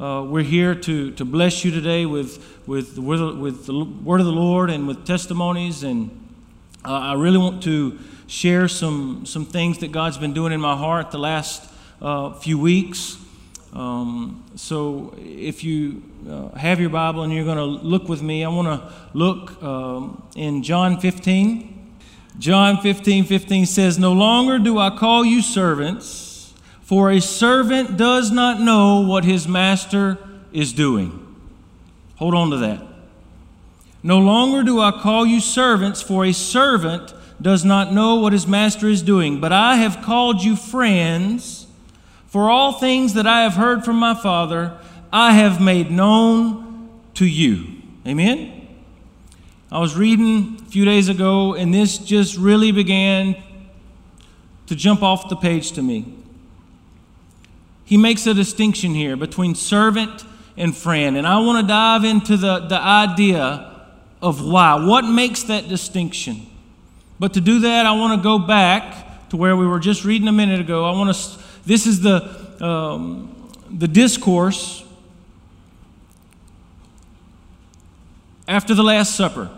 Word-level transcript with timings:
uh, 0.00 0.22
we're 0.22 0.42
here 0.42 0.74
to, 0.74 1.10
to 1.10 1.26
bless 1.26 1.62
you 1.62 1.70
today 1.70 2.06
with, 2.06 2.42
with, 2.66 2.94
the, 2.94 3.02
with 3.02 3.66
the 3.66 3.84
word 3.84 4.20
of 4.20 4.24
the 4.24 4.32
Lord 4.32 4.70
and 4.70 4.88
with 4.88 5.04
testimonies. 5.04 5.82
And 5.82 6.10
uh, 6.86 6.92
I 6.92 7.12
really 7.12 7.36
want 7.36 7.62
to 7.64 7.98
share 8.26 8.66
some, 8.66 9.26
some 9.26 9.44
things 9.44 9.78
that 9.80 9.92
God's 9.92 10.16
been 10.16 10.32
doing 10.32 10.54
in 10.54 10.60
my 10.60 10.74
heart 10.74 11.10
the 11.10 11.18
last 11.18 11.70
uh, 12.00 12.32
few 12.32 12.58
weeks. 12.58 13.18
Um, 13.74 14.42
so 14.56 15.14
if 15.18 15.62
you 15.62 16.02
uh, 16.26 16.48
have 16.56 16.80
your 16.80 16.88
Bible 16.88 17.22
and 17.22 17.30
you're 17.30 17.44
going 17.44 17.58
to 17.58 17.64
look 17.64 18.08
with 18.08 18.22
me, 18.22 18.42
I 18.42 18.48
want 18.48 18.68
to 18.68 18.94
look 19.12 19.62
um, 19.62 20.26
in 20.34 20.62
John 20.62 20.98
15. 20.98 21.76
John 22.38 22.78
15 22.80 23.26
15 23.26 23.66
says, 23.66 23.98
No 23.98 24.14
longer 24.14 24.58
do 24.58 24.78
I 24.78 24.96
call 24.96 25.26
you 25.26 25.42
servants, 25.42 26.29
for 26.90 27.08
a 27.12 27.20
servant 27.20 27.96
does 27.96 28.32
not 28.32 28.58
know 28.60 29.02
what 29.02 29.22
his 29.22 29.46
master 29.46 30.18
is 30.52 30.72
doing. 30.72 31.24
Hold 32.16 32.34
on 32.34 32.50
to 32.50 32.56
that. 32.56 32.84
No 34.02 34.18
longer 34.18 34.64
do 34.64 34.80
I 34.80 34.90
call 34.90 35.24
you 35.24 35.38
servants, 35.38 36.02
for 36.02 36.24
a 36.24 36.32
servant 36.32 37.14
does 37.40 37.64
not 37.64 37.92
know 37.92 38.16
what 38.16 38.32
his 38.32 38.44
master 38.44 38.88
is 38.88 39.02
doing, 39.02 39.38
but 39.38 39.52
I 39.52 39.76
have 39.76 40.02
called 40.02 40.42
you 40.42 40.56
friends, 40.56 41.68
for 42.26 42.50
all 42.50 42.72
things 42.72 43.14
that 43.14 43.24
I 43.24 43.42
have 43.42 43.54
heard 43.54 43.84
from 43.84 43.94
my 43.94 44.14
Father, 44.14 44.76
I 45.12 45.34
have 45.34 45.60
made 45.60 45.92
known 45.92 46.90
to 47.14 47.24
you. 47.24 47.66
Amen? 48.04 48.66
I 49.70 49.78
was 49.78 49.94
reading 49.94 50.58
a 50.60 50.70
few 50.72 50.84
days 50.84 51.08
ago, 51.08 51.54
and 51.54 51.72
this 51.72 51.98
just 51.98 52.36
really 52.36 52.72
began 52.72 53.36
to 54.66 54.74
jump 54.74 55.04
off 55.04 55.28
the 55.28 55.36
page 55.36 55.70
to 55.72 55.82
me. 55.82 56.16
He 57.90 57.96
makes 57.96 58.24
a 58.28 58.34
distinction 58.34 58.94
here 58.94 59.16
between 59.16 59.56
servant 59.56 60.24
and 60.56 60.76
friend, 60.76 61.16
and 61.16 61.26
I 61.26 61.40
want 61.40 61.60
to 61.60 61.66
dive 61.66 62.04
into 62.04 62.36
the, 62.36 62.60
the 62.60 62.80
idea 62.80 63.88
of 64.22 64.46
why. 64.46 64.76
What 64.76 65.02
makes 65.02 65.42
that 65.44 65.68
distinction? 65.68 66.46
But 67.18 67.34
to 67.34 67.40
do 67.40 67.58
that, 67.58 67.86
I 67.86 67.92
want 67.98 68.16
to 68.16 68.22
go 68.22 68.38
back 68.38 69.28
to 69.30 69.36
where 69.36 69.56
we 69.56 69.66
were 69.66 69.80
just 69.80 70.04
reading 70.04 70.28
a 70.28 70.32
minute 70.32 70.60
ago. 70.60 70.84
I 70.84 70.92
want 70.92 71.12
to. 71.12 71.38
This 71.66 71.84
is 71.84 72.00
the 72.00 72.64
um, 72.64 73.50
the 73.68 73.88
discourse 73.88 74.84
after 78.46 78.72
the 78.72 78.84
Last 78.84 79.16
Supper. 79.16 79.50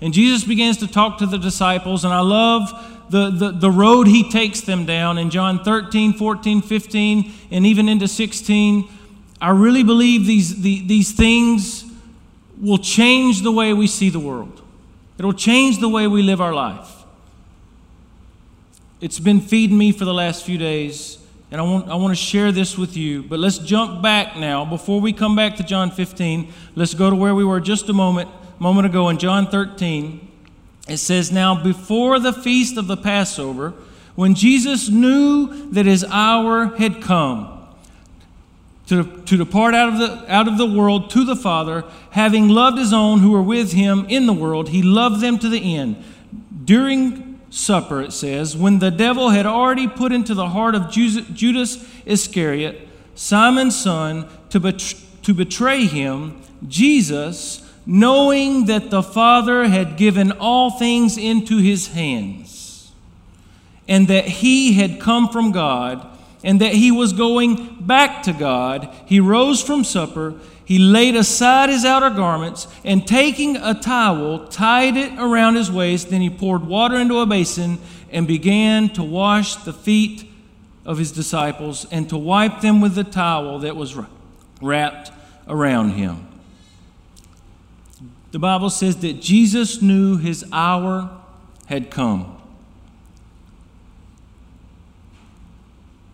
And 0.00 0.14
Jesus 0.14 0.42
begins 0.42 0.78
to 0.78 0.86
talk 0.86 1.18
to 1.18 1.26
the 1.26 1.38
disciples, 1.38 2.02
and 2.06 2.14
I 2.14 2.20
love 2.20 2.93
the, 3.10 3.30
the, 3.30 3.50
the 3.52 3.70
road 3.70 4.06
he 4.06 4.28
takes 4.30 4.60
them 4.62 4.86
down 4.86 5.18
in 5.18 5.30
John 5.30 5.62
13, 5.62 6.14
14, 6.14 6.62
15, 6.62 7.32
and 7.50 7.66
even 7.66 7.88
into 7.88 8.08
16. 8.08 8.88
I 9.40 9.50
really 9.50 9.82
believe 9.82 10.26
these, 10.26 10.62
the, 10.62 10.86
these 10.86 11.12
things 11.12 11.84
will 12.60 12.78
change 12.78 13.42
the 13.42 13.52
way 13.52 13.72
we 13.72 13.86
see 13.86 14.10
the 14.10 14.20
world, 14.20 14.62
it'll 15.18 15.32
change 15.32 15.80
the 15.80 15.88
way 15.88 16.06
we 16.06 16.22
live 16.22 16.40
our 16.40 16.54
life. 16.54 16.90
It's 19.00 19.20
been 19.20 19.40
feeding 19.40 19.76
me 19.76 19.92
for 19.92 20.04
the 20.04 20.14
last 20.14 20.44
few 20.44 20.56
days, 20.56 21.18
and 21.50 21.60
I 21.60 21.64
want, 21.64 21.88
I 21.90 21.94
want 21.96 22.16
to 22.16 22.22
share 22.22 22.52
this 22.52 22.78
with 22.78 22.96
you. 22.96 23.22
But 23.22 23.38
let's 23.38 23.58
jump 23.58 24.02
back 24.02 24.36
now. 24.36 24.64
Before 24.64 25.00
we 25.00 25.12
come 25.12 25.36
back 25.36 25.56
to 25.56 25.62
John 25.62 25.90
15, 25.90 26.52
let's 26.74 26.94
go 26.94 27.10
to 27.10 27.16
where 27.16 27.34
we 27.34 27.44
were 27.44 27.60
just 27.60 27.88
a 27.88 27.92
moment 27.92 28.30
moment 28.58 28.86
ago 28.86 29.08
in 29.08 29.18
John 29.18 29.46
13, 29.46 30.26
it 30.88 30.98
says, 30.98 31.32
Now 31.32 31.62
before 31.62 32.18
the 32.18 32.32
feast 32.32 32.76
of 32.76 32.86
the 32.86 32.96
Passover, 32.96 33.74
when 34.14 34.34
Jesus 34.34 34.88
knew 34.88 35.70
that 35.70 35.86
his 35.86 36.04
hour 36.04 36.76
had 36.76 37.02
come, 37.02 37.50
to, 38.86 39.04
to 39.22 39.36
depart 39.36 39.74
out 39.74 39.94
of, 39.94 39.98
the, 39.98 40.32
out 40.32 40.46
of 40.46 40.58
the 40.58 40.66
world 40.66 41.08
to 41.10 41.24
the 41.24 41.36
Father, 41.36 41.84
having 42.10 42.48
loved 42.48 42.78
his 42.78 42.92
own 42.92 43.20
who 43.20 43.30
were 43.30 43.42
with 43.42 43.72
him 43.72 44.04
in 44.08 44.26
the 44.26 44.32
world, 44.32 44.68
he 44.68 44.82
loved 44.82 45.20
them 45.20 45.38
to 45.38 45.48
the 45.48 45.74
end. 45.74 46.02
During 46.64 47.40
supper, 47.48 48.02
it 48.02 48.12
says, 48.12 48.56
when 48.56 48.80
the 48.80 48.90
devil 48.90 49.30
had 49.30 49.46
already 49.46 49.88
put 49.88 50.12
into 50.12 50.34
the 50.34 50.50
heart 50.50 50.74
of 50.74 50.90
Judas 50.90 51.84
Iscariot, 52.04 52.88
Simon's 53.14 53.80
son, 53.80 54.28
to, 54.50 54.60
bet- 54.60 54.94
to 55.22 55.32
betray 55.32 55.86
him, 55.86 56.40
Jesus, 56.68 57.63
knowing 57.86 58.66
that 58.66 58.90
the 58.90 59.02
Father 59.02 59.68
had 59.68 59.96
given 59.96 60.32
all 60.32 60.70
things 60.70 61.18
into 61.18 61.58
his 61.58 61.88
hands, 61.88 62.92
and 63.86 64.08
that 64.08 64.26
he 64.26 64.74
had 64.74 65.00
come 65.00 65.28
from 65.28 65.52
God, 65.52 66.06
and 66.42 66.60
that 66.60 66.72
he 66.74 66.90
was 66.90 67.12
going 67.12 67.76
back 67.80 68.22
to 68.24 68.32
God, 68.32 68.94
he 69.06 69.20
rose 69.20 69.62
from 69.62 69.84
supper. 69.84 70.34
He 70.66 70.78
laid 70.78 71.14
aside 71.14 71.68
his 71.68 71.84
outer 71.84 72.08
garments, 72.08 72.66
and 72.84 73.06
taking 73.06 73.56
a 73.56 73.74
towel, 73.74 74.46
tied 74.48 74.96
it 74.96 75.12
around 75.18 75.56
his 75.56 75.70
waist. 75.70 76.08
Then 76.08 76.22
he 76.22 76.30
poured 76.30 76.66
water 76.66 76.96
into 76.96 77.18
a 77.18 77.26
basin 77.26 77.78
and 78.10 78.26
began 78.26 78.88
to 78.90 79.02
wash 79.02 79.56
the 79.56 79.74
feet 79.74 80.30
of 80.86 80.98
his 80.98 81.12
disciples 81.12 81.86
and 81.90 82.08
to 82.08 82.16
wipe 82.16 82.60
them 82.60 82.80
with 82.80 82.94
the 82.94 83.04
towel 83.04 83.58
that 83.58 83.76
was 83.76 83.94
wrapped 84.62 85.10
around 85.48 85.90
him. 85.90 86.26
The 88.34 88.40
Bible 88.40 88.68
says 88.68 88.96
that 88.96 89.20
Jesus 89.20 89.80
knew 89.80 90.16
his 90.16 90.44
hour 90.50 91.08
had 91.66 91.88
come. 91.88 92.36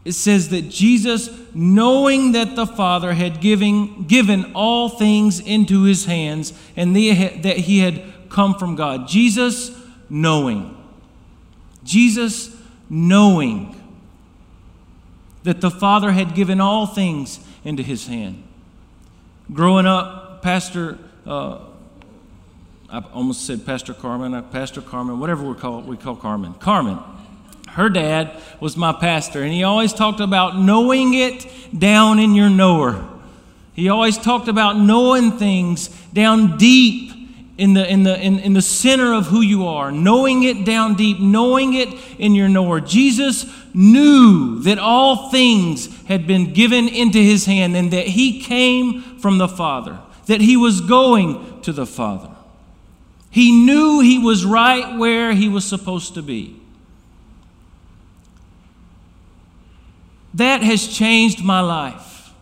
It 0.04 0.12
says 0.12 0.50
that 0.50 0.68
Jesus, 0.68 1.30
knowing 1.54 2.32
that 2.32 2.56
the 2.56 2.66
Father 2.66 3.14
had 3.14 3.40
giving, 3.40 4.04
given 4.04 4.52
all 4.54 4.90
things 4.90 5.40
into 5.40 5.84
his 5.84 6.04
hands 6.04 6.52
and 6.76 6.94
that 6.94 7.56
he 7.56 7.78
had 7.78 8.02
come 8.28 8.54
from 8.54 8.76
God. 8.76 9.08
Jesus 9.08 9.70
knowing. 10.10 10.76
Jesus 11.84 12.54
knowing 12.90 13.82
that 15.44 15.62
the 15.62 15.70
Father 15.70 16.12
had 16.12 16.34
given 16.34 16.60
all 16.60 16.86
things 16.86 17.40
into 17.64 17.82
his 17.82 18.08
hand. 18.08 18.42
Growing 19.50 19.86
up, 19.86 20.42
Pastor 20.42 20.98
uh, 21.24 21.60
I 22.92 23.04
almost 23.12 23.46
said 23.46 23.64
Pastor 23.64 23.94
Carmen, 23.94 24.34
uh, 24.34 24.42
Pastor 24.42 24.80
Carmen, 24.80 25.20
whatever 25.20 25.44
we 25.44 25.54
call 25.54 25.80
we 25.82 25.96
call 25.96 26.16
Carmen. 26.16 26.54
Carmen. 26.54 26.98
Her 27.68 27.88
dad 27.88 28.42
was 28.58 28.76
my 28.76 28.92
pastor, 28.92 29.42
and 29.42 29.52
he 29.52 29.62
always 29.62 29.92
talked 29.92 30.18
about 30.18 30.58
knowing 30.58 31.14
it 31.14 31.46
down 31.78 32.18
in 32.18 32.34
your 32.34 32.50
knower. 32.50 33.06
He 33.74 33.88
always 33.88 34.18
talked 34.18 34.48
about 34.48 34.76
knowing 34.76 35.38
things 35.38 35.88
down 36.12 36.58
deep 36.58 37.12
in 37.56 37.74
the, 37.74 37.88
in, 37.88 38.02
the, 38.02 38.20
in, 38.20 38.40
in 38.40 38.54
the 38.54 38.62
center 38.62 39.14
of 39.14 39.26
who 39.26 39.40
you 39.40 39.68
are, 39.68 39.92
knowing 39.92 40.42
it 40.42 40.64
down 40.64 40.94
deep, 40.94 41.20
knowing 41.20 41.74
it 41.74 41.88
in 42.18 42.34
your 42.34 42.48
knower. 42.48 42.80
Jesus 42.80 43.46
knew 43.72 44.58
that 44.62 44.78
all 44.78 45.30
things 45.30 45.94
had 46.06 46.26
been 46.26 46.52
given 46.52 46.88
into 46.88 47.18
his 47.18 47.46
hand 47.46 47.76
and 47.76 47.92
that 47.92 48.08
he 48.08 48.40
came 48.40 49.02
from 49.18 49.38
the 49.38 49.46
Father, 49.46 50.00
that 50.26 50.40
he 50.40 50.56
was 50.56 50.80
going 50.80 51.60
to 51.60 51.72
the 51.72 51.86
Father. 51.86 52.29
He 53.30 53.52
knew 53.52 54.00
he 54.00 54.18
was 54.18 54.44
right 54.44 54.98
where 54.98 55.32
he 55.32 55.48
was 55.48 55.64
supposed 55.64 56.14
to 56.14 56.22
be. 56.22 56.60
That 60.34 60.62
has 60.62 60.88
changed 60.88 61.42
my 61.42 61.60
life. 61.60 62.32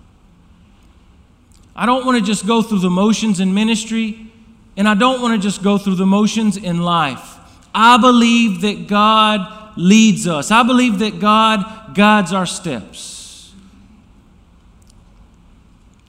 I 1.76 1.86
don't 1.86 2.04
want 2.04 2.18
to 2.18 2.24
just 2.24 2.46
go 2.46 2.62
through 2.62 2.80
the 2.80 2.90
motions 2.90 3.38
in 3.38 3.54
ministry, 3.54 4.30
and 4.76 4.88
I 4.88 4.94
don't 4.94 5.22
want 5.22 5.40
to 5.40 5.46
just 5.46 5.62
go 5.62 5.78
through 5.78 5.94
the 5.94 6.06
motions 6.06 6.56
in 6.56 6.82
life. 6.82 7.36
I 7.74 7.98
believe 7.98 8.62
that 8.62 8.88
God 8.88 9.76
leads 9.76 10.26
us, 10.26 10.50
I 10.50 10.64
believe 10.64 10.98
that 10.98 11.20
God 11.20 11.94
guides 11.94 12.32
our 12.32 12.46
steps. 12.46 13.54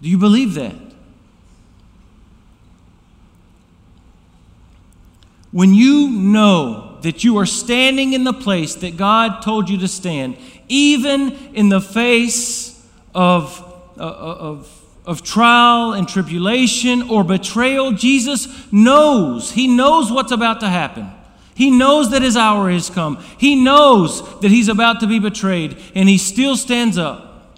Do 0.01 0.09
you 0.09 0.17
believe 0.17 0.55
that? 0.55 0.88
When 5.51 5.73
you 5.73 6.09
know 6.09 6.99
that 7.01 7.23
you 7.23 7.37
are 7.37 7.45
standing 7.45 8.13
in 8.13 8.23
the 8.23 8.33
place 8.33 8.75
that 8.75 8.97
God 8.97 9.41
told 9.41 9.69
you 9.69 9.77
to 9.79 9.87
stand, 9.87 10.37
even 10.67 11.31
in 11.53 11.69
the 11.69 11.81
face 11.81 12.85
of, 13.15 13.59
uh, 13.97 14.03
of, 14.03 14.85
of 15.05 15.23
trial 15.23 15.93
and 15.93 16.07
tribulation 16.07 17.09
or 17.09 17.23
betrayal, 17.23 17.93
Jesus 17.93 18.71
knows. 18.71 19.51
He 19.51 19.67
knows 19.67 20.11
what's 20.11 20.31
about 20.31 20.59
to 20.59 20.67
happen. 20.67 21.09
He 21.55 21.71
knows 21.71 22.11
that 22.11 22.21
his 22.21 22.37
hour 22.37 22.69
has 22.69 22.89
come. 22.89 23.17
He 23.37 23.55
knows 23.55 24.39
that 24.41 24.51
he's 24.51 24.69
about 24.69 24.99
to 25.01 25.07
be 25.07 25.19
betrayed, 25.19 25.77
and 25.95 26.07
he 26.07 26.17
still 26.17 26.55
stands 26.55 26.97
up. 26.97 27.57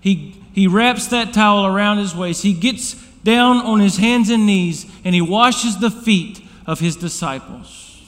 He, 0.00 0.40
he 0.52 0.68
wraps 0.68 1.08
that 1.08 1.34
towel 1.34 1.66
around 1.66 1.98
his 1.98 2.14
waist. 2.14 2.42
He 2.42 2.54
gets 2.54 2.94
down 3.24 3.56
on 3.56 3.80
his 3.80 3.96
hands 3.96 4.30
and 4.30 4.46
knees, 4.46 4.86
and 5.04 5.14
he 5.14 5.20
washes 5.20 5.80
the 5.80 5.90
feet 5.90 6.40
of 6.66 6.80
his 6.80 6.96
disciples. 6.96 8.02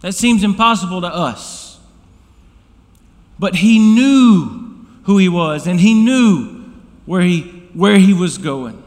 That 0.00 0.12
seems 0.14 0.44
impossible 0.44 1.00
to 1.00 1.08
us. 1.08 1.78
But 3.38 3.56
he 3.56 3.78
knew 3.78 4.86
who 5.04 5.18
he 5.18 5.28
was, 5.28 5.66
and 5.66 5.80
he 5.80 5.94
knew 5.94 6.64
where 7.06 7.22
he 7.22 7.40
where 7.72 7.98
he 7.98 8.12
was 8.12 8.38
going. 8.38 8.82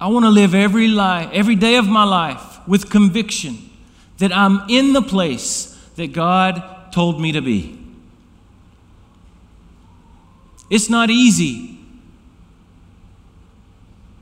I 0.00 0.08
want 0.08 0.24
to 0.24 0.30
live 0.30 0.54
every 0.54 0.88
life, 0.88 1.30
every 1.32 1.56
day 1.56 1.76
of 1.76 1.88
my 1.88 2.04
life 2.04 2.66
with 2.68 2.88
conviction 2.88 3.70
that 4.18 4.36
I'm 4.36 4.68
in 4.68 4.92
the 4.92 5.02
place 5.02 5.74
that 5.96 6.12
God 6.12 6.92
told 6.92 7.20
me 7.20 7.32
to 7.32 7.40
be. 7.40 7.78
It's 10.70 10.88
not 10.88 11.10
easy 11.10 11.77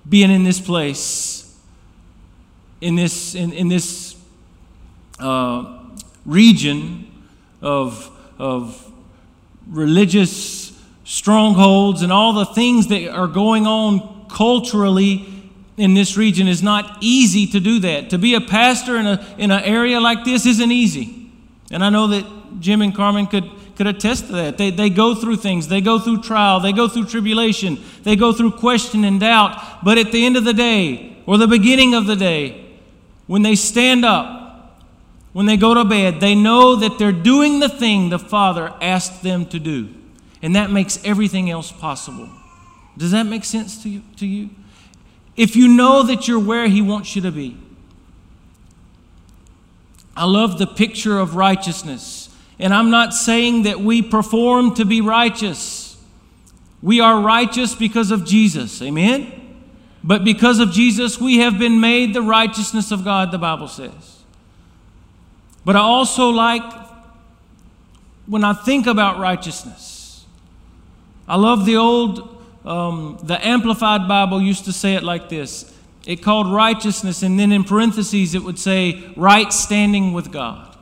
being 0.08 0.30
in 0.30 0.44
this 0.44 0.60
place, 0.60 1.58
in 2.80 2.94
this, 2.94 3.34
in, 3.34 3.52
in 3.52 3.68
this 3.68 4.16
uh, 5.18 5.80
region 6.24 7.10
of, 7.62 8.10
of 8.38 8.92
religious 9.68 10.72
strongholds 11.04 12.02
and 12.02 12.12
all 12.12 12.32
the 12.32 12.46
things 12.46 12.88
that 12.88 13.08
are 13.08 13.28
going 13.28 13.66
on 13.66 14.26
culturally 14.28 15.26
in 15.76 15.94
this 15.94 16.16
region 16.16 16.48
is 16.48 16.62
not 16.62 16.98
easy 17.00 17.46
to 17.46 17.60
do 17.60 17.78
that. 17.80 18.10
To 18.10 18.18
be 18.18 18.34
a 18.34 18.40
pastor 18.40 18.96
in, 18.96 19.06
a, 19.06 19.34
in 19.38 19.50
an 19.50 19.62
area 19.62 20.00
like 20.00 20.24
this 20.24 20.46
isn't 20.46 20.72
easy. 20.72 21.30
And 21.70 21.84
I 21.84 21.90
know 21.90 22.06
that 22.08 22.24
Jim 22.60 22.82
and 22.82 22.94
Carmen 22.94 23.26
could, 23.26 23.50
could 23.76 23.86
attest 23.86 24.26
to 24.26 24.32
that. 24.32 24.58
They, 24.58 24.70
they 24.70 24.90
go 24.90 25.14
through 25.14 25.36
things, 25.36 25.68
they 25.68 25.80
go 25.80 25.98
through 25.98 26.22
trial, 26.22 26.60
they 26.60 26.72
go 26.72 26.88
through 26.88 27.06
tribulation, 27.06 27.78
they 28.02 28.16
go 28.16 28.32
through 28.32 28.52
question 28.52 29.04
and 29.04 29.20
doubt. 29.20 29.84
But 29.84 29.98
at 29.98 30.12
the 30.12 30.24
end 30.24 30.36
of 30.36 30.44
the 30.44 30.54
day, 30.54 31.16
or 31.26 31.38
the 31.38 31.46
beginning 31.46 31.94
of 31.94 32.06
the 32.06 32.16
day, 32.16 32.64
when 33.26 33.42
they 33.42 33.54
stand 33.54 34.04
up, 34.04 34.82
when 35.32 35.46
they 35.46 35.56
go 35.56 35.74
to 35.74 35.84
bed, 35.84 36.20
they 36.20 36.34
know 36.34 36.76
that 36.76 36.98
they're 36.98 37.12
doing 37.12 37.60
the 37.60 37.68
thing 37.68 38.08
the 38.08 38.18
Father 38.18 38.72
asked 38.80 39.22
them 39.22 39.44
to 39.46 39.58
do. 39.58 39.90
And 40.40 40.56
that 40.56 40.70
makes 40.70 40.98
everything 41.04 41.50
else 41.50 41.70
possible. 41.72 42.30
Does 42.96 43.10
that 43.10 43.24
make 43.24 43.44
sense 43.44 43.82
to 43.82 43.88
you? 43.88 44.02
To 44.16 44.26
you? 44.26 44.50
if 45.36 45.54
you 45.54 45.68
know 45.68 46.02
that 46.02 46.26
you're 46.26 46.40
where 46.40 46.66
He 46.66 46.80
wants 46.80 47.14
you 47.14 47.22
to 47.22 47.30
be. 47.30 47.56
I 50.16 50.24
love 50.24 50.58
the 50.58 50.66
picture 50.66 51.18
of 51.18 51.36
righteousness. 51.36 52.25
And 52.58 52.72
I'm 52.72 52.90
not 52.90 53.12
saying 53.12 53.64
that 53.64 53.80
we 53.80 54.02
perform 54.02 54.74
to 54.74 54.84
be 54.84 55.00
righteous. 55.00 55.96
We 56.82 57.00
are 57.00 57.20
righteous 57.20 57.74
because 57.74 58.10
of 58.10 58.24
Jesus. 58.24 58.80
Amen? 58.80 59.32
But 60.02 60.24
because 60.24 60.58
of 60.58 60.70
Jesus, 60.70 61.20
we 61.20 61.38
have 61.38 61.58
been 61.58 61.80
made 61.80 62.14
the 62.14 62.22
righteousness 62.22 62.92
of 62.92 63.04
God, 63.04 63.32
the 63.32 63.38
Bible 63.38 63.68
says. 63.68 64.22
But 65.64 65.76
I 65.76 65.80
also 65.80 66.28
like, 66.28 66.62
when 68.26 68.44
I 68.44 68.52
think 68.52 68.86
about 68.86 69.18
righteousness, 69.18 70.24
I 71.28 71.36
love 71.36 71.66
the 71.66 71.76
old 71.76 72.36
um, 72.66 73.18
the 73.22 73.44
Amplified 73.46 74.08
Bible 74.08 74.42
used 74.42 74.64
to 74.64 74.72
say 74.72 74.94
it 74.94 75.02
like 75.02 75.28
this 75.28 75.72
it 76.04 76.22
called 76.22 76.52
righteousness, 76.52 77.22
and 77.22 77.38
then 77.38 77.50
in 77.50 77.64
parentheses 77.64 78.34
it 78.34 78.42
would 78.42 78.58
say 78.58 79.12
right 79.16 79.52
standing 79.52 80.12
with 80.12 80.30
God. 80.30 80.75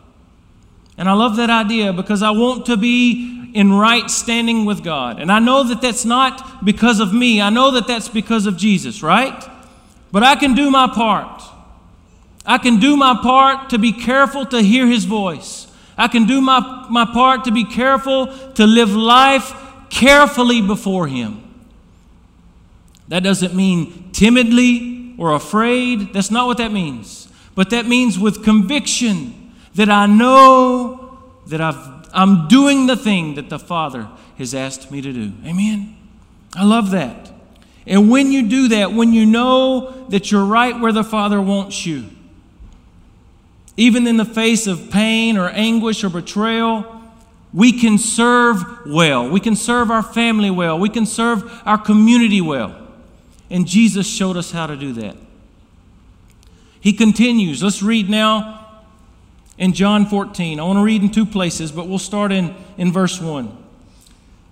And 0.97 1.09
I 1.09 1.13
love 1.13 1.37
that 1.37 1.51
idea 1.51 1.93
because 1.93 2.23
I 2.23 2.31
want 2.31 2.67
to 2.67 2.77
be 2.77 3.51
in 3.55 3.73
right 3.73 4.11
standing 4.11 4.65
with 4.65 4.83
God. 4.83 5.21
And 5.21 5.31
I 5.31 5.39
know 5.39 5.63
that 5.65 5.81
that's 5.81 6.05
not 6.05 6.65
because 6.65 7.01
of 7.01 7.13
me, 7.13 7.41
I 7.41 7.51
know 7.51 7.71
that 7.73 7.87
that's 7.87 8.09
because 8.09 8.47
of 8.47 8.57
Jesus, 8.57 9.03
right? 9.03 9.45
But 10.13 10.23
I 10.23 10.37
can 10.37 10.55
do 10.55 10.71
my 10.71 10.89
part. 10.89 11.43
I 12.47 12.59
can 12.59 12.79
do 12.79 12.97
my 12.97 13.19
part 13.23 13.71
to 13.71 13.79
be 13.79 13.93
careful 13.93 14.45
to 14.47 14.61
hear 14.61 14.87
His 14.87 15.05
voice. 15.05 15.67
I 15.97 16.09
can 16.09 16.27
do 16.27 16.41
my, 16.41 16.87
my 16.91 17.05
part 17.05 17.45
to 17.45 17.53
be 17.53 17.65
careful 17.65 18.27
to 18.55 18.67
live 18.67 18.95
life 18.95 19.55
carefully 19.89 20.61
before 20.61 21.07
Him. 21.07 21.41
That 23.09 23.23
doesn't 23.23 23.55
mean 23.55 24.11
timidly 24.13 25.15
or 25.19 25.35
afraid. 25.35 26.13
That's 26.13 26.31
not 26.31 26.47
what 26.47 26.59
that 26.59 26.73
means. 26.73 27.29
But 27.55 27.71
that 27.71 27.87
means 27.87 28.19
with 28.19 28.43
conviction 28.43 29.44
that 29.75 29.91
I 29.91 30.07
know 30.07 31.19
that 31.47 31.61
I've, 31.61 32.09
I'm 32.13 32.49
doing 32.49 32.87
the 32.87 32.97
thing 32.97 33.35
that 33.35 33.49
the 33.51 33.59
Father 33.59 34.09
has 34.39 34.55
asked 34.55 34.91
me 34.91 35.01
to 35.01 35.13
do. 35.13 35.33
Amen? 35.45 35.97
I 36.55 36.65
love 36.65 36.91
that. 36.91 37.33
And 37.87 38.11
when 38.11 38.33
you 38.33 38.49
do 38.49 38.69
that, 38.69 38.93
when 38.93 39.13
you 39.13 39.27
know 39.27 40.07
that 40.09 40.31
you're 40.31 40.45
right 40.45 40.79
where 40.79 40.93
the 40.93 41.05
Father 41.05 41.41
wants 41.41 41.85
you, 41.85 42.09
even 43.77 44.07
in 44.07 44.17
the 44.17 44.25
face 44.25 44.67
of 44.67 44.91
pain 44.91 45.37
or 45.37 45.49
anguish 45.49 46.05
or 46.05 46.09
betrayal, 46.09 47.03
we 47.53 47.73
can 47.73 47.99
serve 47.99 48.65
well. 48.87 49.29
We 49.29 49.41
can 49.41 49.57
serve 49.57 49.91
our 49.91 50.03
family 50.03 50.51
well. 50.51 50.79
We 50.79 50.89
can 50.89 51.07
serve 51.07 51.63
our 51.65 51.79
community 51.79 52.41
well. 52.41 52.81
And 53.51 53.67
Jesus 53.67 54.07
showed 54.07 54.37
us 54.37 54.51
how 54.51 54.67
to 54.67 54.77
do 54.77 54.93
that. 54.95 55.17
He 56.81 56.93
continues. 56.93 57.63
Let's 57.63 57.83
read 57.83 58.09
now 58.09 58.54
in 59.59 59.73
John 59.73 60.07
14. 60.07 60.59
I 60.59 60.63
want 60.63 60.79
to 60.79 60.83
read 60.83 61.03
in 61.03 61.11
two 61.11 61.27
places, 61.27 61.73
but 61.73 61.89
we'll 61.89 61.99
start 61.99 62.33
in, 62.33 62.55
in 62.77 62.93
verse 62.93 63.21
1. 63.21 63.65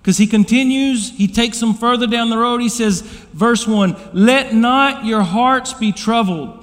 Because 0.00 0.18
he 0.18 0.26
continues, 0.26 1.10
he 1.10 1.28
takes 1.28 1.60
them 1.60 1.74
further 1.74 2.06
down 2.06 2.30
the 2.30 2.38
road. 2.38 2.60
He 2.60 2.68
says, 2.68 3.02
verse 3.02 3.66
1 3.66 3.96
Let 4.12 4.52
not 4.54 5.04
your 5.04 5.22
hearts 5.22 5.72
be 5.72 5.92
troubled. 5.92 6.58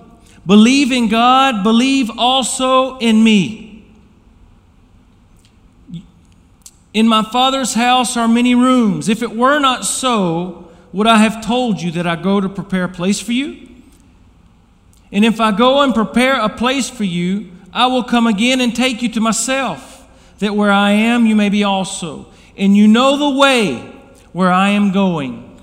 Believe 0.45 0.91
in 0.91 1.09
God, 1.09 1.63
believe 1.63 2.09
also 2.18 2.97
in 2.97 3.24
me. 3.24 3.86
In 6.94 7.07
my 7.07 7.21
Father's 7.21 7.75
house 7.75 8.18
are 8.18 8.27
many 8.27 8.56
rooms. 8.56 9.09
If 9.09 9.21
it 9.21 9.35
were 9.35 9.59
not 9.59 9.85
so, 9.85 10.71
would 10.92 11.07
I 11.07 11.18
have 11.18 11.45
told 11.45 11.81
you 11.81 11.92
that 11.92 12.07
I 12.07 12.15
go 12.15 12.42
to 12.42 12.50
prepare 12.50 12.85
a 12.85 12.89
place 12.89 13.19
for 13.19 13.31
you? 13.31 13.68
And 15.12 15.24
if 15.24 15.39
I 15.39 15.51
go 15.51 15.81
and 15.81 15.94
prepare 15.94 16.39
a 16.39 16.50
place 16.50 16.89
for 16.89 17.03
you, 17.03 17.51
I 17.74 17.88
will 17.88 18.04
come 18.04 18.27
again 18.27 18.62
and 18.62 18.75
take 18.75 19.01
you 19.01 19.10
to 19.10 19.21
myself, 19.21 20.07
that 20.39 20.56
where 20.56 20.71
I 20.71 20.92
am, 20.92 21.25
you 21.25 21.36
may 21.36 21.50
be 21.50 21.63
also. 21.63 22.27
And 22.57 22.75
you 22.75 22.88
know 22.88 23.18
the 23.18 23.38
way 23.38 23.77
where 24.33 24.51
I 24.51 24.69
am 24.69 24.92
going. 24.92 25.60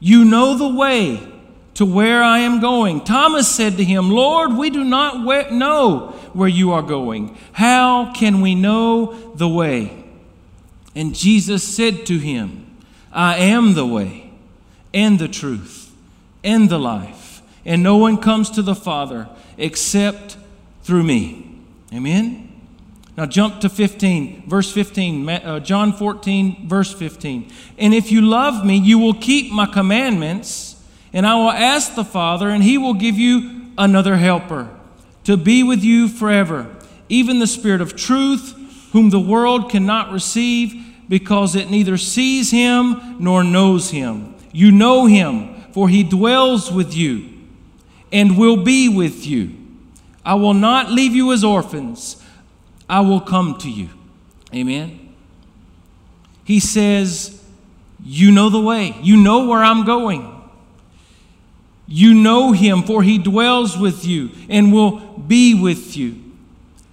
You 0.00 0.24
know 0.24 0.56
the 0.56 0.68
way 0.68 1.20
to 1.74 1.84
where 1.86 2.22
I 2.22 2.40
am 2.40 2.60
going. 2.60 3.04
Thomas 3.04 3.48
said 3.48 3.76
to 3.76 3.84
him, 3.84 4.10
Lord, 4.10 4.54
we 4.54 4.70
do 4.70 4.82
not 4.82 5.22
know 5.52 6.08
where 6.32 6.48
you 6.48 6.72
are 6.72 6.82
going. 6.82 7.36
How 7.52 8.12
can 8.12 8.40
we 8.40 8.54
know 8.54 9.32
the 9.34 9.48
way? 9.48 10.04
And 10.94 11.14
Jesus 11.14 11.62
said 11.62 12.04
to 12.06 12.18
him, 12.18 12.76
I 13.12 13.36
am 13.36 13.74
the 13.74 13.86
way 13.86 14.32
and 14.92 15.18
the 15.18 15.28
truth 15.28 15.94
and 16.42 16.68
the 16.68 16.78
life. 16.78 17.42
And 17.64 17.82
no 17.82 17.96
one 17.96 18.16
comes 18.18 18.50
to 18.50 18.62
the 18.62 18.74
Father 18.74 19.28
except 19.56 20.36
through 20.88 21.02
me. 21.02 21.44
Amen? 21.92 22.50
Now 23.14 23.26
jump 23.26 23.60
to 23.60 23.68
15, 23.68 24.44
verse 24.48 24.72
15, 24.72 25.28
uh, 25.28 25.60
John 25.60 25.92
14, 25.92 26.66
verse 26.66 26.94
15. 26.94 27.52
And 27.76 27.92
if 27.92 28.10
you 28.10 28.22
love 28.22 28.64
me, 28.64 28.78
you 28.78 28.98
will 28.98 29.12
keep 29.12 29.52
my 29.52 29.66
commandments, 29.66 30.82
and 31.12 31.26
I 31.26 31.34
will 31.34 31.50
ask 31.50 31.94
the 31.94 32.06
Father, 32.06 32.48
and 32.48 32.64
he 32.64 32.78
will 32.78 32.94
give 32.94 33.18
you 33.18 33.66
another 33.76 34.16
helper 34.16 34.70
to 35.24 35.36
be 35.36 35.62
with 35.62 35.84
you 35.84 36.08
forever, 36.08 36.74
even 37.10 37.38
the 37.38 37.46
Spirit 37.46 37.82
of 37.82 37.94
truth, 37.94 38.54
whom 38.92 39.10
the 39.10 39.20
world 39.20 39.70
cannot 39.70 40.10
receive 40.10 40.86
because 41.06 41.54
it 41.54 41.68
neither 41.68 41.98
sees 41.98 42.50
him 42.50 43.16
nor 43.18 43.44
knows 43.44 43.90
him. 43.90 44.34
You 44.52 44.72
know 44.72 45.04
him, 45.04 45.54
for 45.72 45.90
he 45.90 46.02
dwells 46.02 46.72
with 46.72 46.94
you 46.94 47.28
and 48.10 48.38
will 48.38 48.64
be 48.64 48.88
with 48.88 49.26
you. 49.26 49.67
I 50.28 50.34
will 50.34 50.52
not 50.52 50.90
leave 50.90 51.14
you 51.14 51.32
as 51.32 51.42
orphans, 51.42 52.22
I 52.86 53.00
will 53.00 53.22
come 53.22 53.56
to 53.60 53.70
you. 53.70 53.88
Amen. 54.54 55.14
He 56.44 56.60
says, 56.60 57.42
You 58.04 58.30
know 58.30 58.50
the 58.50 58.60
way, 58.60 58.94
you 59.00 59.16
know 59.16 59.46
where 59.46 59.64
I'm 59.64 59.86
going. 59.86 60.34
You 61.86 62.12
know 62.12 62.52
him, 62.52 62.82
for 62.82 63.02
he 63.02 63.16
dwells 63.16 63.78
with 63.78 64.04
you 64.04 64.28
and 64.50 64.70
will 64.70 64.98
be 65.16 65.54
with 65.54 65.96
you. 65.96 66.22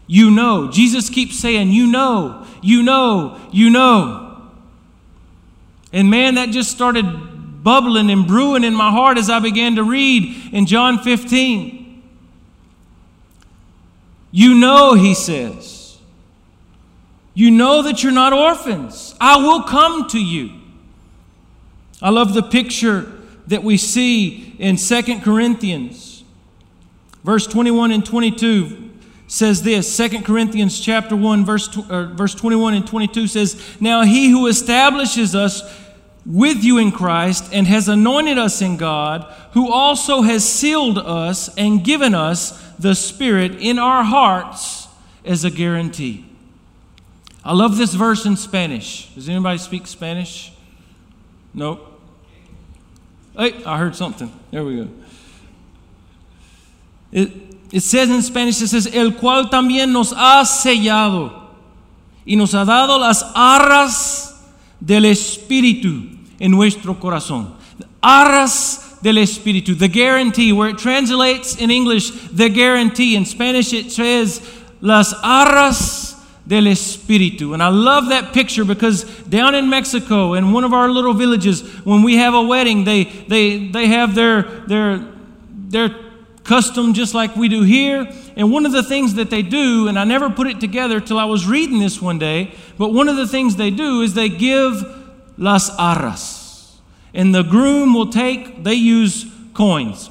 You 0.08 0.32
know. 0.32 0.72
Jesus 0.72 1.10
keeps 1.10 1.38
saying, 1.38 1.72
You 1.72 1.88
know, 1.88 2.48
you 2.62 2.84
know, 2.84 3.38
you 3.52 3.70
know. 3.70 4.48
And 5.92 6.10
man, 6.10 6.36
that 6.36 6.52
just 6.52 6.72
started 6.72 7.04
bubbling 7.66 8.10
and 8.10 8.26
brewing 8.26 8.64
in 8.64 8.74
my 8.74 8.92
heart 8.92 9.18
as 9.18 9.30
I 9.30 9.40
began 9.40 9.76
to 9.76 9.84
read 9.84 10.54
in 10.54 10.68
John 10.68 11.00
15. 11.00 11.75
You 14.38 14.54
know, 14.54 14.96
he 14.96 15.14
says, 15.14 15.98
you 17.34 17.50
know 17.52 17.84
that 17.84 18.04
you're 18.04 18.12
not 18.12 18.34
orphans. 18.34 19.16
I 19.22 19.38
will 19.38 19.64
come 19.64 20.10
to 20.10 20.22
you. 20.22 20.52
I 22.02 22.10
love 22.10 22.34
the 22.34 22.44
picture 22.44 23.14
that 23.48 23.64
we 23.64 23.78
see 23.78 24.54
in 24.60 24.78
Second 24.78 25.22
Corinthians, 25.22 26.26
verse 27.24 27.48
21 27.48 27.94
and 27.94 28.06
22. 28.06 28.92
says 29.28 29.64
this 29.64 29.96
2 29.96 30.24
corinthians 30.24 30.82
chapter 30.82 31.16
1 31.16 31.46
verse, 31.46 31.70
verse 31.70 32.36
21 32.36 32.74
and 32.74 32.86
22 32.86 33.28
says 33.28 33.78
now 33.80 34.04
he 34.04 34.30
who 34.30 34.48
establishes 34.48 35.34
us 35.34 35.64
with 36.26 36.64
you 36.64 36.78
in 36.78 36.92
christ 36.92 37.50
and 37.52 37.66
has 37.66 37.88
anointed 37.88 38.38
us 38.38 38.62
in 38.62 38.78
god 38.78 39.24
who 39.54 39.72
also 39.72 40.22
has 40.22 40.48
sealed 40.48 41.00
us 41.00 41.50
and 41.58 41.84
given 41.84 42.14
us 42.14 42.65
the 42.80 42.96
spirit 42.96 43.54
in 43.54 43.80
our 43.80 44.04
hearts 44.04 44.88
as 45.24 45.44
a 45.44 45.52
guarantee. 45.52 46.26
I 47.44 47.54
love 47.54 47.78
this 47.78 47.94
verse 47.94 48.26
in 48.26 48.38
spanish. 48.38 49.14
Does 49.14 49.30
anybody 49.30 49.58
speak 49.58 49.88
spanish? 49.88 50.52
Nope. 51.54 51.92
Hey 53.38 53.64
i 53.66 53.78
heard 53.78 53.96
something. 53.96 54.32
There 54.52 54.64
we 54.64 54.78
go. 54.78 54.90
It, 57.12 57.32
it 57.72 57.82
says 57.82 58.10
in 58.10 58.22
Spanish, 58.22 58.62
it 58.62 58.68
says, 58.68 58.88
el 58.88 59.12
cual 59.12 59.50
también 59.50 59.92
nos 59.92 60.12
ha 60.14 60.44
sellado 60.46 61.50
y 62.26 62.36
nos 62.36 62.54
ha 62.54 62.66
dado 62.66 63.00
las 63.00 63.24
arras 63.36 64.34
del 64.80 65.06
Espíritu 65.06 66.18
en 66.40 66.52
nuestro 66.52 67.00
corazón. 67.00 67.54
Arras 68.02 68.85
del 69.06 69.18
Espíritu, 69.18 69.78
the 69.78 69.88
guarantee, 69.88 70.52
where 70.52 70.70
it 70.70 70.80
translates 70.80 71.58
in 71.58 71.70
English, 71.70 72.10
the 72.32 72.50
guarantee. 72.50 73.16
In 73.16 73.24
Spanish, 73.24 73.72
it 73.72 73.92
says, 73.92 74.42
las 74.82 75.14
arras 75.24 76.16
del 76.48 76.64
Espíritu. 76.64 77.54
And 77.54 77.62
I 77.62 77.68
love 77.68 78.10
that 78.10 78.34
picture 78.34 78.66
because 78.66 79.04
down 79.30 79.54
in 79.54 79.70
Mexico, 79.70 80.34
in 80.34 80.52
one 80.52 80.64
of 80.64 80.74
our 80.74 80.90
little 80.90 81.14
villages, 81.14 81.62
when 81.86 82.02
we 82.02 82.16
have 82.16 82.34
a 82.34 82.42
wedding, 82.42 82.84
they, 82.84 83.04
they, 83.04 83.68
they 83.68 83.86
have 83.90 84.16
their, 84.16 84.42
their, 84.42 85.06
their 85.52 85.90
custom 86.44 86.96
just 86.96 87.14
like 87.14 87.36
we 87.36 87.48
do 87.48 87.62
here. 87.62 88.12
And 88.36 88.52
one 88.52 88.66
of 88.66 88.72
the 88.72 88.82
things 88.82 89.14
that 89.14 89.30
they 89.30 89.44
do, 89.44 89.88
and 89.88 90.00
I 90.00 90.04
never 90.04 90.32
put 90.32 90.48
it 90.48 90.60
together 90.60 91.00
till 91.00 91.20
I 91.20 91.26
was 91.26 91.46
reading 91.46 91.78
this 91.78 92.02
one 92.02 92.18
day, 92.18 92.56
but 92.80 92.92
one 92.92 93.08
of 93.08 93.18
the 93.18 93.28
things 93.28 93.56
they 93.56 93.70
do 93.70 94.02
is 94.02 94.16
they 94.16 94.30
give 94.30 94.84
las 95.38 95.70
arras. 95.78 96.35
And 97.16 97.34
the 97.34 97.44
groom 97.44 97.94
will 97.94 98.12
take, 98.12 98.64
they 98.64 98.74
use 98.74 99.26
coins. 99.54 100.10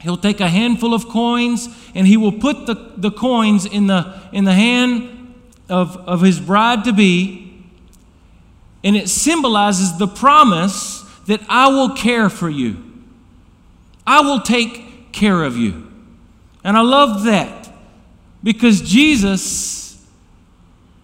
He'll 0.00 0.16
take 0.16 0.40
a 0.40 0.48
handful 0.48 0.92
of 0.92 1.08
coins 1.08 1.68
and 1.94 2.06
he 2.06 2.16
will 2.16 2.32
put 2.32 2.66
the, 2.66 2.74
the 2.96 3.12
coins 3.12 3.64
in 3.64 3.86
the, 3.86 4.20
in 4.32 4.44
the 4.44 4.52
hand 4.52 5.34
of, 5.68 5.96
of 5.96 6.22
his 6.22 6.40
bride 6.40 6.84
to 6.84 6.92
be. 6.92 7.64
And 8.82 8.96
it 8.96 9.08
symbolizes 9.08 9.96
the 9.96 10.08
promise 10.08 11.02
that 11.26 11.40
I 11.48 11.68
will 11.68 11.90
care 11.90 12.28
for 12.28 12.50
you. 12.50 12.82
I 14.06 14.20
will 14.20 14.40
take 14.40 15.12
care 15.12 15.44
of 15.44 15.56
you. 15.56 15.86
And 16.64 16.76
I 16.76 16.80
love 16.80 17.24
that 17.24 17.72
because 18.42 18.80
Jesus, 18.80 20.04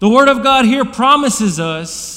the 0.01 0.09
Word 0.09 0.29
of 0.29 0.43
God 0.43 0.65
here 0.65 0.85
promises 0.85 1.61
us 1.61 2.16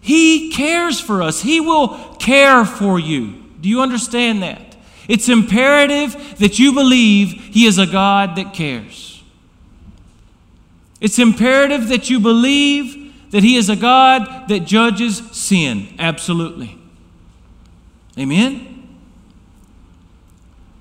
He 0.00 0.50
cares 0.52 1.00
for 1.00 1.22
us, 1.22 1.42
He 1.42 1.60
will 1.60 2.14
care 2.16 2.64
for 2.64 2.98
you. 2.98 3.42
Do 3.60 3.68
you 3.68 3.82
understand 3.82 4.42
that? 4.42 4.76
It's 5.08 5.28
imperative 5.28 6.38
that 6.38 6.58
you 6.58 6.72
believe 6.72 7.32
He 7.32 7.66
is 7.66 7.78
a 7.78 7.86
God 7.86 8.36
that 8.36 8.54
cares. 8.54 9.22
It's 11.00 11.18
imperative 11.18 11.88
that 11.88 12.10
you 12.10 12.20
believe 12.20 13.30
that 13.30 13.42
He 13.42 13.56
is 13.56 13.68
a 13.68 13.76
God 13.76 14.48
that 14.48 14.60
judges 14.60 15.18
sin. 15.32 15.94
Absolutely. 15.98 16.78
Amen? 18.18 18.70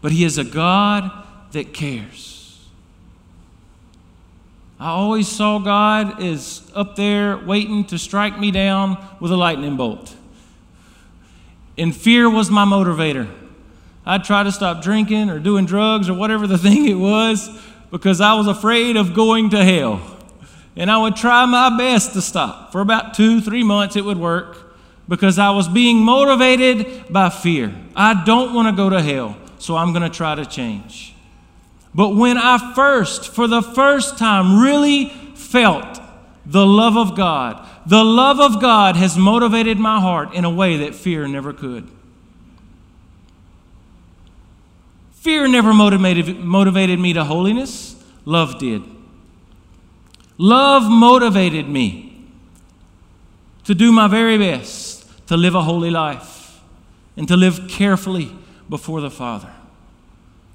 but 0.02 0.12
He 0.12 0.24
is 0.24 0.38
a 0.38 0.44
God 0.44 1.12
that 1.52 1.74
cares. 1.74 2.39
I 4.80 4.90
always 4.92 5.28
saw 5.28 5.60
God 5.60 6.24
as 6.24 6.70
up 6.74 6.96
there 6.96 7.38
waiting 7.38 7.84
to 7.86 7.98
strike 7.98 8.40
me 8.40 8.50
down 8.52 8.98
with 9.20 9.32
a 9.32 9.36
lightning 9.36 9.76
bolt. 9.76 10.16
And 11.78 11.96
fear 11.96 12.30
was 12.30 12.50
my 12.50 12.66
motivator. 12.66 13.30
I'd 14.06 14.24
try 14.24 14.44
to 14.44 14.52
stop 14.52 14.82
drinking 14.82 15.30
or 15.30 15.40
doing 15.40 15.66
drugs 15.66 16.10
or 16.10 16.14
whatever 16.14 16.48
the 16.48 16.58
thing 16.58 16.88
it 16.88 16.94
was 16.94 17.50
because 17.92 18.22
I 18.22 18.36
was 18.36 18.48
afraid 18.48 18.96
of 18.96 19.14
going 19.14 19.50
to 19.50 19.64
hell. 19.64 20.02
And 20.76 20.90
I 20.90 20.98
would 20.98 21.16
try 21.16 21.46
my 21.46 21.76
best 21.78 22.14
to 22.14 22.22
stop. 22.22 22.72
For 22.72 22.80
about 22.80 23.14
two, 23.14 23.42
three 23.42 23.64
months, 23.64 23.98
it 23.98 24.06
would 24.06 24.18
work 24.18 24.78
because 25.10 25.38
I 25.38 25.50
was 25.50 25.68
being 25.68 25.98
motivated 25.98 27.12
by 27.12 27.30
fear. 27.30 27.76
I 27.96 28.24
don't 28.24 28.54
want 28.54 28.70
to 28.70 28.72
go 28.72 28.90
to 28.90 29.02
hell 29.02 29.36
so 29.58 29.76
I'm 29.76 29.92
going 29.92 30.10
to 30.10 30.16
try 30.16 30.36
to 30.36 30.46
change. 30.46 31.14
But 32.00 32.16
when 32.16 32.38
I 32.38 32.74
first, 32.76 33.28
for 33.28 33.46
the 33.46 33.62
first 33.62 34.18
time, 34.18 34.62
really 34.62 35.10
felt 35.36 36.00
the 36.46 36.66
love 36.66 36.96
of 36.96 37.14
God, 37.14 37.68
the 37.86 38.06
love 38.06 38.40
of 38.40 38.62
God 38.62 38.96
has 38.96 39.18
motivated 39.18 39.78
my 39.78 40.00
heart 40.00 40.34
in 40.34 40.46
a 40.46 40.50
way 40.50 40.78
that 40.78 40.96
fear 40.96 41.28
never 41.28 41.52
could. 41.52 41.90
Fear 45.12 45.50
never 45.50 45.74
motivated, 45.74 46.40
motivated 46.40 47.02
me 47.02 47.12
to 47.12 47.26
holiness, 47.26 48.02
love 48.24 48.60
did. 48.60 48.82
Love 50.38 50.90
motivated 50.90 51.68
me 51.68 52.30
to 53.66 53.76
do 53.76 53.92
my 53.92 54.08
very 54.08 54.38
best 54.38 55.28
to 55.28 55.36
live 55.36 55.54
a 55.54 55.64
holy 55.64 55.92
life 55.92 56.62
and 57.18 57.28
to 57.28 57.36
live 57.36 57.68
carefully 57.68 58.34
before 58.70 59.02
the 59.02 59.12
Father. 59.12 59.52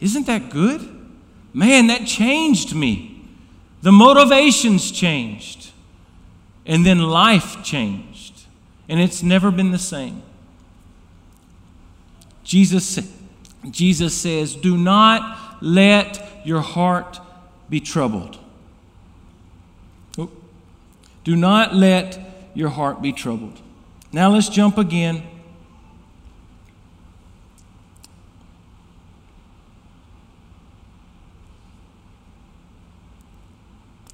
Isn't 0.00 0.26
that 0.26 0.48
good? 0.48 1.03
Man, 1.54 1.86
that 1.86 2.04
changed 2.06 2.74
me. 2.74 3.24
The 3.82 3.92
motivations 3.92 4.90
changed. 4.90 5.70
And 6.66 6.84
then 6.84 6.98
life 6.98 7.62
changed. 7.62 8.42
And 8.88 9.00
it's 9.00 9.22
never 9.22 9.50
been 9.50 9.70
the 9.70 9.78
same. 9.78 10.22
Jesus, 12.42 12.98
Jesus 13.70 14.14
says, 14.14 14.56
Do 14.56 14.76
not 14.76 15.62
let 15.62 16.42
your 16.44 16.60
heart 16.60 17.20
be 17.70 17.80
troubled. 17.80 18.38
Do 21.24 21.36
not 21.36 21.74
let 21.74 22.18
your 22.52 22.68
heart 22.68 23.00
be 23.00 23.12
troubled. 23.12 23.60
Now 24.12 24.30
let's 24.30 24.48
jump 24.48 24.76
again 24.76 25.22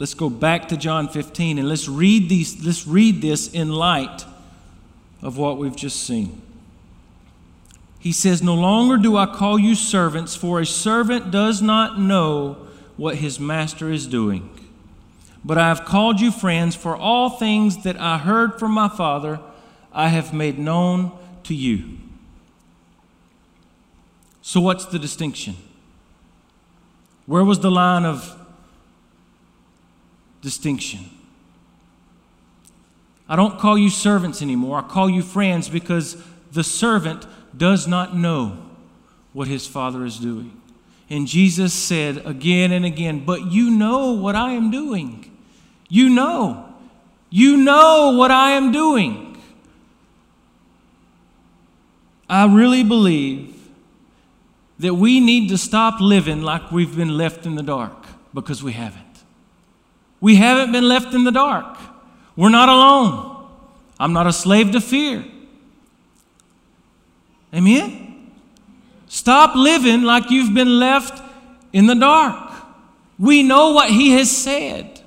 Let's 0.00 0.14
go 0.14 0.30
back 0.30 0.68
to 0.68 0.78
John 0.78 1.08
15 1.08 1.58
and 1.58 1.68
let's 1.68 1.86
read 1.86 2.30
these 2.30 2.64
let's 2.64 2.86
read 2.86 3.20
this 3.20 3.48
in 3.48 3.70
light 3.70 4.24
of 5.20 5.36
what 5.36 5.58
we've 5.58 5.76
just 5.76 6.02
seen. 6.02 6.40
He 7.98 8.10
says, 8.10 8.42
"No 8.42 8.54
longer 8.54 8.96
do 8.96 9.18
I 9.18 9.26
call 9.26 9.58
you 9.58 9.74
servants, 9.74 10.34
for 10.34 10.58
a 10.58 10.64
servant 10.64 11.30
does 11.30 11.60
not 11.60 12.00
know 12.00 12.56
what 12.96 13.16
his 13.16 13.38
master 13.38 13.92
is 13.92 14.06
doing. 14.06 14.48
But 15.44 15.58
I 15.58 15.68
have 15.68 15.84
called 15.84 16.18
you 16.18 16.30
friends, 16.30 16.74
for 16.74 16.96
all 16.96 17.28
things 17.28 17.82
that 17.82 18.00
I 18.00 18.16
heard 18.16 18.58
from 18.58 18.72
my 18.72 18.88
Father 18.88 19.38
I 19.92 20.08
have 20.08 20.32
made 20.32 20.58
known 20.58 21.12
to 21.42 21.54
you." 21.54 21.98
So 24.40 24.62
what's 24.62 24.86
the 24.86 24.98
distinction? 24.98 25.56
Where 27.26 27.44
was 27.44 27.58
the 27.58 27.70
line 27.70 28.06
of 28.06 28.39
distinction. 30.42 31.10
I 33.28 33.36
don't 33.36 33.58
call 33.58 33.78
you 33.78 33.90
servants 33.90 34.42
anymore. 34.42 34.78
I 34.78 34.82
call 34.82 35.08
you 35.08 35.22
friends 35.22 35.68
because 35.68 36.20
the 36.52 36.64
servant 36.64 37.26
does 37.56 37.86
not 37.86 38.16
know 38.16 38.58
what 39.32 39.46
his 39.46 39.66
father 39.66 40.04
is 40.04 40.18
doing. 40.18 40.60
And 41.08 41.26
Jesus 41.26 41.72
said 41.72 42.24
again 42.26 42.72
and 42.72 42.84
again, 42.84 43.24
But 43.24 43.46
you 43.52 43.70
know 43.70 44.12
what 44.12 44.34
I 44.34 44.52
am 44.52 44.70
doing. 44.70 45.30
You 45.88 46.08
know. 46.08 46.66
You 47.30 47.56
know 47.56 48.16
what 48.16 48.30
I 48.30 48.52
am 48.52 48.72
doing. 48.72 49.40
I 52.28 52.46
really 52.46 52.84
believe 52.84 53.56
that 54.78 54.94
we 54.94 55.20
need 55.20 55.48
to 55.50 55.58
stop 55.58 56.00
living 56.00 56.42
like 56.42 56.72
we've 56.72 56.96
been 56.96 57.16
left 57.16 57.44
in 57.44 57.54
the 57.54 57.62
dark 57.62 58.06
because 58.32 58.62
we 58.62 58.72
haven't. 58.72 59.09
We 60.20 60.36
haven't 60.36 60.72
been 60.72 60.86
left 60.86 61.14
in 61.14 61.24
the 61.24 61.32
dark. 61.32 61.78
We're 62.36 62.50
not 62.50 62.68
alone. 62.68 63.48
I'm 63.98 64.12
not 64.12 64.26
a 64.26 64.32
slave 64.32 64.72
to 64.72 64.80
fear. 64.80 65.24
Amen? 67.54 68.30
Stop 69.08 69.56
living 69.56 70.02
like 70.02 70.30
you've 70.30 70.54
been 70.54 70.78
left 70.78 71.22
in 71.72 71.86
the 71.86 71.94
dark. 71.94 72.52
We 73.18 73.42
know 73.42 73.72
what 73.72 73.90
He 73.90 74.12
has 74.12 74.30
said. 74.30 75.00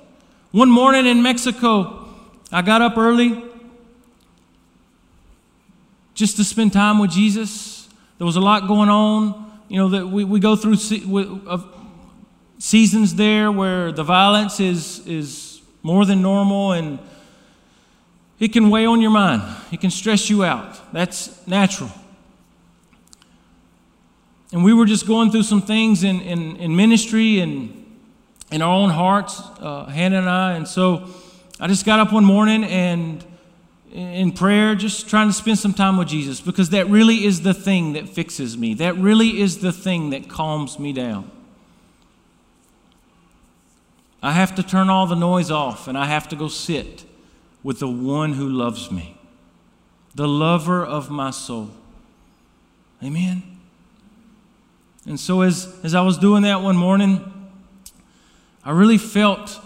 One 0.52 0.70
morning 0.70 1.06
in 1.06 1.22
Mexico, 1.22 2.08
I 2.52 2.62
got 2.62 2.82
up 2.82 2.96
early 2.96 3.42
just 6.14 6.36
to 6.36 6.44
spend 6.44 6.72
time 6.72 6.98
with 7.00 7.10
Jesus. 7.10 7.88
There 8.18 8.26
was 8.26 8.36
a 8.36 8.40
lot 8.40 8.68
going 8.68 8.88
on, 8.88 9.60
you 9.68 9.78
know, 9.78 9.88
that 9.88 10.06
we, 10.06 10.22
we 10.22 10.38
go 10.38 10.54
through 10.54 10.76
seasons 12.64 13.14
there 13.16 13.52
where 13.52 13.92
the 13.92 14.02
violence 14.02 14.58
is, 14.58 15.06
is 15.06 15.60
more 15.82 16.06
than 16.06 16.22
normal 16.22 16.72
and 16.72 16.98
it 18.38 18.54
can 18.54 18.70
weigh 18.70 18.86
on 18.86 19.02
your 19.02 19.10
mind. 19.10 19.42
It 19.70 19.82
can 19.82 19.90
stress 19.90 20.30
you 20.30 20.44
out. 20.44 20.90
That's 20.90 21.46
natural. 21.46 21.90
And 24.50 24.64
we 24.64 24.72
were 24.72 24.86
just 24.86 25.06
going 25.06 25.30
through 25.30 25.42
some 25.42 25.60
things 25.60 26.04
in, 26.04 26.22
in, 26.22 26.56
in 26.56 26.74
ministry 26.74 27.40
and 27.40 27.84
in 28.50 28.62
our 28.62 28.74
own 28.74 28.88
hearts, 28.88 29.42
uh, 29.60 29.84
Hannah 29.84 30.20
and 30.20 30.30
I. 30.30 30.52
And 30.52 30.66
so 30.66 31.10
I 31.60 31.66
just 31.66 31.84
got 31.84 32.00
up 32.00 32.14
one 32.14 32.24
morning 32.24 32.64
and 32.64 33.22
in 33.92 34.32
prayer, 34.32 34.74
just 34.74 35.10
trying 35.10 35.28
to 35.28 35.34
spend 35.34 35.58
some 35.58 35.74
time 35.74 35.98
with 35.98 36.08
Jesus 36.08 36.40
because 36.40 36.70
that 36.70 36.88
really 36.88 37.26
is 37.26 37.42
the 37.42 37.52
thing 37.52 37.92
that 37.92 38.08
fixes 38.08 38.56
me. 38.56 38.72
That 38.72 38.96
really 38.96 39.38
is 39.38 39.58
the 39.58 39.70
thing 39.70 40.10
that 40.10 40.30
calms 40.30 40.78
me 40.78 40.94
down. 40.94 41.30
I 44.24 44.32
have 44.32 44.54
to 44.54 44.62
turn 44.62 44.88
all 44.88 45.06
the 45.06 45.14
noise 45.14 45.50
off 45.50 45.86
and 45.86 45.98
I 45.98 46.06
have 46.06 46.28
to 46.30 46.36
go 46.36 46.48
sit 46.48 47.04
with 47.62 47.78
the 47.78 47.88
one 47.88 48.32
who 48.32 48.48
loves 48.48 48.90
me, 48.90 49.18
the 50.14 50.26
lover 50.26 50.82
of 50.82 51.10
my 51.10 51.30
soul. 51.30 51.68
Amen. 53.02 53.42
And 55.04 55.20
so, 55.20 55.42
as, 55.42 55.78
as 55.84 55.94
I 55.94 56.00
was 56.00 56.16
doing 56.16 56.44
that 56.44 56.62
one 56.62 56.74
morning, 56.74 57.50
I 58.64 58.70
really 58.70 58.96
felt 58.96 59.60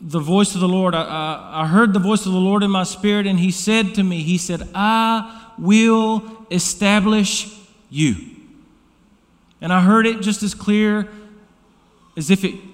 the 0.00 0.18
voice 0.18 0.56
of 0.56 0.60
the 0.60 0.68
Lord. 0.68 0.92
I, 0.92 1.04
I, 1.04 1.62
I, 1.62 1.66
heard 1.68 1.92
the 1.92 2.00
voice 2.00 2.26
of 2.26 2.32
the 2.32 2.40
Lord 2.40 2.64
in 2.64 2.72
my 2.72 2.82
spirit, 2.82 3.28
and 3.28 3.38
He 3.38 3.52
said 3.52 3.94
to 3.94 4.02
me, 4.02 4.24
He 4.24 4.36
said, 4.36 4.68
I 4.74 5.52
will 5.56 6.44
establish 6.50 7.56
you. 7.88 8.16
And 9.60 9.72
I 9.72 9.80
heard 9.80 10.08
it 10.08 10.22
just 10.22 10.42
as 10.42 10.54
clear 10.54 11.08
as 12.16 12.28
if 12.28 12.42
it 12.42 12.71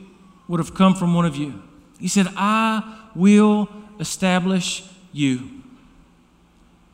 would 0.49 0.59
have 0.59 0.75
come 0.75 0.95
from 0.95 1.15
one 1.15 1.27
of 1.27 1.37
you. 1.37 1.63
He 2.01 2.09
said, 2.09 2.27
I 2.37 3.01
will 3.15 3.69
establish 4.01 4.85
you. 5.13 5.51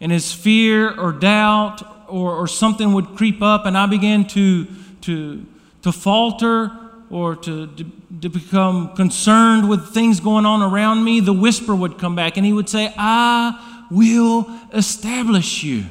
And 0.00 0.12
as 0.12 0.32
fear 0.32 0.98
or 0.98 1.12
doubt 1.12 1.82
or, 2.08 2.34
or 2.34 2.46
something 2.46 2.92
would 2.92 3.16
creep 3.16 3.40
up, 3.40 3.64
and 3.64 3.78
I 3.78 3.86
began 3.86 4.26
to, 4.28 4.66
to, 5.02 5.46
to 5.82 5.92
falter 5.92 6.72
or 7.10 7.36
to, 7.36 7.66
to, 7.68 7.84
to, 8.22 8.28
become 8.28 8.94
concerned 8.96 9.68
with 9.68 9.94
things 9.94 10.20
going 10.20 10.46
on 10.46 10.62
around 10.62 11.04
me, 11.04 11.20
the 11.20 11.32
whisper 11.32 11.74
would 11.74 11.98
come 11.98 12.16
back 12.16 12.36
and 12.36 12.44
he 12.44 12.52
would 12.52 12.68
say, 12.68 12.92
I 12.96 13.86
will 13.90 14.48
establish 14.72 15.62
you. 15.62 15.84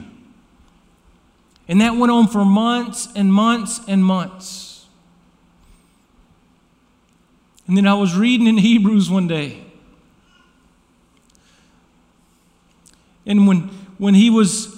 And 1.67 1.79
that 1.81 1.95
went 1.95 2.11
on 2.11 2.27
for 2.27 2.43
months 2.43 3.07
and 3.15 3.31
months 3.31 3.79
and 3.87 4.03
months. 4.03 4.62
And 7.67 7.77
then 7.77 7.87
I 7.87 7.93
was 7.93 8.15
reading 8.15 8.47
in 8.47 8.57
Hebrews 8.57 9.09
one 9.09 9.27
day. 9.27 9.63
And 13.25 13.47
when, 13.47 13.69
when 13.97 14.13
he 14.13 14.29
was 14.29 14.75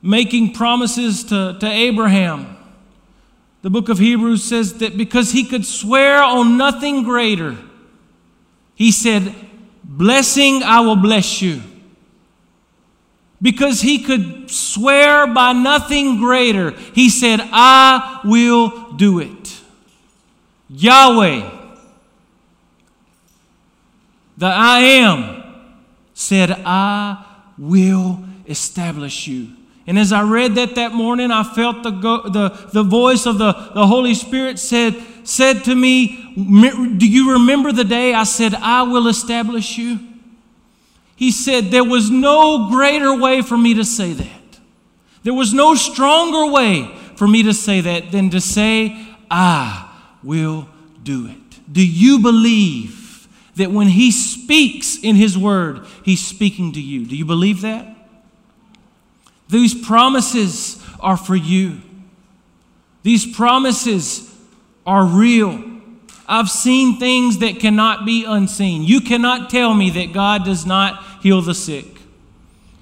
making 0.00 0.54
promises 0.54 1.24
to, 1.24 1.56
to 1.60 1.66
Abraham, 1.66 2.56
the 3.62 3.70
book 3.70 3.88
of 3.88 3.98
Hebrews 3.98 4.44
says 4.44 4.78
that 4.78 4.96
because 4.96 5.32
he 5.32 5.44
could 5.44 5.66
swear 5.66 6.22
on 6.22 6.56
nothing 6.56 7.02
greater, 7.02 7.56
he 8.74 8.90
said, 8.90 9.34
Blessing, 9.82 10.62
I 10.62 10.80
will 10.80 10.96
bless 10.96 11.40
you. 11.40 11.62
Because 13.40 13.82
he 13.82 14.02
could 14.02 14.50
swear 14.50 15.26
by 15.26 15.52
nothing 15.52 16.18
greater, 16.18 16.70
he 16.70 17.10
said, 17.10 17.40
I 17.42 18.20
will 18.24 18.92
do 18.92 19.18
it. 19.18 19.60
Yahweh, 20.68 21.53
the 24.44 24.50
I 24.50 24.80
am, 24.80 25.42
said, 26.12 26.50
I 26.50 27.24
will 27.56 28.22
establish 28.46 29.26
you. 29.26 29.48
And 29.86 29.98
as 29.98 30.12
I 30.12 30.22
read 30.22 30.56
that 30.56 30.74
that 30.74 30.92
morning, 30.92 31.30
I 31.30 31.42
felt 31.44 31.82
the, 31.82 31.90
go, 31.90 32.28
the, 32.28 32.50
the 32.70 32.82
voice 32.82 33.24
of 33.24 33.38
the, 33.38 33.52
the 33.72 33.86
Holy 33.86 34.12
Spirit 34.12 34.58
said, 34.58 35.02
said 35.22 35.64
to 35.64 35.74
me, 35.74 36.34
Do 36.36 37.08
you 37.08 37.32
remember 37.32 37.72
the 37.72 37.84
day 37.84 38.12
I 38.12 38.24
said, 38.24 38.52
I 38.56 38.82
will 38.82 39.08
establish 39.08 39.78
you? 39.78 39.98
He 41.16 41.30
said, 41.30 41.70
There 41.70 41.82
was 41.82 42.10
no 42.10 42.68
greater 42.68 43.18
way 43.18 43.40
for 43.40 43.56
me 43.56 43.72
to 43.72 43.84
say 43.84 44.12
that. 44.12 44.58
There 45.22 45.32
was 45.32 45.54
no 45.54 45.74
stronger 45.74 46.52
way 46.52 46.94
for 47.16 47.26
me 47.26 47.44
to 47.44 47.54
say 47.54 47.80
that 47.80 48.12
than 48.12 48.28
to 48.28 48.42
say, 48.42 49.08
I 49.30 49.90
will 50.22 50.68
do 51.02 51.28
it. 51.28 51.72
Do 51.72 51.82
you 51.82 52.18
believe 52.18 53.03
that 53.56 53.70
when 53.70 53.88
He 53.88 54.10
speaks 54.10 54.98
in 55.02 55.16
His 55.16 55.38
Word, 55.38 55.86
He's 56.04 56.24
speaking 56.24 56.72
to 56.72 56.80
you? 56.80 57.06
Do 57.06 57.16
you 57.16 57.24
believe 57.24 57.60
that? 57.62 57.88
These 59.48 59.86
promises 59.86 60.82
are 61.00 61.16
for 61.16 61.36
you. 61.36 61.80
These 63.02 63.36
promises 63.36 64.34
are 64.86 65.04
real. 65.04 65.62
I've 66.26 66.48
seen 66.48 66.98
things 66.98 67.38
that 67.38 67.60
cannot 67.60 68.06
be 68.06 68.24
unseen. 68.24 68.82
You 68.82 69.00
cannot 69.00 69.50
tell 69.50 69.74
me 69.74 69.90
that 69.90 70.14
God 70.14 70.44
does 70.44 70.64
not 70.64 71.04
heal 71.22 71.42
the 71.42 71.54
sick. 71.54 71.86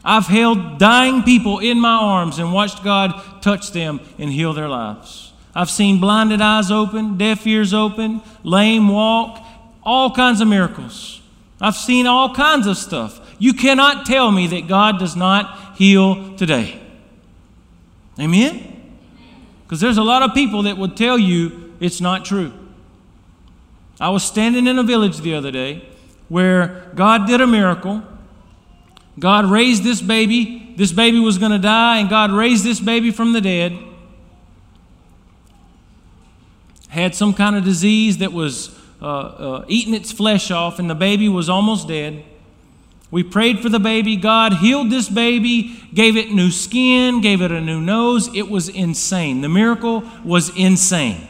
I've 0.04 0.26
held 0.26 0.78
dying 0.78 1.22
people 1.22 1.58
in 1.58 1.78
my 1.80 1.94
arms 1.94 2.38
and 2.38 2.52
watched 2.52 2.82
God 2.82 3.20
touch 3.42 3.72
them 3.72 4.00
and 4.18 4.30
heal 4.30 4.52
their 4.52 4.68
lives. 4.68 5.32
I've 5.54 5.70
seen 5.70 6.00
blinded 6.00 6.40
eyes 6.40 6.70
open, 6.70 7.18
deaf 7.18 7.46
ears 7.46 7.74
open, 7.74 8.22
lame 8.42 8.88
walk, 8.88 9.41
all 9.82 10.10
kinds 10.10 10.40
of 10.40 10.48
miracles. 10.48 11.20
I've 11.60 11.76
seen 11.76 12.06
all 12.06 12.34
kinds 12.34 12.66
of 12.66 12.76
stuff. 12.76 13.20
You 13.38 13.54
cannot 13.54 14.06
tell 14.06 14.30
me 14.30 14.46
that 14.48 14.68
God 14.68 14.98
does 14.98 15.16
not 15.16 15.76
heal 15.76 16.36
today. 16.36 16.80
Amen? 18.18 18.98
Because 19.64 19.80
there's 19.80 19.98
a 19.98 20.02
lot 20.02 20.22
of 20.22 20.34
people 20.34 20.62
that 20.64 20.76
would 20.76 20.96
tell 20.96 21.18
you 21.18 21.74
it's 21.80 22.00
not 22.00 22.24
true. 22.24 22.52
I 24.00 24.10
was 24.10 24.24
standing 24.24 24.66
in 24.66 24.78
a 24.78 24.82
village 24.82 25.18
the 25.18 25.34
other 25.34 25.50
day 25.50 25.88
where 26.28 26.90
God 26.94 27.26
did 27.26 27.40
a 27.40 27.46
miracle. 27.46 28.02
God 29.18 29.46
raised 29.46 29.84
this 29.84 30.00
baby. 30.00 30.74
This 30.76 30.92
baby 30.92 31.20
was 31.20 31.38
going 31.38 31.52
to 31.52 31.58
die, 31.58 31.98
and 31.98 32.08
God 32.08 32.30
raised 32.30 32.64
this 32.64 32.80
baby 32.80 33.10
from 33.10 33.32
the 33.32 33.40
dead. 33.40 33.78
Had 36.88 37.14
some 37.14 37.34
kind 37.34 37.56
of 37.56 37.64
disease 37.64 38.18
that 38.18 38.32
was 38.32 38.76
uh, 39.02 39.04
uh, 39.04 39.64
eating 39.66 39.94
its 39.94 40.12
flesh 40.12 40.52
off, 40.52 40.78
and 40.78 40.88
the 40.88 40.94
baby 40.94 41.28
was 41.28 41.48
almost 41.48 41.88
dead. 41.88 42.24
We 43.10 43.24
prayed 43.24 43.60
for 43.60 43.68
the 43.68 43.80
baby. 43.80 44.16
God 44.16 44.54
healed 44.54 44.90
this 44.90 45.08
baby, 45.08 45.82
gave 45.92 46.16
it 46.16 46.30
new 46.30 46.50
skin, 46.50 47.20
gave 47.20 47.42
it 47.42 47.50
a 47.50 47.60
new 47.60 47.80
nose. 47.80 48.34
It 48.34 48.48
was 48.48 48.68
insane. 48.68 49.40
The 49.40 49.48
miracle 49.48 50.04
was 50.24 50.56
insane. 50.56 51.28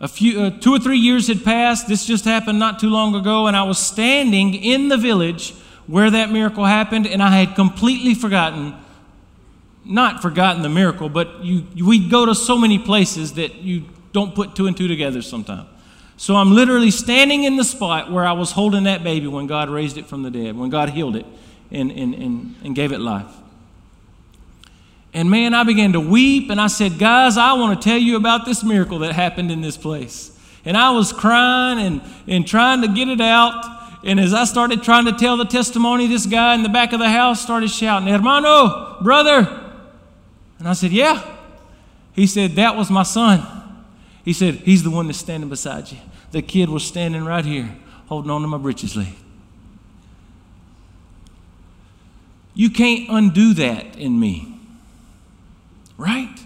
A 0.00 0.08
few, 0.08 0.40
uh, 0.40 0.50
two 0.58 0.74
or 0.74 0.78
three 0.78 0.98
years 0.98 1.28
had 1.28 1.44
passed. 1.44 1.86
This 1.86 2.04
just 2.04 2.24
happened 2.24 2.58
not 2.58 2.80
too 2.80 2.90
long 2.90 3.14
ago, 3.14 3.46
and 3.46 3.56
I 3.56 3.62
was 3.62 3.78
standing 3.78 4.54
in 4.54 4.88
the 4.88 4.98
village 4.98 5.54
where 5.86 6.10
that 6.10 6.30
miracle 6.30 6.64
happened, 6.64 7.06
and 7.06 7.22
I 7.22 7.30
had 7.30 7.54
completely 7.54 8.14
forgotten, 8.14 8.74
not 9.84 10.22
forgotten 10.22 10.62
the 10.62 10.68
miracle, 10.68 11.08
but 11.08 11.44
you, 11.44 11.64
we 11.86 12.10
go 12.10 12.26
to 12.26 12.34
so 12.34 12.58
many 12.58 12.78
places 12.78 13.34
that 13.34 13.56
you 13.56 13.84
don't 14.12 14.34
put 14.34 14.56
two 14.56 14.66
and 14.66 14.76
two 14.76 14.88
together 14.88 15.22
sometimes. 15.22 15.69
So 16.20 16.36
I'm 16.36 16.52
literally 16.52 16.90
standing 16.90 17.44
in 17.44 17.56
the 17.56 17.64
spot 17.64 18.12
where 18.12 18.26
I 18.26 18.32
was 18.32 18.52
holding 18.52 18.84
that 18.84 19.02
baby 19.02 19.26
when 19.26 19.46
God 19.46 19.70
raised 19.70 19.96
it 19.96 20.04
from 20.04 20.22
the 20.22 20.30
dead, 20.30 20.54
when 20.54 20.68
God 20.68 20.90
healed 20.90 21.16
it 21.16 21.24
and, 21.70 21.90
and, 21.90 22.14
and, 22.14 22.56
and 22.62 22.74
gave 22.74 22.92
it 22.92 23.00
life. 23.00 23.34
And 25.14 25.30
man, 25.30 25.54
I 25.54 25.64
began 25.64 25.94
to 25.94 26.00
weep 26.00 26.50
and 26.50 26.60
I 26.60 26.66
said, 26.66 26.98
Guys, 26.98 27.38
I 27.38 27.54
want 27.54 27.80
to 27.80 27.88
tell 27.88 27.96
you 27.96 28.16
about 28.16 28.44
this 28.44 28.62
miracle 28.62 28.98
that 28.98 29.14
happened 29.14 29.50
in 29.50 29.62
this 29.62 29.78
place. 29.78 30.38
And 30.66 30.76
I 30.76 30.90
was 30.90 31.10
crying 31.10 31.78
and, 31.78 32.02
and 32.26 32.46
trying 32.46 32.82
to 32.82 32.88
get 32.88 33.08
it 33.08 33.22
out. 33.22 34.04
And 34.04 34.20
as 34.20 34.34
I 34.34 34.44
started 34.44 34.82
trying 34.82 35.06
to 35.06 35.12
tell 35.12 35.38
the 35.38 35.46
testimony, 35.46 36.06
this 36.06 36.26
guy 36.26 36.54
in 36.54 36.62
the 36.62 36.68
back 36.68 36.92
of 36.92 36.98
the 36.98 37.08
house 37.08 37.40
started 37.40 37.70
shouting, 37.70 38.08
Hermano, 38.08 38.98
brother. 39.00 39.72
And 40.58 40.68
I 40.68 40.74
said, 40.74 40.90
Yeah. 40.92 41.26
He 42.12 42.26
said, 42.26 42.56
That 42.56 42.76
was 42.76 42.90
my 42.90 43.04
son. 43.04 43.40
He 44.22 44.34
said, 44.34 44.56
He's 44.56 44.82
the 44.82 44.90
one 44.90 45.06
that's 45.06 45.18
standing 45.18 45.48
beside 45.48 45.90
you 45.90 45.96
the 46.32 46.42
kid 46.42 46.68
was 46.68 46.84
standing 46.84 47.24
right 47.24 47.44
here 47.44 47.76
holding 48.08 48.30
on 48.30 48.42
to 48.42 48.48
my 48.48 48.58
britches 48.58 48.96
leg. 48.96 49.14
You 52.54 52.70
can't 52.70 53.08
undo 53.08 53.54
that 53.54 53.96
in 53.96 54.18
me. 54.18 54.58
Right? 55.96 56.36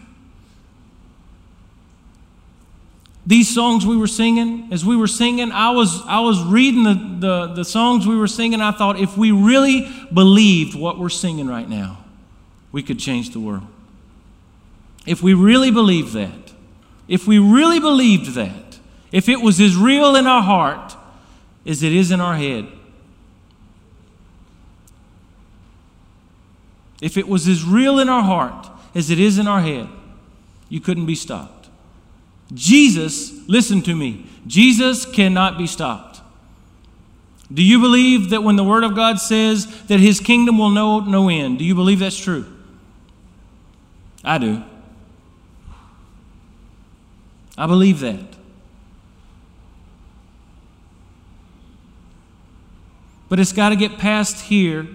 These 3.27 3.55
songs 3.55 3.87
we 3.87 3.97
were 3.97 4.07
singing, 4.07 4.69
as 4.71 4.85
we 4.85 4.97
were 4.97 5.07
singing, 5.07 5.51
I 5.51 5.71
was, 5.71 6.03
I 6.07 6.21
was 6.21 6.43
reading 6.43 6.83
the, 6.85 6.95
the, 7.27 7.47
the 7.55 7.65
songs 7.65 8.07
we 8.07 8.17
were 8.17 8.27
singing. 8.27 8.61
I 8.61 8.73
thought, 8.73 8.99
if 8.99 9.17
we 9.17 9.31
really 9.31 9.89
believed 10.13 10.75
what 10.75 10.99
we're 10.99 11.09
singing 11.09 11.47
right 11.47 11.69
now, 11.69 12.05
we 12.71 12.83
could 12.83 12.99
change 12.99 13.31
the 13.31 13.41
world. 13.41 13.67
If 15.07 15.23
we 15.23 15.33
really 15.33 15.71
believe 15.71 16.13
that, 16.13 16.53
if 17.09 17.27
we 17.27 17.39
really 17.39 17.81
believed 17.81 18.35
that, 18.35 18.64
if 19.15 19.29
it 19.29 19.41
was 19.41 19.61
as 19.61 19.77
real 19.77 20.17
in 20.17 20.27
our 20.27 20.43
heart 20.43 20.97
as 21.65 21.85
it 21.85 21.93
is 21.93 22.11
in 22.11 22.21
our 22.21 22.35
head, 22.35 22.67
if 27.01 27.17
it 27.17 27.29
was 27.29 27.47
as 27.47 27.63
real 27.63 28.01
in 28.01 28.09
our 28.09 28.25
heart 28.25 28.69
as 28.93 29.11
it 29.11 29.21
is 29.21 29.39
in 29.39 29.47
our 29.47 29.61
head, 29.61 29.89
you 30.69 30.81
couldn't 30.81 31.07
be 31.07 31.15
stopped. 31.15 31.69
Jesus, 32.53 33.31
listen 33.49 33.83
to 33.83 33.95
me, 33.95 34.27
Jesus 34.49 35.07
cannot 35.07 35.59
be 35.59 35.69
stopped. 35.69 36.21
Do 37.53 37.63
you 37.63 37.79
believe 37.79 38.31
that 38.31 38.43
when 38.43 38.57
the 38.57 38.65
Word 38.65 38.83
of 38.83 38.97
God 38.97 39.21
says 39.21 39.85
that 39.85 40.01
His 40.01 40.19
kingdom 40.19 40.59
will 40.59 40.71
know 40.71 40.99
no 40.99 41.29
end, 41.29 41.61
do 41.61 41.65
you 41.65 41.77
believe 41.77 42.01
that's 42.01 42.19
true? 42.19 42.47
I 44.25 44.39
do. 44.39 44.65
I 47.57 47.69
believe 47.69 48.01
that. 48.01 48.35
But 53.35 53.41
it's 53.41 53.53
got 53.53 53.71
to 53.71 53.77
get 53.77 53.99
past 53.99 54.43
here, 54.43 54.87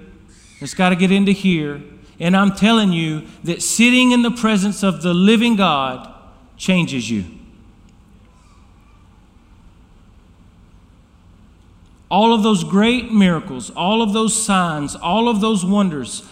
it's 0.61 0.73
got 0.73 0.91
to 0.91 0.95
get 0.95 1.11
into 1.11 1.33
here. 1.33 1.81
And 2.21 2.37
I'm 2.37 2.55
telling 2.55 2.93
you 2.93 3.27
that 3.43 3.61
sitting 3.61 4.13
in 4.13 4.21
the 4.21 4.31
presence 4.31 4.81
of 4.81 5.01
the 5.01 5.13
living 5.13 5.57
God 5.57 6.09
changes 6.55 7.11
you. 7.11 7.25
All 12.09 12.33
of 12.33 12.41
those 12.41 12.63
great 12.63 13.11
miracles, 13.11 13.71
all 13.71 14.01
of 14.01 14.13
those 14.13 14.41
signs, 14.41 14.95
all 14.95 15.27
of 15.27 15.41
those 15.41 15.65
wonders, 15.65 16.25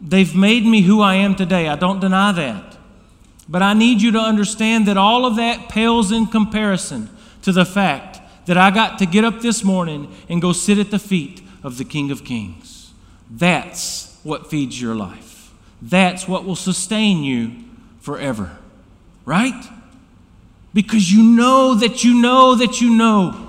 they've 0.00 0.34
made 0.34 0.66
me 0.66 0.80
who 0.80 1.00
I 1.00 1.14
am 1.14 1.36
today. 1.36 1.68
I 1.68 1.76
don't 1.76 2.00
deny 2.00 2.32
that. 2.32 2.76
But 3.48 3.62
I 3.62 3.72
need 3.72 4.02
you 4.02 4.10
to 4.10 4.18
understand 4.18 4.88
that 4.88 4.96
all 4.96 5.24
of 5.24 5.36
that 5.36 5.68
pales 5.68 6.10
in 6.10 6.26
comparison 6.26 7.08
to 7.42 7.52
the 7.52 7.64
fact 7.64 8.18
that 8.46 8.56
I 8.56 8.72
got 8.72 8.98
to 8.98 9.06
get 9.06 9.24
up 9.24 9.42
this 9.42 9.62
morning 9.62 10.12
and 10.28 10.42
go 10.42 10.52
sit 10.52 10.78
at 10.78 10.90
the 10.90 10.98
feet 10.98 11.41
of 11.62 11.78
the 11.78 11.84
King 11.84 12.10
of 12.10 12.24
Kings. 12.24 12.92
That's 13.30 14.18
what 14.22 14.50
feeds 14.50 14.80
your 14.80 14.94
life. 14.94 15.52
That's 15.80 16.28
what 16.28 16.44
will 16.44 16.56
sustain 16.56 17.24
you 17.24 17.52
forever. 18.00 18.56
Right? 19.24 19.64
Because 20.74 21.12
you 21.12 21.22
know 21.22 21.74
that 21.74 22.04
you 22.04 22.20
know 22.20 22.54
that 22.54 22.80
you 22.80 22.90
know 22.90 23.48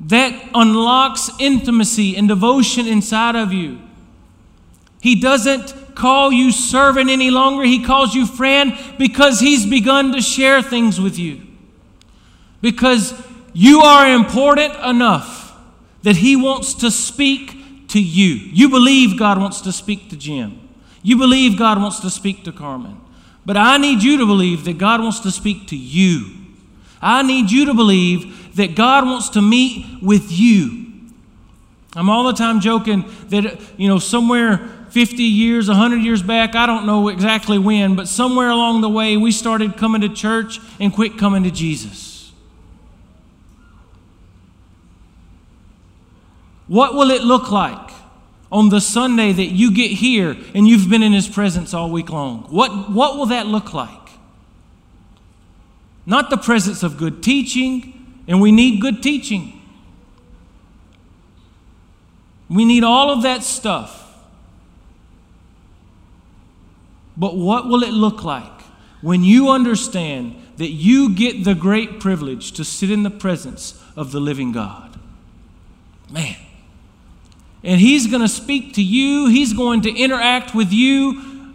that 0.00 0.48
unlocks 0.54 1.30
intimacy 1.38 2.16
and 2.16 2.28
devotion 2.28 2.86
inside 2.86 3.36
of 3.36 3.52
you. 3.52 3.80
He 5.00 5.20
doesn't 5.20 5.94
call 5.94 6.32
you 6.32 6.52
servant 6.52 7.10
any 7.10 7.30
longer, 7.30 7.64
he 7.64 7.84
calls 7.84 8.14
you 8.14 8.24
friend 8.24 8.78
because 8.98 9.40
he's 9.40 9.66
begun 9.66 10.12
to 10.12 10.22
share 10.22 10.62
things 10.62 11.00
with 11.00 11.18
you. 11.18 11.42
Because 12.60 13.12
you 13.58 13.80
are 13.80 14.14
important 14.14 14.72
enough 14.84 15.52
that 16.04 16.14
he 16.14 16.36
wants 16.36 16.74
to 16.74 16.92
speak 16.92 17.88
to 17.88 18.00
you. 18.00 18.34
You 18.52 18.68
believe 18.68 19.18
God 19.18 19.36
wants 19.40 19.62
to 19.62 19.72
speak 19.72 20.10
to 20.10 20.16
Jim. 20.16 20.68
You 21.02 21.16
believe 21.16 21.58
God 21.58 21.82
wants 21.82 21.98
to 22.00 22.08
speak 22.08 22.44
to 22.44 22.52
Carmen. 22.52 23.00
But 23.44 23.56
I 23.56 23.76
need 23.76 24.00
you 24.00 24.16
to 24.18 24.26
believe 24.26 24.64
that 24.66 24.78
God 24.78 25.00
wants 25.00 25.18
to 25.20 25.32
speak 25.32 25.66
to 25.70 25.76
you. 25.76 26.36
I 27.02 27.24
need 27.24 27.50
you 27.50 27.64
to 27.64 27.74
believe 27.74 28.54
that 28.54 28.76
God 28.76 29.04
wants 29.04 29.28
to 29.30 29.42
meet 29.42 30.04
with 30.04 30.30
you. 30.30 30.92
I'm 31.96 32.08
all 32.08 32.22
the 32.22 32.34
time 32.34 32.60
joking 32.60 33.10
that, 33.30 33.60
you 33.76 33.88
know, 33.88 33.98
somewhere 33.98 34.58
50 34.90 35.24
years, 35.24 35.66
100 35.66 35.96
years 35.96 36.22
back, 36.22 36.54
I 36.54 36.64
don't 36.64 36.86
know 36.86 37.08
exactly 37.08 37.58
when, 37.58 37.96
but 37.96 38.06
somewhere 38.06 38.50
along 38.50 38.82
the 38.82 38.88
way, 38.88 39.16
we 39.16 39.32
started 39.32 39.76
coming 39.76 40.02
to 40.02 40.08
church 40.08 40.60
and 40.78 40.92
quit 40.92 41.18
coming 41.18 41.42
to 41.42 41.50
Jesus. 41.50 42.07
What 46.68 46.94
will 46.94 47.10
it 47.10 47.22
look 47.22 47.50
like 47.50 47.90
on 48.52 48.68
the 48.68 48.80
Sunday 48.80 49.32
that 49.32 49.46
you 49.46 49.72
get 49.72 49.90
here 49.90 50.36
and 50.54 50.68
you've 50.68 50.88
been 50.88 51.02
in 51.02 51.12
His 51.12 51.26
presence 51.26 51.74
all 51.74 51.90
week 51.90 52.10
long? 52.10 52.42
What, 52.50 52.90
what 52.90 53.16
will 53.16 53.26
that 53.26 53.46
look 53.46 53.74
like? 53.74 53.90
Not 56.06 56.30
the 56.30 56.36
presence 56.36 56.82
of 56.82 56.96
good 56.96 57.22
teaching, 57.22 58.22
and 58.26 58.40
we 58.40 58.52
need 58.52 58.80
good 58.80 59.02
teaching. 59.02 59.54
We 62.48 62.64
need 62.64 62.84
all 62.84 63.10
of 63.10 63.22
that 63.22 63.42
stuff. 63.42 64.06
But 67.16 67.36
what 67.36 67.66
will 67.66 67.82
it 67.82 67.92
look 67.92 68.24
like 68.24 68.62
when 69.02 69.24
you 69.24 69.50
understand 69.50 70.36
that 70.56 70.70
you 70.70 71.14
get 71.14 71.44
the 71.44 71.54
great 71.54 72.00
privilege 72.00 72.52
to 72.52 72.64
sit 72.64 72.90
in 72.90 73.02
the 73.02 73.10
presence 73.10 73.82
of 73.96 74.12
the 74.12 74.20
living 74.20 74.52
God? 74.52 74.98
Man. 76.10 76.36
And 77.68 77.82
He's 77.82 78.06
going 78.06 78.22
to 78.22 78.28
speak 78.28 78.72
to 78.74 78.82
you, 78.82 79.28
He's 79.28 79.52
going 79.52 79.82
to 79.82 79.94
interact 79.94 80.54
with 80.54 80.72
you 80.72 81.54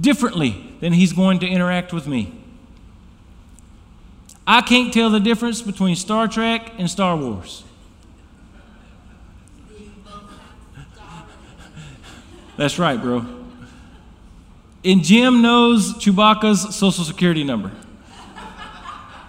differently 0.00 0.74
than 0.80 0.92
He's 0.92 1.12
going 1.12 1.38
to 1.38 1.46
interact 1.46 1.92
with 1.92 2.08
me. 2.08 2.34
I 4.44 4.60
can't 4.60 4.92
tell 4.92 5.08
the 5.08 5.20
difference 5.20 5.62
between 5.62 5.94
Star 5.94 6.26
Trek 6.26 6.72
and 6.78 6.90
Star 6.90 7.16
Wars. 7.16 7.62
That's 12.56 12.80
right, 12.80 13.00
bro. 13.00 13.24
And 14.84 15.04
Jim 15.04 15.42
knows 15.42 15.94
Chewbacca's 15.94 16.74
social 16.74 17.04
security 17.04 17.44
number. 17.44 17.70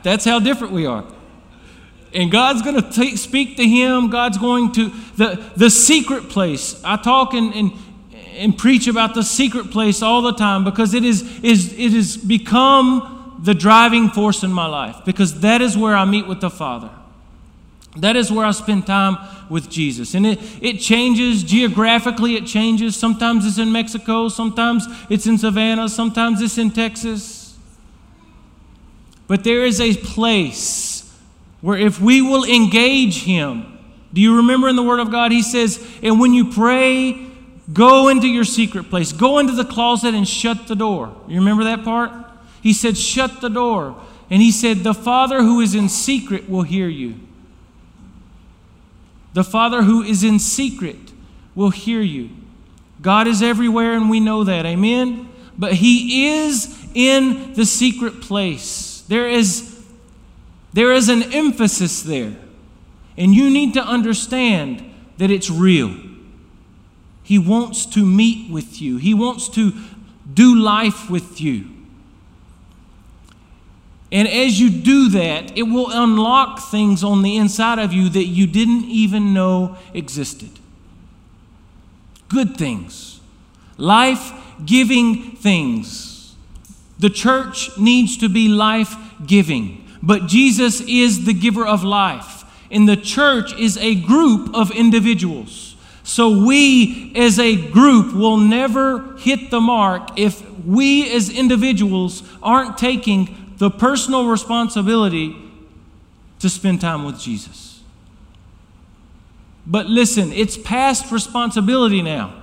That's 0.01 0.25
how 0.25 0.39
different 0.39 0.73
we 0.73 0.87
are. 0.87 1.05
And 2.13 2.31
God's 2.31 2.61
going 2.61 2.81
to 2.81 3.17
speak 3.17 3.57
to 3.57 3.67
him. 3.67 4.09
God's 4.09 4.37
going 4.37 4.71
to, 4.73 4.89
the, 5.15 5.51
the 5.55 5.69
secret 5.69 6.29
place. 6.29 6.81
I 6.83 6.97
talk 6.97 7.33
and, 7.33 7.53
and, 7.53 7.71
and 8.33 8.57
preach 8.57 8.87
about 8.87 9.13
the 9.13 9.23
secret 9.23 9.71
place 9.71 10.01
all 10.01 10.21
the 10.21 10.33
time 10.33 10.63
because 10.63 10.93
it 10.93 11.05
is, 11.05 11.21
is, 11.41 11.73
it 11.73 11.93
has 11.93 12.17
become 12.17 13.39
the 13.43 13.53
driving 13.53 14.09
force 14.09 14.43
in 14.43 14.51
my 14.51 14.67
life 14.67 14.97
because 15.05 15.39
that 15.39 15.61
is 15.61 15.77
where 15.77 15.95
I 15.95 16.05
meet 16.05 16.27
with 16.27 16.41
the 16.41 16.49
Father. 16.49 16.89
That 17.97 18.15
is 18.15 18.31
where 18.31 18.45
I 18.45 18.51
spend 18.51 18.87
time 18.87 19.17
with 19.49 19.69
Jesus. 19.69 20.13
And 20.13 20.25
it, 20.25 20.39
it 20.61 20.77
changes 20.79 21.43
geographically, 21.43 22.35
it 22.35 22.45
changes. 22.45 22.95
Sometimes 22.95 23.45
it's 23.45 23.57
in 23.57 23.71
Mexico, 23.71 24.29
sometimes 24.29 24.85
it's 25.09 25.27
in 25.27 25.37
Savannah, 25.37 25.89
sometimes 25.89 26.41
it's 26.41 26.57
in 26.57 26.71
Texas. 26.71 27.57
But 29.27 29.43
there 29.43 29.65
is 29.65 29.81
a 29.81 29.93
place 29.95 30.90
where 31.61 31.77
if 31.77 32.01
we 32.01 32.21
will 32.21 32.43
engage 32.43 33.23
Him, 33.23 33.79
do 34.13 34.19
you 34.19 34.37
remember 34.37 34.67
in 34.67 34.75
the 34.75 34.83
Word 34.83 34.99
of 34.99 35.11
God? 35.11 35.31
He 35.31 35.41
says, 35.41 35.85
and 36.03 36.19
when 36.19 36.33
you 36.33 36.51
pray, 36.51 37.27
go 37.71 38.09
into 38.09 38.27
your 38.27 38.43
secret 38.43 38.89
place, 38.89 39.13
go 39.13 39.39
into 39.39 39.53
the 39.53 39.65
closet 39.65 40.13
and 40.13 40.27
shut 40.27 40.67
the 40.67 40.75
door. 40.75 41.15
You 41.27 41.39
remember 41.39 41.63
that 41.65 41.83
part? 41.83 42.11
He 42.61 42.73
said, 42.73 42.97
Shut 42.97 43.41
the 43.41 43.49
door. 43.49 43.99
And 44.29 44.41
he 44.41 44.51
said, 44.51 44.77
The 44.77 44.93
Father 44.93 45.41
who 45.41 45.59
is 45.59 45.75
in 45.75 45.89
secret 45.89 46.49
will 46.49 46.61
hear 46.61 46.87
you. 46.87 47.15
The 49.33 49.43
Father 49.43 49.83
who 49.83 50.03
is 50.03 50.23
in 50.23 50.39
secret 50.39 50.97
will 51.55 51.69
hear 51.69 52.01
you. 52.01 52.29
God 53.01 53.27
is 53.27 53.41
everywhere, 53.41 53.93
and 53.93 54.09
we 54.09 54.19
know 54.19 54.43
that. 54.43 54.65
Amen? 54.65 55.29
But 55.57 55.73
He 55.73 56.27
is 56.27 56.77
in 56.93 57.53
the 57.53 57.65
secret 57.65 58.21
place. 58.21 59.03
There 59.07 59.27
is, 59.27 59.70
there 60.73 60.91
is 60.91 61.09
an 61.09 61.23
emphasis 61.33 62.01
there. 62.03 62.35
And 63.17 63.33
you 63.33 63.49
need 63.49 63.73
to 63.73 63.83
understand 63.83 64.83
that 65.17 65.29
it's 65.29 65.49
real. 65.49 65.95
He 67.23 67.37
wants 67.37 67.85
to 67.87 68.05
meet 68.05 68.51
with 68.51 68.81
you, 68.81 68.97
He 68.97 69.13
wants 69.13 69.47
to 69.49 69.73
do 70.33 70.55
life 70.55 71.09
with 71.09 71.41
you. 71.41 71.67
And 74.11 74.27
as 74.27 74.59
you 74.59 74.69
do 74.69 75.09
that, 75.09 75.57
it 75.57 75.63
will 75.63 75.89
unlock 75.89 76.59
things 76.59 77.01
on 77.01 77.21
the 77.21 77.37
inside 77.37 77.79
of 77.79 77.93
you 77.93 78.09
that 78.09 78.25
you 78.25 78.45
didn't 78.45 78.85
even 78.85 79.33
know 79.33 79.77
existed. 79.93 80.51
Good 82.27 82.57
things, 82.57 83.21
life 83.77 84.33
giving 84.65 85.37
things. 85.37 86.35
The 86.99 87.09
church 87.09 87.77
needs 87.77 88.17
to 88.17 88.29
be 88.29 88.47
life 88.47 88.95
giving, 89.25 89.80
but 90.01 90.27
Jesus 90.27 90.81
is 90.81 91.25
the 91.25 91.33
giver 91.33 91.65
of 91.65 91.83
life, 91.83 92.43
and 92.69 92.87
the 92.87 92.97
church 92.97 93.53
is 93.57 93.77
a 93.77 93.95
group 93.95 94.53
of 94.55 94.71
individuals. 94.71 95.75
So 96.03 96.43
we 96.45 97.13
as 97.15 97.39
a 97.39 97.55
group 97.69 98.13
will 98.13 98.37
never 98.37 99.15
hit 99.17 99.51
the 99.51 99.61
mark 99.61 100.17
if 100.17 100.41
we 100.65 101.11
as 101.13 101.29
individuals 101.29 102.23
aren't 102.41 102.77
taking 102.77 103.53
the 103.57 103.69
personal 103.69 104.27
responsibility 104.27 105.35
to 106.39 106.49
spend 106.49 106.81
time 106.81 107.05
with 107.05 107.19
Jesus. 107.19 107.81
But 109.65 109.85
listen, 109.85 110.33
it's 110.33 110.57
past 110.57 111.11
responsibility 111.11 112.01
now. 112.01 112.33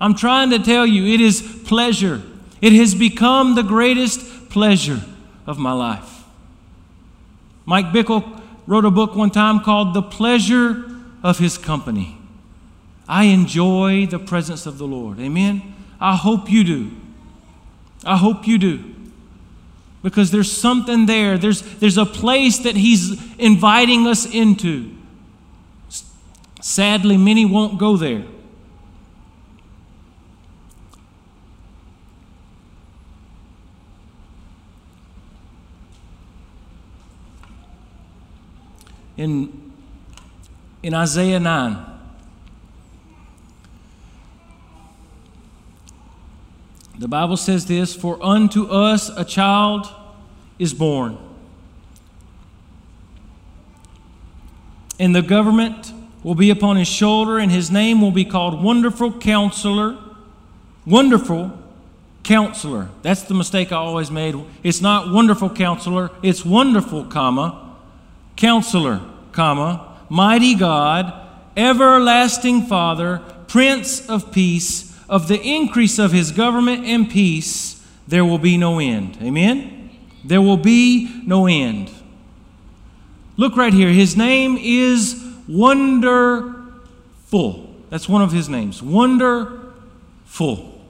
I'm 0.00 0.14
trying 0.14 0.50
to 0.50 0.58
tell 0.58 0.84
you, 0.84 1.06
it 1.06 1.20
is 1.20 1.40
pleasure. 1.64 2.20
It 2.60 2.72
has 2.72 2.94
become 2.94 3.54
the 3.54 3.62
greatest 3.62 4.50
pleasure 4.50 5.00
of 5.46 5.58
my 5.58 5.72
life. 5.72 6.13
Mike 7.66 7.86
Bickle 7.86 8.42
wrote 8.66 8.84
a 8.84 8.90
book 8.90 9.14
one 9.14 9.30
time 9.30 9.60
called 9.60 9.94
The 9.94 10.02
Pleasure 10.02 10.84
of 11.22 11.38
His 11.38 11.58
Company. 11.58 12.18
I 13.08 13.24
enjoy 13.24 14.06
the 14.06 14.18
presence 14.18 14.66
of 14.66 14.78
the 14.78 14.86
Lord. 14.86 15.20
Amen? 15.20 15.74
I 16.00 16.16
hope 16.16 16.50
you 16.50 16.64
do. 16.64 16.90
I 18.04 18.16
hope 18.16 18.46
you 18.46 18.58
do. 18.58 18.94
Because 20.02 20.30
there's 20.30 20.52
something 20.52 21.06
there. 21.06 21.38
There's, 21.38 21.62
there's 21.78 21.96
a 21.96 22.06
place 22.06 22.58
that 22.58 22.76
He's 22.76 23.12
inviting 23.36 24.06
us 24.06 24.26
into. 24.26 24.90
Sadly, 26.60 27.16
many 27.16 27.44
won't 27.44 27.78
go 27.78 27.96
there. 27.96 28.24
In, 39.16 39.72
in 40.82 40.94
Isaiah 40.94 41.40
9, 41.40 41.94
The 46.98 47.08
Bible 47.08 47.36
says 47.36 47.66
this 47.66 47.94
For 47.94 48.22
unto 48.22 48.66
us 48.66 49.08
a 49.10 49.24
child 49.24 49.88
is 50.58 50.72
born, 50.72 51.18
and 54.98 55.14
the 55.14 55.22
government 55.22 55.92
will 56.22 56.34
be 56.36 56.50
upon 56.50 56.76
his 56.76 56.88
shoulder, 56.88 57.38
and 57.38 57.50
his 57.50 57.70
name 57.70 58.00
will 58.00 58.12
be 58.12 58.24
called 58.24 58.62
Wonderful 58.62 59.18
Counselor. 59.18 59.98
Wonderful 60.86 61.58
Counselor. 62.22 62.88
That's 63.02 63.22
the 63.22 63.34
mistake 63.34 63.72
I 63.72 63.76
always 63.76 64.10
made. 64.10 64.36
It's 64.62 64.80
not 64.80 65.12
Wonderful 65.12 65.50
Counselor, 65.50 66.10
it's 66.22 66.44
Wonderful, 66.44 67.06
comma, 67.06 67.63
Counselor, 68.36 69.00
comma, 69.32 69.96
Mighty 70.08 70.54
God, 70.54 71.12
Everlasting 71.56 72.62
Father, 72.66 73.18
Prince 73.46 74.08
of 74.08 74.32
Peace 74.32 74.94
of 75.08 75.28
the 75.28 75.40
increase 75.40 75.98
of 75.98 76.12
his 76.12 76.30
government 76.30 76.84
and 76.84 77.10
peace, 77.10 77.84
there 78.08 78.24
will 78.24 78.38
be 78.38 78.56
no 78.56 78.78
end. 78.78 79.18
Amen? 79.22 79.90
There 80.24 80.40
will 80.40 80.56
be 80.56 81.22
no 81.26 81.46
end. 81.46 81.90
Look 83.36 83.56
right 83.56 83.72
here. 83.72 83.90
His 83.90 84.16
name 84.16 84.56
is 84.58 85.22
Wonderful. 85.46 86.64
That's 87.90 88.08
one 88.08 88.22
of 88.22 88.32
his 88.32 88.48
names. 88.48 88.82
Wonderful. 88.82 90.80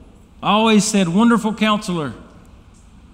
I 0.41 0.51
always 0.51 0.85
said 0.85 1.09
wonderful 1.09 1.53
counselor. 1.53 2.13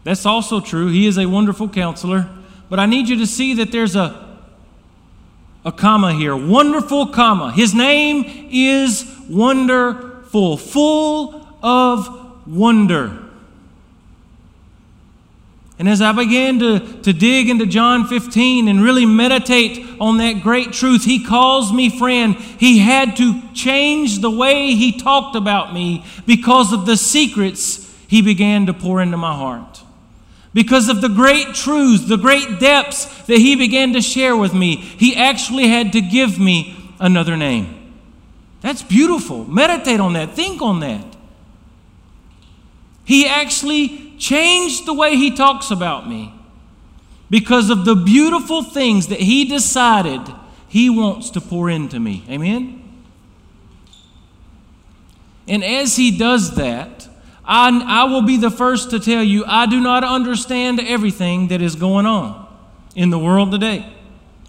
That's 0.03 0.25
also 0.25 0.59
true. 0.59 0.89
He 0.89 1.07
is 1.07 1.17
a 1.17 1.25
wonderful 1.25 1.67
counselor. 1.67 2.29
But 2.71 2.79
I 2.79 2.87
need 2.87 3.07
you 3.07 3.17
to 3.17 3.27
see 3.27 3.53
that 3.53 3.71
there's 3.71 3.95
a 3.95 4.31
a 5.63 5.71
comma 5.71 6.13
here. 6.13 6.35
Wonderful 6.35 7.07
comma. 7.07 7.51
His 7.51 7.75
name 7.75 8.23
is 8.49 9.05
Wonderful 9.29 10.57
full, 10.57 11.47
of 11.61 12.47
wonder. 12.47 13.17
And 15.77 15.87
as 15.87 16.01
I 16.01 16.11
began 16.11 16.59
to, 16.59 16.79
to 17.01 17.13
dig 17.13 17.49
into 17.49 17.65
John 17.65 18.07
15 18.07 18.67
and 18.67 18.83
really 18.83 19.05
meditate 19.05 19.85
on 19.99 20.17
that 20.17 20.41
great 20.41 20.73
truth, 20.73 21.05
he 21.05 21.23
calls 21.23 21.71
me 21.71 21.89
friend. 21.89 22.35
He 22.35 22.79
had 22.79 23.15
to 23.17 23.41
change 23.53 24.19
the 24.19 24.31
way 24.31 24.75
he 24.75 24.97
talked 24.97 25.35
about 25.35 25.73
me 25.73 26.03
because 26.25 26.73
of 26.73 26.85
the 26.85 26.97
secrets 26.97 27.89
he 28.07 28.21
began 28.21 28.65
to 28.65 28.73
pour 28.73 29.01
into 29.01 29.17
my 29.17 29.33
heart. 29.33 29.70
Because 30.53 30.89
of 30.89 31.01
the 31.01 31.07
great 31.07 31.53
truths, 31.55 32.07
the 32.07 32.17
great 32.17 32.59
depths 32.59 33.05
that 33.23 33.37
he 33.37 33.55
began 33.55 33.93
to 33.93 34.01
share 34.01 34.35
with 34.35 34.53
me, 34.53 34.75
he 34.75 35.15
actually 35.15 35.67
had 35.67 35.93
to 35.93 36.01
give 36.01 36.37
me 36.37 36.93
another 36.99 37.37
name. 37.37 37.93
That's 38.61 38.83
beautiful. 38.83 39.45
Meditate 39.45 39.99
on 39.99 40.13
that. 40.13 40.35
Think 40.35 40.61
on 40.61 40.81
that. 40.81 41.05
He 43.05 43.25
actually 43.27 44.13
changed 44.17 44.85
the 44.85 44.93
way 44.93 45.15
he 45.15 45.35
talks 45.35 45.71
about 45.71 46.07
me 46.07 46.33
because 47.29 47.69
of 47.69 47.85
the 47.85 47.95
beautiful 47.95 48.61
things 48.61 49.07
that 49.07 49.19
he 49.19 49.45
decided 49.45 50.21
he 50.67 50.89
wants 50.89 51.29
to 51.31 51.41
pour 51.41 51.69
into 51.69 51.99
me. 51.99 52.23
Amen? 52.29 52.77
And 55.47 55.63
as 55.63 55.95
he 55.95 56.15
does 56.17 56.55
that, 56.55 57.09
I, 57.43 57.81
I 57.85 58.03
will 58.05 58.21
be 58.21 58.37
the 58.37 58.51
first 58.51 58.91
to 58.91 58.99
tell 58.99 59.23
you 59.23 59.43
I 59.45 59.65
do 59.65 59.79
not 59.79 60.03
understand 60.03 60.79
everything 60.79 61.47
that 61.47 61.61
is 61.61 61.75
going 61.75 62.05
on 62.05 62.47
in 62.95 63.09
the 63.09 63.19
world 63.19 63.51
today. 63.51 63.91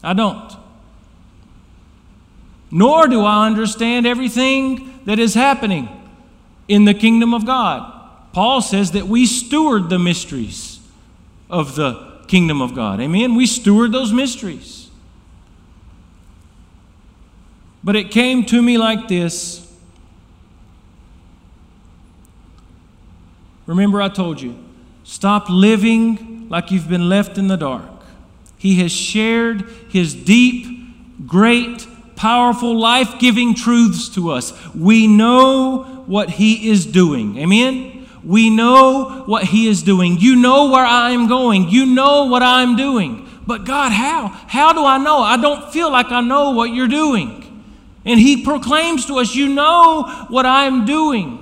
I 0.03 0.13
don't 0.13 0.57
nor 2.73 3.07
do 3.07 3.21
I 3.21 3.47
understand 3.47 4.07
everything 4.07 4.99
that 5.05 5.19
is 5.19 5.35
happening 5.35 5.91
in 6.67 6.87
the 6.87 6.95
kingdom 6.95 7.35
of 7.35 7.45
God. 7.45 8.01
Paul 8.33 8.63
says 8.63 8.93
that 8.93 9.07
we 9.07 9.27
steward 9.27 9.91
the 9.91 9.99
mysteries 9.99 10.81
of 11.51 11.77
the 11.77 12.25
kingdom 12.29 12.63
of 12.63 12.75
God. 12.75 12.99
Amen? 12.99 13.35
We 13.35 13.45
steward 13.45 13.93
those 13.93 14.11
mysteries. 14.11 14.89
But 17.85 17.95
it 17.95 18.11
came 18.11 18.47
to 18.47 18.63
me 18.63 18.79
like 18.79 19.07
this. 19.07 19.62
Remember, 23.73 24.03
I 24.03 24.11
told 24.11 24.39
you, 24.39 24.55
stop 25.03 25.49
living 25.49 26.47
like 26.51 26.71
you've 26.71 26.91
been 26.91 27.09
left 27.09 27.39
in 27.39 27.49
the 27.49 27.57
dark. 27.57 27.89
He 28.59 28.81
has 28.83 28.93
shared 28.93 29.63
his 29.89 30.15
deep, 30.15 31.27
great, 31.27 31.87
powerful, 32.15 32.79
life 32.79 33.19
giving 33.19 33.55
truths 33.55 34.11
to 34.11 34.31
us. 34.31 34.53
We 34.75 35.07
know 35.07 36.05
what 36.05 36.29
He 36.29 36.69
is 36.69 36.85
doing. 36.85 37.39
Amen? 37.39 38.07
We 38.23 38.51
know 38.51 39.23
what 39.25 39.45
He 39.45 39.69
is 39.69 39.83
doing. 39.83 40.19
You 40.19 40.37
know 40.37 40.71
where 40.71 40.85
I'm 40.85 41.27
going. 41.27 41.71
You 41.71 41.87
know 41.87 42.27
what 42.27 42.43
I'm 42.43 42.77
doing. 42.77 43.27
But 43.47 43.65
God, 43.65 43.91
how? 43.91 44.29
How 44.49 44.75
do 44.75 44.85
I 44.85 44.99
know? 44.99 45.21
I 45.21 45.39
don't 45.39 45.73
feel 45.73 45.91
like 45.91 46.13
I 46.13 46.21
know 46.21 46.51
what 46.51 46.75
you're 46.75 46.89
doing. 46.89 47.65
And 48.05 48.21
He 48.21 48.45
proclaims 48.45 49.07
to 49.07 49.19
us, 49.19 49.35
You 49.35 49.49
know 49.49 50.27
what 50.29 50.45
I'm 50.45 50.85
doing. 50.85 51.42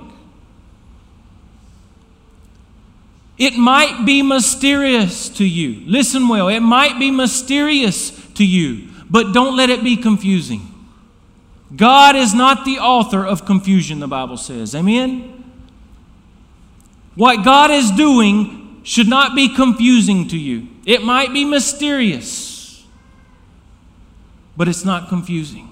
It 3.41 3.55
might 3.55 4.05
be 4.05 4.21
mysterious 4.21 5.27
to 5.29 5.43
you. 5.43 5.81
Listen 5.87 6.27
well, 6.27 6.47
it 6.47 6.59
might 6.59 6.99
be 6.99 7.09
mysterious 7.09 8.11
to 8.35 8.45
you, 8.45 8.89
but 9.09 9.33
don't 9.33 9.57
let 9.57 9.71
it 9.71 9.83
be 9.83 9.97
confusing. 9.97 10.71
God 11.75 12.15
is 12.15 12.35
not 12.35 12.65
the 12.65 12.77
author 12.77 13.25
of 13.25 13.43
confusion, 13.43 13.99
the 13.99 14.07
Bible 14.07 14.37
says. 14.37 14.75
Amen? 14.75 15.43
What 17.15 17.43
God 17.43 17.71
is 17.71 17.89
doing 17.89 18.79
should 18.83 19.07
not 19.07 19.35
be 19.35 19.49
confusing 19.55 20.27
to 20.27 20.37
you. 20.37 20.67
It 20.85 21.01
might 21.01 21.33
be 21.33 21.43
mysterious, 21.43 22.85
but 24.55 24.67
it's 24.67 24.85
not 24.85 25.09
confusing. 25.09 25.67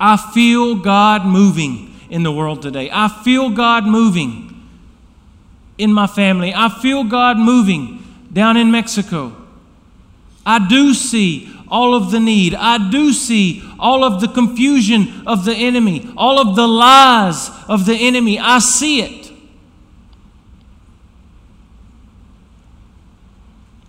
I 0.00 0.16
feel 0.16 0.76
God 0.76 1.26
moving 1.26 2.00
in 2.08 2.22
the 2.22 2.32
world 2.32 2.62
today. 2.62 2.88
I 2.90 3.08
feel 3.08 3.50
God 3.50 3.84
moving 3.84 4.49
in 5.80 5.92
my 5.92 6.06
family. 6.06 6.52
I 6.54 6.68
feel 6.68 7.04
God 7.04 7.38
moving 7.38 8.04
down 8.32 8.56
in 8.56 8.70
Mexico. 8.70 9.34
I 10.44 10.66
do 10.68 10.94
see 10.94 11.52
all 11.68 11.94
of 11.94 12.10
the 12.10 12.20
need. 12.20 12.54
I 12.54 12.90
do 12.90 13.12
see 13.12 13.62
all 13.78 14.04
of 14.04 14.20
the 14.20 14.28
confusion 14.28 15.22
of 15.26 15.44
the 15.44 15.54
enemy, 15.54 16.12
all 16.16 16.38
of 16.38 16.56
the 16.56 16.66
lies 16.66 17.50
of 17.68 17.86
the 17.86 17.94
enemy. 17.94 18.38
I 18.38 18.58
see 18.58 19.02
it. 19.02 19.32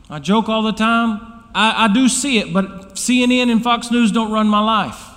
I 0.10 0.20
joke 0.20 0.50
all 0.50 0.62
the 0.62 0.74
time. 0.74 1.22
I, 1.56 1.86
I 1.86 1.94
do 1.94 2.08
see 2.08 2.38
it, 2.38 2.54
but 2.54 2.96
CNN 2.96 3.52
and 3.52 3.64
Fox 3.64 3.92
News 3.92 4.12
don't 4.12 4.32
run 4.32 4.48
my 4.48 4.60
life. 4.60 5.08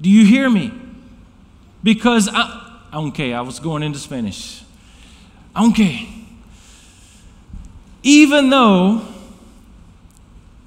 Do 0.00 0.10
you 0.10 0.26
hear 0.26 0.50
me? 0.50 0.72
Because 1.82 2.28
I, 2.32 2.82
okay, 2.92 3.32
I 3.32 3.40
was 3.42 3.60
going 3.60 3.82
into 3.82 3.98
Spanish. 3.98 4.62
Okay. 5.58 6.08
Even 8.02 8.50
though 8.50 9.02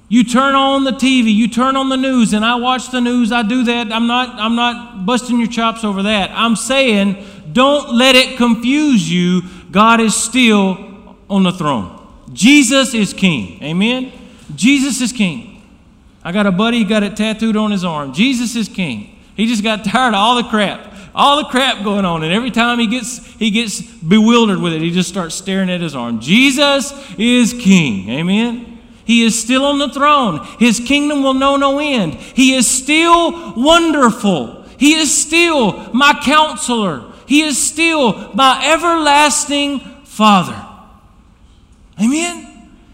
you 0.08 0.24
turn 0.24 0.54
on 0.54 0.84
the 0.84 0.90
TV, 0.90 1.32
you 1.32 1.48
turn 1.48 1.76
on 1.76 1.88
the 1.88 1.96
news, 1.96 2.32
and 2.32 2.44
I 2.44 2.56
watch 2.56 2.90
the 2.90 3.00
news. 3.00 3.30
I 3.30 3.42
do 3.42 3.62
that. 3.64 3.92
I'm 3.92 4.08
not, 4.08 4.34
I'm 4.36 4.56
not 4.56 5.06
busting 5.06 5.38
your 5.38 5.48
chops 5.48 5.84
over 5.84 6.02
that. 6.02 6.30
I'm 6.32 6.56
saying 6.56 7.24
don't 7.52 7.94
let 7.94 8.16
it 8.16 8.36
confuse 8.36 9.10
you. 9.10 9.42
God 9.70 10.00
is 10.00 10.16
still 10.16 11.16
on 11.28 11.44
the 11.44 11.52
throne. 11.52 11.96
Jesus 12.32 12.92
is 12.94 13.12
king. 13.12 13.62
Amen? 13.62 14.12
Jesus 14.54 15.00
is 15.00 15.12
king. 15.12 15.62
I 16.22 16.32
got 16.32 16.46
a 16.46 16.52
buddy, 16.52 16.78
he 16.78 16.84
got 16.84 17.02
it 17.02 17.16
tattooed 17.16 17.56
on 17.56 17.70
his 17.70 17.84
arm. 17.84 18.12
Jesus 18.12 18.56
is 18.56 18.68
king. 18.68 19.18
He 19.36 19.46
just 19.46 19.62
got 19.62 19.84
tired 19.84 20.14
of 20.14 20.16
all 20.16 20.42
the 20.42 20.48
crap 20.48 20.89
all 21.14 21.38
the 21.42 21.48
crap 21.48 21.82
going 21.84 22.04
on. 22.04 22.22
And 22.22 22.32
every 22.32 22.50
time 22.50 22.78
he 22.78 22.86
gets, 22.86 23.24
he 23.34 23.50
gets 23.50 23.80
bewildered 23.80 24.60
with 24.60 24.72
it, 24.72 24.80
he 24.80 24.90
just 24.90 25.08
starts 25.08 25.34
staring 25.34 25.70
at 25.70 25.80
his 25.80 25.94
arm. 25.94 26.20
Jesus 26.20 26.92
is 27.18 27.52
king. 27.52 28.08
Amen? 28.10 28.78
He 29.04 29.24
is 29.24 29.40
still 29.40 29.64
on 29.64 29.78
the 29.78 29.88
throne. 29.88 30.46
His 30.58 30.78
kingdom 30.78 31.22
will 31.22 31.34
know 31.34 31.56
no 31.56 31.78
end. 31.80 32.14
He 32.14 32.54
is 32.54 32.68
still 32.68 33.54
wonderful. 33.54 34.64
He 34.78 34.94
is 34.94 35.12
still 35.12 35.92
my 35.92 36.18
counselor. 36.22 37.10
He 37.26 37.42
is 37.42 37.60
still 37.60 38.32
my 38.34 38.72
everlasting 38.72 39.80
Father. 40.04 40.66
Amen? 42.00 42.46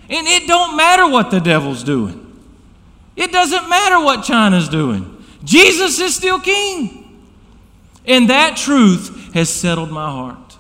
And 0.09 0.27
it 0.27 0.47
don't 0.47 0.77
matter 0.77 1.09
what 1.09 1.31
the 1.31 1.41
devil's 1.41 1.85
doing. 1.85 2.23
It 3.15 3.33
doesn't 3.33 3.69
matter 3.69 4.03
what 4.03 4.25
China's 4.25 4.69
doing. 4.69 5.25
Jesus 5.45 5.99
is 5.99 6.15
still 6.15 6.41
king. 6.41 7.06
And 8.07 8.31
that 8.31 8.57
truth 8.57 9.35
has 9.35 9.49
settled 9.49 9.91
my 9.91 10.11
heart. 10.11 10.57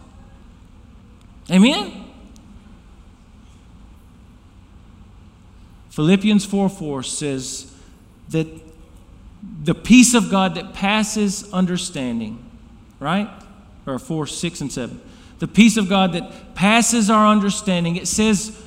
Amen? 1.50 2.04
Philippians 5.90 6.44
4 6.44 6.68
4 6.68 7.02
says 7.04 7.72
that 8.30 8.46
the 9.62 9.74
peace 9.74 10.12
of 10.14 10.30
God 10.30 10.54
that 10.56 10.74
passes 10.74 11.50
understanding, 11.52 12.44
right? 13.00 13.30
Or 13.87 13.98
4, 13.98 14.26
6, 14.26 14.61
and 14.61 14.72
7. 14.72 15.00
The 15.38 15.48
peace 15.48 15.76
of 15.76 15.88
God 15.88 16.12
that 16.12 16.54
passes 16.54 17.09
our 17.09 17.26
understanding, 17.26 17.96
it 17.96 18.09
says 18.09 18.61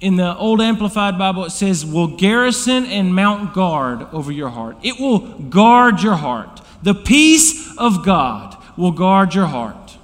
in 0.00 0.16
the 0.16 0.36
Old 0.36 0.60
Amplified 0.60 1.18
Bible, 1.18 1.44
it 1.44 1.50
says, 1.50 1.84
will 1.84 2.08
garrison 2.08 2.84
and 2.86 3.14
mount 3.14 3.54
guard 3.54 4.06
over 4.12 4.30
your 4.30 4.50
heart. 4.50 4.76
It 4.82 5.00
will 5.00 5.20
guard 5.20 6.02
your 6.02 6.16
heart. 6.16 6.60
The 6.86 6.94
peace 6.94 7.76
of 7.76 8.04
God 8.04 8.56
will 8.76 8.92
guard 8.92 9.34
your 9.34 9.46
heart. 9.46 9.98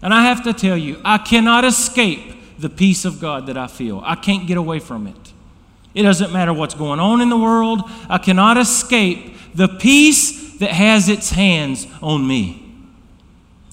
And 0.00 0.14
I 0.14 0.22
have 0.22 0.42
to 0.44 0.54
tell 0.54 0.78
you, 0.78 0.98
I 1.04 1.18
cannot 1.18 1.66
escape 1.66 2.58
the 2.58 2.70
peace 2.70 3.04
of 3.04 3.20
God 3.20 3.48
that 3.48 3.58
I 3.58 3.66
feel. 3.66 4.00
I 4.02 4.14
can't 4.14 4.46
get 4.46 4.56
away 4.56 4.78
from 4.78 5.06
it. 5.06 5.32
It 5.92 6.04
doesn't 6.04 6.32
matter 6.32 6.54
what's 6.54 6.72
going 6.72 7.00
on 7.00 7.20
in 7.20 7.28
the 7.28 7.36
world, 7.36 7.82
I 8.08 8.16
cannot 8.16 8.56
escape 8.56 9.36
the 9.54 9.68
peace 9.68 10.56
that 10.56 10.70
has 10.70 11.10
its 11.10 11.28
hands 11.28 11.86
on 12.00 12.26
me. 12.26 12.62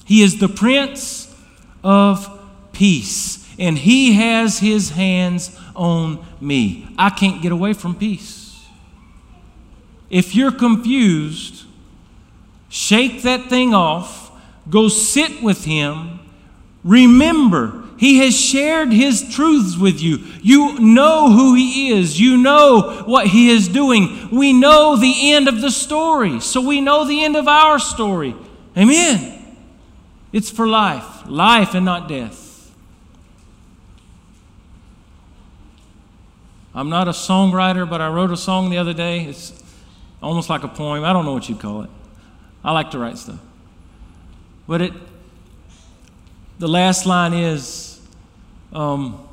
He 0.04 0.22
is 0.22 0.38
the 0.38 0.50
Prince 0.50 1.34
of 1.82 2.28
Peace 2.74 3.48
and 3.58 3.78
He 3.78 4.12
has 4.12 4.58
His 4.58 4.90
hands 4.90 5.58
on 5.74 6.22
me. 6.42 6.94
I 6.98 7.08
can't 7.08 7.40
get 7.40 7.52
away 7.52 7.72
from 7.72 7.94
peace. 7.94 8.66
If 10.10 10.34
you're 10.34 10.52
confused, 10.52 11.64
shake 12.72 13.20
that 13.20 13.50
thing 13.50 13.74
off, 13.74 14.32
go 14.70 14.88
sit 14.88 15.42
with 15.42 15.66
Him. 15.66 16.18
Remember, 16.82 17.84
He 17.98 18.18
has 18.20 18.34
shared 18.34 18.90
His 18.90 19.22
truths 19.34 19.76
with 19.76 20.00
you. 20.00 20.20
You 20.40 20.80
know 20.80 21.30
who 21.30 21.54
He 21.54 21.90
is, 21.90 22.18
you 22.18 22.38
know 22.38 23.02
what 23.04 23.26
He 23.26 23.50
is 23.50 23.68
doing. 23.68 24.30
We 24.32 24.54
know 24.54 24.96
the 24.96 25.32
end 25.32 25.48
of 25.48 25.60
the 25.60 25.70
story, 25.70 26.40
so 26.40 26.62
we 26.62 26.80
know 26.80 27.06
the 27.06 27.22
end 27.22 27.36
of 27.36 27.46
our 27.46 27.78
story. 27.78 28.34
Amen. 28.74 29.56
It's 30.32 30.50
for 30.50 30.66
life, 30.66 31.26
life 31.26 31.74
and 31.74 31.84
not 31.84 32.08
death. 32.08 32.72
I'm 36.74 36.88
not 36.88 37.06
a 37.06 37.10
songwriter, 37.10 37.88
but 37.88 38.00
I 38.00 38.08
wrote 38.08 38.30
a 38.30 38.36
song 38.38 38.70
the 38.70 38.78
other 38.78 38.94
day. 38.94 39.26
It's 39.26 39.62
almost 40.22 40.48
like 40.48 40.64
a 40.64 40.68
poem. 40.68 41.04
I 41.04 41.12
don't 41.12 41.26
know 41.26 41.34
what 41.34 41.50
you'd 41.50 41.60
call 41.60 41.82
it. 41.82 41.90
I 42.64 42.72
like 42.72 42.90
to 42.92 42.98
write 42.98 43.18
stuff. 43.18 43.40
But 44.66 44.82
it, 44.82 44.92
the 46.58 46.68
last 46.68 47.06
line 47.06 47.32
is 47.32 48.00
um, 48.72 49.28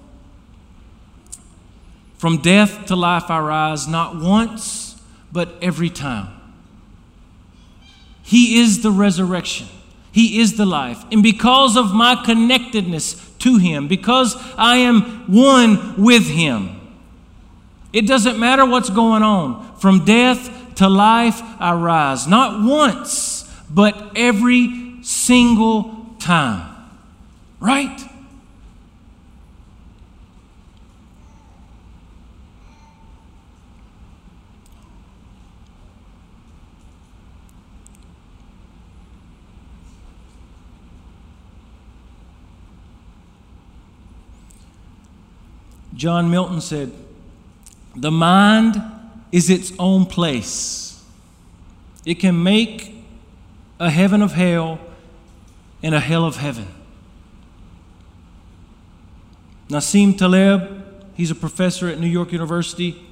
From 2.17 2.41
death 2.41 2.87
to 2.87 2.95
life 2.97 3.29
I 3.29 3.39
rise, 3.39 3.87
not 3.87 4.17
once, 4.17 5.01
but 5.31 5.55
every 5.61 5.89
time. 5.89 6.27
He 8.23 8.59
is 8.59 8.83
the 8.83 8.91
resurrection. 8.91 9.67
He 10.11 10.39
is 10.39 10.57
the 10.57 10.65
life. 10.65 11.03
And 11.11 11.23
because 11.23 11.77
of 11.77 11.93
my 11.93 12.21
connectedness 12.25 13.13
to 13.39 13.57
Him, 13.57 13.87
because 13.87 14.35
I 14.57 14.77
am 14.77 15.01
one 15.33 16.03
with 16.03 16.27
Him, 16.27 16.75
it 17.93 18.05
doesn't 18.05 18.37
matter 18.37 18.65
what's 18.65 18.89
going 18.89 19.23
on. 19.23 19.77
From 19.77 20.03
death 20.03 20.68
to 20.79 20.87
life, 20.87 21.41
I 21.59 21.73
rise. 21.73 22.25
Not 22.25 22.63
once, 22.63 23.43
but 23.69 24.13
every 24.15 25.03
single 25.03 26.15
time. 26.19 26.73
Right? 27.59 28.01
John 45.93 46.31
Milton 46.31 46.61
said, 46.61 46.93
the 47.93 48.11
mind 48.11 48.81
is 49.31 49.49
its 49.49 49.71
own 49.77 50.05
place. 50.05 51.03
It 52.05 52.15
can 52.15 52.41
make 52.41 52.95
a 53.79 53.89
heaven 53.89 54.21
of 54.21 54.33
hell 54.33 54.79
and 55.83 55.93
a 55.93 55.99
hell 55.99 56.25
of 56.25 56.37
heaven. 56.37 56.67
Nassim 59.69 60.17
Taleb, 60.17 60.83
he's 61.13 61.29
a 61.29 61.35
professor 61.35 61.87
at 61.87 61.99
New 61.99 62.07
York 62.07 62.31
University. 62.31 63.05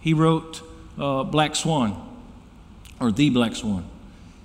He 0.00 0.14
wrote 0.14 0.62
uh, 0.98 1.24
Black 1.24 1.54
Swan, 1.54 2.18
or 2.98 3.12
The 3.12 3.30
Black 3.30 3.54
Swan. 3.54 3.84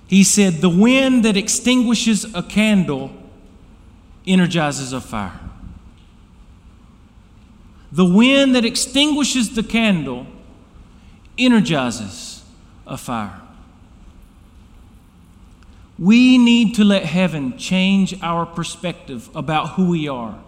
He 0.06 0.24
said, 0.24 0.54
The 0.54 0.68
wind 0.68 1.24
that 1.24 1.36
extinguishes 1.36 2.34
a 2.34 2.42
candle 2.42 3.12
energizes 4.26 4.92
a 4.92 5.00
fire. 5.00 5.40
The 7.92 8.04
wind 8.04 8.54
that 8.54 8.64
extinguishes 8.64 9.54
the 9.54 9.62
candle 9.62 10.26
energizes 11.44 12.44
a 12.86 12.96
fire. 12.96 13.40
We 15.98 16.38
need 16.38 16.74
to 16.76 16.84
let 16.84 17.04
heaven 17.04 17.58
change 17.58 18.20
our 18.22 18.46
perspective 18.46 19.28
about 19.34 19.70
who 19.70 19.90
we 19.90 20.08
are 20.08 20.38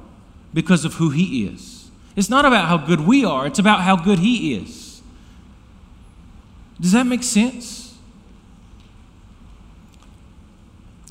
because 0.55 0.85
of 0.85 0.95
who 0.95 1.11
He 1.11 1.47
is. 1.47 1.91
It's 2.17 2.31
not 2.31 2.45
about 2.45 2.69
how 2.69 2.79
good 2.79 3.01
we 3.01 3.25
are, 3.25 3.47
it's 3.47 3.59
about 3.59 3.81
how 3.81 3.97
good 3.97 4.19
He 4.19 4.55
is. 4.55 5.03
Does 6.81 6.93
that 6.93 7.07
make 7.07 7.23
sense? 7.23 7.97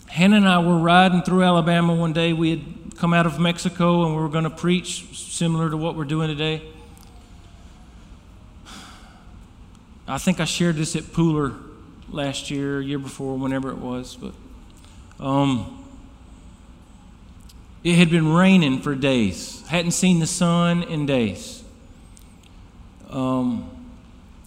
Hannah 0.08 0.38
and 0.38 0.48
I 0.48 0.60
were 0.60 0.78
riding 0.78 1.22
through 1.22 1.44
Alabama 1.44 1.96
one 1.96 2.12
day. 2.12 2.34
We 2.34 2.50
had 2.50 2.98
come 2.98 3.14
out 3.14 3.26
of 3.26 3.40
Mexico 3.40 4.04
and 4.06 4.16
we 4.16 4.22
were 4.22 4.28
going 4.28 4.44
to 4.44 4.50
preach 4.50 5.18
similar 5.18 5.70
to 5.70 5.78
what 5.78 5.96
we're 5.96 6.04
doing 6.04 6.28
today. 6.28 6.62
I 10.12 10.18
think 10.18 10.42
I 10.42 10.46
shared 10.46 10.76
this 10.76 10.98
at 10.98 11.04
Pooler 11.04 11.58
last 12.10 12.52
year, 12.52 12.82
year 12.82 13.00
before, 13.00 13.38
whenever 13.38 13.70
it 13.70 13.78
was, 13.78 14.18
but 14.18 14.34
um, 15.26 15.86
it 17.82 17.96
had 17.96 18.10
been 18.10 18.34
raining 18.34 18.82
for 18.82 18.94
days. 18.94 19.66
Hadn't 19.70 19.92
seen 19.92 20.20
the 20.20 20.28
sun 20.28 20.84
in 20.84 21.06
days. 21.06 21.64
Um, 23.10 23.70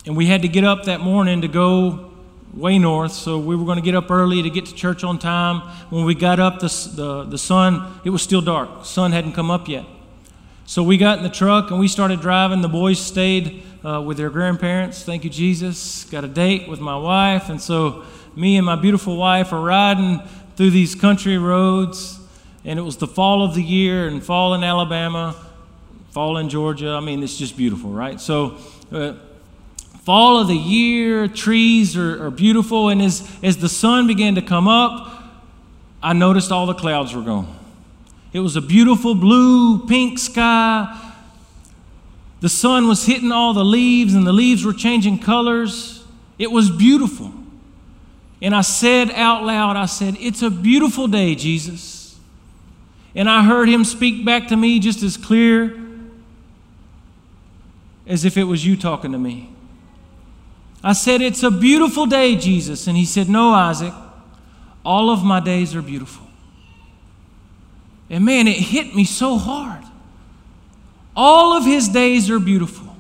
and 0.05 0.15
we 0.15 0.27
had 0.27 0.43
to 0.43 0.49
get 0.49 0.65
up 0.65 0.85
that 0.85 1.01
morning 1.01 1.41
to 1.41 1.49
go 1.49 2.11
way 2.53 2.79
north, 2.79 3.13
so 3.13 3.39
we 3.39 3.57
were 3.57 3.65
going 3.65 3.79
to 3.79 3.85
get 3.85 3.95
up 3.95 4.11
early 4.11 4.43
to 4.43 4.51
get 4.51 4.67
to 4.67 4.75
church 4.75 5.03
on 5.03 5.19
time. 5.19 5.63
When 5.89 6.05
we 6.05 6.15
got 6.15 6.39
up, 6.41 6.61
the, 6.61 6.69
the, 6.95 7.25
the 7.25 7.39
sun, 7.39 8.01
it 8.05 8.11
was 8.11 8.21
still 8.21 8.43
dark. 8.43 8.85
sun 8.85 9.13
hadn't 9.13 9.33
come 9.33 9.51
up 9.51 9.67
yet. 9.67 9.87
So 10.67 10.83
we 10.83 10.99
got 10.99 11.17
in 11.17 11.25
the 11.25 11.31
truck 11.31 11.71
and 11.71 11.81
we 11.81 11.89
started 11.89 12.21
driving. 12.21 12.61
The 12.61 12.69
boys 12.69 12.99
stayed 12.99 13.63
uh, 13.85 14.01
with 14.01 14.17
their 14.17 14.31
grandparents. 14.31 15.03
Thank 15.03 15.25
you, 15.25 15.31
Jesus. 15.31 16.05
Got 16.05 16.25
a 16.25 16.29
date 16.29 16.69
with 16.69 16.81
my 16.81 16.97
wife. 16.97 17.51
And 17.51 17.61
so 17.61 18.05
me 18.35 18.57
and 18.57 18.65
my 18.65 18.77
beautiful 18.77 19.17
wife 19.17 19.53
are 19.53 19.61
riding 19.61 20.21
through 20.57 20.71
these 20.71 20.95
country 20.95 21.37
roads. 21.37 22.19
And 22.65 22.79
it 22.79 22.83
was 22.83 22.97
the 22.97 23.07
fall 23.07 23.45
of 23.45 23.55
the 23.55 23.63
year 23.63 24.09
and 24.09 24.25
fall 24.25 24.55
in 24.55 24.65
Alabama, 24.65 25.37
fall 26.13 26.39
in 26.39 26.49
Georgia. 26.49 26.91
I 26.91 27.01
mean, 27.01 27.23
it's 27.23 27.37
just 27.37 27.57
beautiful, 27.57 27.91
right? 27.91 28.21
So, 28.21 28.57
uh, 28.91 29.15
fall 30.03 30.39
of 30.39 30.49
the 30.49 30.57
year, 30.57 31.29
trees 31.29 31.97
are, 31.97 32.27
are 32.27 32.31
beautiful. 32.31 32.89
And 32.89 33.03
as, 33.03 33.29
as 33.43 33.59
the 33.59 33.69
sun 33.69 34.07
began 34.07 34.35
to 34.37 34.43
come 34.43 34.67
up, 34.67 35.11
I 36.03 36.15
noticed 36.15 36.53
all 36.53 36.67
the 36.67 36.75
clouds 36.75 37.15
were 37.15 37.23
gone. 37.23 37.55
It 38.33 38.41
was 38.41 38.57
a 38.57 38.63
beautiful 38.63 39.15
blue, 39.15 39.87
pink 39.87 40.19
sky. 40.19 41.14
The 42.45 42.51
sun 42.51 42.89
was 42.89 43.07
hitting 43.07 43.33
all 43.33 43.55
the 43.55 43.65
leaves, 43.65 44.13
and 44.13 44.27
the 44.27 44.33
leaves 44.35 44.67
were 44.67 44.75
changing 44.75 45.21
colors. 45.21 46.05
It 46.39 46.53
was 46.53 46.69
beautiful. 46.71 47.33
And 48.43 48.55
I 48.55 48.61
said 48.61 49.11
out 49.13 49.45
loud, 49.45 49.77
I 49.79 49.87
said, 49.87 50.19
It's 50.21 50.43
a 50.43 50.51
beautiful 50.51 51.09
day, 51.09 51.37
Jesus. 51.37 52.19
And 53.15 53.31
I 53.31 53.45
heard 53.45 53.71
him 53.71 53.83
speak 53.83 54.27
back 54.27 54.49
to 54.49 54.59
me 54.59 54.79
just 54.79 55.03
as 55.03 55.17
clear 55.17 55.75
as 58.07 58.27
if 58.27 58.37
it 58.37 58.45
was 58.45 58.67
you 58.67 58.77
talking 58.77 59.13
to 59.13 59.19
me. 59.19 59.49
I 60.83 60.93
said, 60.93 61.23
It's 61.23 61.43
a 61.43 61.51
beautiful 61.51 62.05
day, 62.05 62.37
Jesus. 62.37 62.87
And 62.87 62.95
he 62.95 63.07
said, 63.07 63.27
No, 63.27 63.55
Isaac, 63.55 63.95
all 64.85 65.09
of 65.09 65.25
my 65.25 65.41
days 65.41 65.75
are 65.75 65.81
beautiful. 65.81 66.27
And 68.11 68.23
man, 68.23 68.47
it 68.47 68.59
hit 68.59 68.95
me 68.95 69.07
so 69.07 69.39
hard. 69.39 69.85
All 71.17 71.57
of 71.57 71.65
his 71.65 71.89
days 71.89 72.31
are 72.31 72.41
beautiful. 72.41 72.95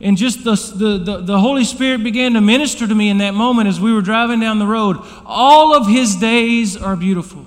And 0.00 0.16
just 0.16 0.42
the, 0.42 0.56
the, 0.56 1.20
the, 1.20 1.38
Holy 1.38 1.64
Spirit 1.64 2.02
began 2.02 2.32
to 2.32 2.40
minister 2.40 2.88
to 2.88 2.94
me 2.94 3.08
in 3.08 3.18
that 3.18 3.34
moment 3.34 3.68
as 3.68 3.78
we 3.78 3.92
were 3.92 4.00
driving 4.00 4.40
down 4.40 4.58
the 4.58 4.66
road. 4.66 4.96
All 5.24 5.76
of 5.76 5.86
his 5.86 6.16
days 6.16 6.76
are 6.76 6.96
beautiful. 6.96 7.46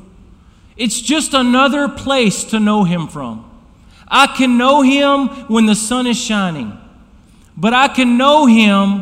It's 0.78 1.02
just 1.02 1.34
another 1.34 1.90
place 1.90 2.46
to 2.46 2.60
know 2.60 2.86
him 2.86 3.08
from. 3.08 3.50
I 4.08 4.28
can 4.28 4.58
know 4.58 4.84
him 4.84 5.28
when 5.48 5.66
the 5.66 5.76
sun 5.76 6.08
is 6.08 6.18
shining, 6.18 6.78
but 7.58 7.74
I 7.74 7.90
can 7.90 8.18
know 8.18 8.46
him 8.46 9.02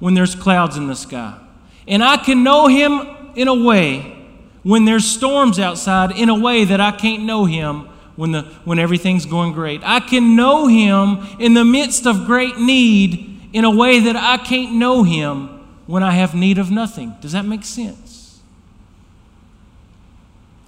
when 0.00 0.14
there's 0.14 0.34
clouds 0.34 0.76
in 0.76 0.88
the 0.88 0.96
sky. 0.96 1.38
And 1.86 2.02
I 2.02 2.16
can 2.16 2.42
know 2.42 2.66
him 2.66 3.06
in 3.36 3.46
a 3.46 3.54
way 3.54 4.16
when 4.64 4.84
there's 4.84 5.04
storms 5.04 5.60
outside 5.60 6.10
in 6.12 6.28
a 6.28 6.38
way 6.38 6.64
that 6.64 6.80
I 6.80 6.90
can't 6.90 7.22
know 7.22 7.44
him 7.44 7.87
when, 8.18 8.32
the, 8.32 8.42
when 8.64 8.80
everything's 8.80 9.24
going 9.26 9.52
great. 9.52 9.80
I 9.84 10.00
can 10.00 10.34
know 10.34 10.66
Him 10.66 11.24
in 11.38 11.54
the 11.54 11.64
midst 11.64 12.04
of 12.04 12.26
great 12.26 12.58
need 12.58 13.48
in 13.52 13.64
a 13.64 13.70
way 13.70 14.00
that 14.00 14.16
I 14.16 14.38
can't 14.38 14.72
know 14.72 15.04
Him 15.04 15.46
when 15.86 16.02
I 16.02 16.10
have 16.10 16.34
need 16.34 16.58
of 16.58 16.68
nothing. 16.68 17.14
Does 17.20 17.30
that 17.30 17.44
make 17.44 17.64
sense? 17.64 18.40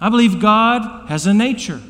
I 0.00 0.10
believe 0.10 0.38
God 0.38 1.08
has 1.08 1.26
a 1.26 1.34
nature. 1.34 1.80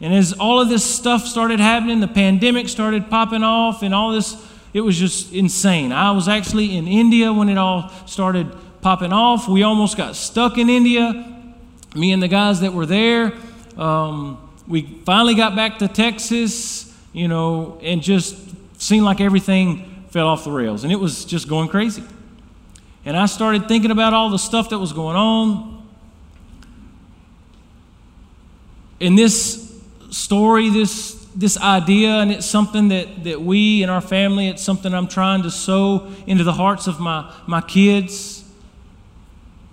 And 0.00 0.12
as 0.12 0.32
all 0.32 0.60
of 0.60 0.68
this 0.68 0.84
stuff 0.84 1.26
started 1.26 1.60
happening, 1.60 2.00
the 2.00 2.08
pandemic 2.08 2.68
started 2.68 3.08
popping 3.08 3.44
off, 3.44 3.84
and 3.84 3.94
all 3.94 4.10
this, 4.10 4.34
it 4.74 4.80
was 4.80 4.98
just 4.98 5.32
insane. 5.32 5.92
I 5.92 6.10
was 6.10 6.26
actually 6.26 6.76
in 6.76 6.88
India 6.88 7.32
when 7.32 7.48
it 7.50 7.56
all 7.56 7.88
started 8.06 8.52
popping 8.80 9.12
off. 9.12 9.46
We 9.46 9.62
almost 9.62 9.96
got 9.96 10.16
stuck 10.16 10.58
in 10.58 10.68
India 10.68 11.34
me 11.96 12.12
and 12.12 12.22
the 12.22 12.28
guys 12.28 12.60
that 12.60 12.72
were 12.72 12.86
there, 12.86 13.32
um, 13.76 14.38
we 14.66 14.82
finally 15.04 15.34
got 15.34 15.56
back 15.56 15.78
to 15.78 15.88
Texas, 15.88 16.94
you 17.12 17.28
know, 17.28 17.78
and 17.82 18.02
just 18.02 18.36
seemed 18.80 19.04
like 19.04 19.20
everything 19.20 20.04
fell 20.10 20.28
off 20.28 20.44
the 20.44 20.50
rails. 20.50 20.84
And 20.84 20.92
it 20.92 20.96
was 20.96 21.24
just 21.24 21.48
going 21.48 21.68
crazy. 21.68 22.04
And 23.04 23.16
I 23.16 23.26
started 23.26 23.68
thinking 23.68 23.90
about 23.90 24.12
all 24.12 24.30
the 24.30 24.38
stuff 24.38 24.70
that 24.70 24.78
was 24.78 24.92
going 24.92 25.16
on. 25.16 25.86
And 29.00 29.16
this 29.16 29.80
story, 30.10 30.70
this 30.70 31.16
this 31.36 31.58
idea, 31.58 32.12
and 32.20 32.32
it's 32.32 32.46
something 32.46 32.88
that, 32.88 33.24
that 33.24 33.42
we 33.42 33.82
in 33.82 33.90
our 33.90 34.00
family, 34.00 34.48
it's 34.48 34.62
something 34.62 34.94
I'm 34.94 35.06
trying 35.06 35.42
to 35.42 35.50
sow 35.50 36.10
into 36.26 36.44
the 36.44 36.52
hearts 36.54 36.86
of 36.86 36.98
my, 36.98 37.30
my 37.46 37.60
kids 37.60 38.42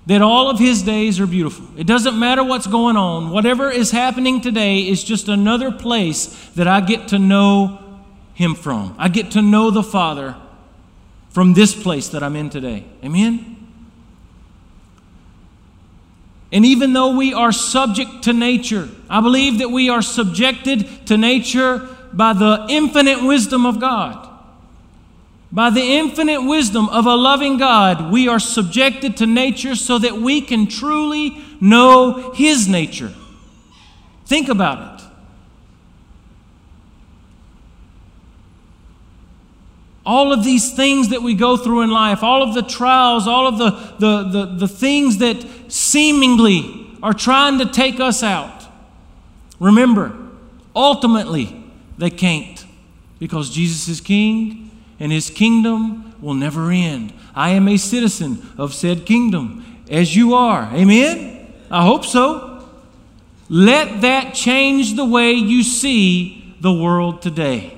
that 0.05 0.21
all 0.21 0.49
of 0.49 0.59
his 0.59 0.81
days 0.81 1.19
are 1.19 1.27
beautiful. 1.27 1.65
It 1.77 1.87
doesn't 1.87 2.17
matter 2.19 2.43
what's 2.43 2.67
going 2.67 2.97
on. 2.97 3.29
Whatever 3.29 3.71
is 3.71 3.91
happening 3.91 4.41
today 4.41 4.87
is 4.87 5.03
just 5.03 5.29
another 5.29 5.71
place 5.71 6.27
that 6.55 6.67
I 6.67 6.81
get 6.81 7.09
to 7.09 7.19
know 7.19 7.79
him 8.33 8.55
from. 8.55 8.95
I 8.97 9.07
get 9.07 9.31
to 9.31 9.41
know 9.41 9.71
the 9.71 9.83
Father 9.83 10.35
from 11.29 11.53
this 11.53 11.73
place 11.73 12.09
that 12.09 12.21
I'm 12.21 12.35
in 12.35 12.49
today. 12.49 12.85
Amen? 13.03 13.53
And 16.51 16.65
even 16.65 16.93
though 16.93 17.15
we 17.15 17.33
are 17.33 17.51
subject 17.51 18.23
to 18.23 18.33
nature, 18.33 18.89
I 19.09 19.21
believe 19.21 19.59
that 19.59 19.69
we 19.69 19.89
are 19.89 20.01
subjected 20.01 21.07
to 21.07 21.17
nature 21.17 21.79
by 22.11 22.33
the 22.33 22.67
infinite 22.69 23.23
wisdom 23.23 23.65
of 23.65 23.79
God. 23.79 24.29
By 25.53 25.69
the 25.69 25.83
infinite 25.83 26.41
wisdom 26.41 26.89
of 26.89 27.05
a 27.05 27.13
loving 27.13 27.59
God, 27.59 28.11
we 28.11 28.27
are 28.27 28.39
subjected 28.39 29.17
to 29.17 29.27
nature 29.27 29.75
so 29.75 29.99
that 29.99 30.17
we 30.17 30.41
can 30.41 30.65
truly 30.65 31.43
know 31.61 32.31
His 32.31 32.67
nature. 32.67 33.13
Think 34.25 34.49
about 34.49 34.99
it. 34.99 35.07
All 40.03 40.33
of 40.33 40.43
these 40.43 40.73
things 40.73 41.09
that 41.09 41.21
we 41.21 41.35
go 41.35 41.55
through 41.55 41.83
in 41.83 41.91
life, 41.91 42.23
all 42.23 42.41
of 42.41 42.55
the 42.55 42.63
trials, 42.63 43.27
all 43.27 43.45
of 43.45 43.59
the, 43.59 43.69
the, 43.99 44.23
the, 44.23 44.45
the 44.55 44.67
things 44.67 45.19
that 45.19 45.45
seemingly 45.71 46.97
are 47.03 47.13
trying 47.13 47.59
to 47.59 47.67
take 47.67 47.99
us 47.99 48.23
out. 48.23 48.65
Remember, 49.59 50.17
ultimately, 50.75 51.63
they 51.99 52.09
can't 52.09 52.65
because 53.19 53.51
Jesus 53.51 53.87
is 53.87 54.01
King 54.01 54.62
and 55.03 55.11
his 55.11 55.29
kingdom 55.29 56.15
will 56.21 56.33
never 56.33 56.71
end. 56.71 57.11
I 57.35 57.49
am 57.49 57.67
a 57.67 57.75
citizen 57.75 58.41
of 58.57 58.73
said 58.73 59.05
kingdom, 59.05 59.83
as 59.91 60.15
you 60.15 60.33
are. 60.33 60.69
Amen? 60.73 61.53
I 61.69 61.83
hope 61.83 62.05
so. 62.05 62.69
Let 63.49 63.99
that 63.99 64.33
change 64.33 64.95
the 64.95 65.03
way 65.03 65.33
you 65.33 65.61
see 65.61 66.55
the 66.61 66.71
world 66.71 67.21
today. 67.21 67.77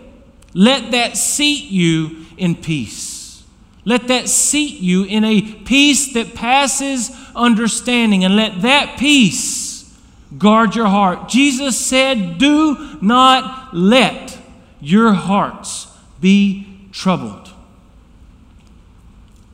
Let 0.54 0.92
that 0.92 1.18
seat 1.18 1.72
you 1.72 2.28
in 2.38 2.58
peace. 2.58 3.44
Let 3.86 4.08
that 4.10 4.30
seat 4.30 4.80
you 4.80 5.06
in 5.06 5.24
a 5.24 5.42
peace 5.42 6.14
that 6.14 6.36
passes 6.36 7.10
understanding, 7.36 8.24
and 8.24 8.36
let 8.36 8.62
that 8.62 9.00
peace 9.00 9.92
guard 10.38 10.76
your 10.76 10.90
heart. 10.90 11.28
Jesus 11.28 11.76
said, 11.76 12.38
Do 12.38 13.00
not 13.02 13.74
let 13.74 14.38
your 14.80 15.14
hearts 15.14 15.88
be 16.22 16.75
troubled. 16.96 17.52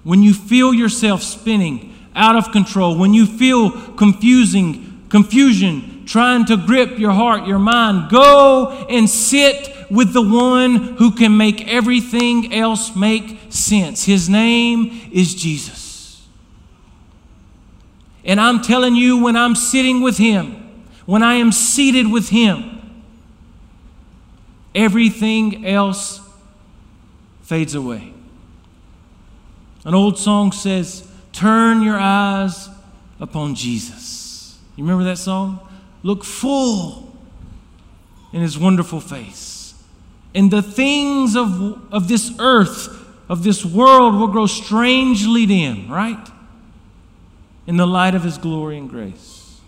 When 0.04 0.22
you 0.22 0.34
feel 0.34 0.74
yourself 0.74 1.24
spinning 1.24 1.94
out 2.16 2.36
of 2.36 2.52
control, 2.52 2.98
when 2.98 3.14
you 3.14 3.26
feel 3.26 3.72
confusing, 3.96 5.06
confusion 5.10 6.04
trying 6.06 6.46
to 6.46 6.56
grip 6.56 7.00
your 7.00 7.12
heart, 7.12 7.48
your 7.48 7.60
mind, 7.60 8.12
go 8.12 8.86
and 8.90 9.10
sit 9.10 9.74
with 9.90 10.14
the 10.14 10.22
one 10.22 10.96
who 10.98 11.12
can 11.12 11.36
make 11.36 11.68
everything 11.68 12.54
else 12.54 12.96
make 12.96 13.40
sense. 13.50 14.06
His 14.06 14.30
name 14.30 15.10
is 15.12 15.34
Jesus. 15.34 16.22
And 18.24 18.40
I'm 18.40 18.62
telling 18.62 18.96
you, 18.96 19.22
when 19.22 19.36
I'm 19.36 19.56
sitting 19.56 20.02
with 20.02 20.18
Him, 20.18 20.84
when 21.08 21.24
I 21.24 21.36
am 21.36 21.52
seated 21.52 22.12
with 22.12 22.30
Him, 22.30 23.04
everything 24.76 25.66
else 25.66 26.21
fades 27.52 27.76
away. 27.76 28.14
An 29.84 29.94
old 29.94 30.18
song 30.18 30.54
says, 30.54 31.06
Turn 31.34 31.82
your 31.82 32.00
eyes 32.00 32.70
upon 33.20 33.56
Jesus. 33.56 34.58
You 34.78 34.86
remember 34.86 35.04
that 35.04 35.18
song? 35.18 35.60
Look 36.02 36.24
full 36.24 37.14
in 38.32 38.40
his 38.40 38.58
wonderful 38.58 39.02
face. 39.02 39.74
And 40.34 40.50
the 40.50 40.62
things 40.62 41.36
of, 41.36 41.94
of 41.94 42.08
this 42.08 42.32
earth, 42.40 42.88
of 43.28 43.44
this 43.44 43.66
world, 43.66 44.16
will 44.16 44.30
grow 44.30 44.46
strangely 44.46 45.46
dim, 45.46 45.92
right? 45.92 46.30
In 47.68 47.76
the 47.76 47.86
light 47.86 48.16
of 48.16 48.24
his 48.24 48.38
glory 48.38 48.78
and 48.78 48.90
grace. 48.90 49.60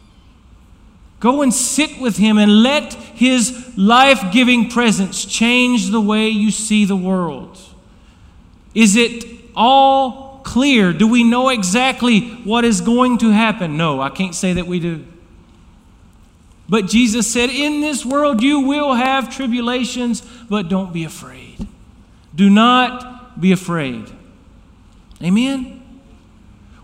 Go 1.20 1.42
and 1.42 1.54
sit 1.54 2.00
with 2.00 2.16
him 2.16 2.38
and 2.38 2.64
let 2.64 2.94
his 2.94 3.74
life 3.76 4.32
giving 4.32 4.70
presence 4.70 5.26
change 5.26 5.90
the 5.90 6.00
way 6.00 6.30
you 6.30 6.50
see 6.50 6.86
the 6.86 6.96
world. 6.96 7.60
Is 8.74 8.96
it 8.96 9.26
all 9.56 10.42
clear? 10.44 10.94
Do 10.94 11.08
we 11.08 11.24
know 11.24 11.50
exactly 11.50 12.22
what 12.44 12.66
is 12.66 12.82
going 12.82 13.18
to 13.20 13.32
happen? 13.32 13.78
No, 13.78 14.02
I 14.02 14.10
can't 14.10 14.36
say 14.36 14.54
that 14.54 14.68
we 14.68 14.80
do. 14.80 15.06
But 16.68 16.88
Jesus 16.88 17.32
said, 17.32 17.50
In 17.50 17.82
this 17.82 18.06
world 18.06 18.42
you 18.42 18.62
will 18.62 18.94
have 18.94 19.34
tribulations, 19.34 20.22
but 20.50 20.70
don't 20.70 20.94
be 20.94 21.04
afraid. 21.04 21.68
Do 22.34 22.50
not 22.50 23.40
be 23.40 23.52
afraid. 23.52 24.10
Amen? 25.22 25.82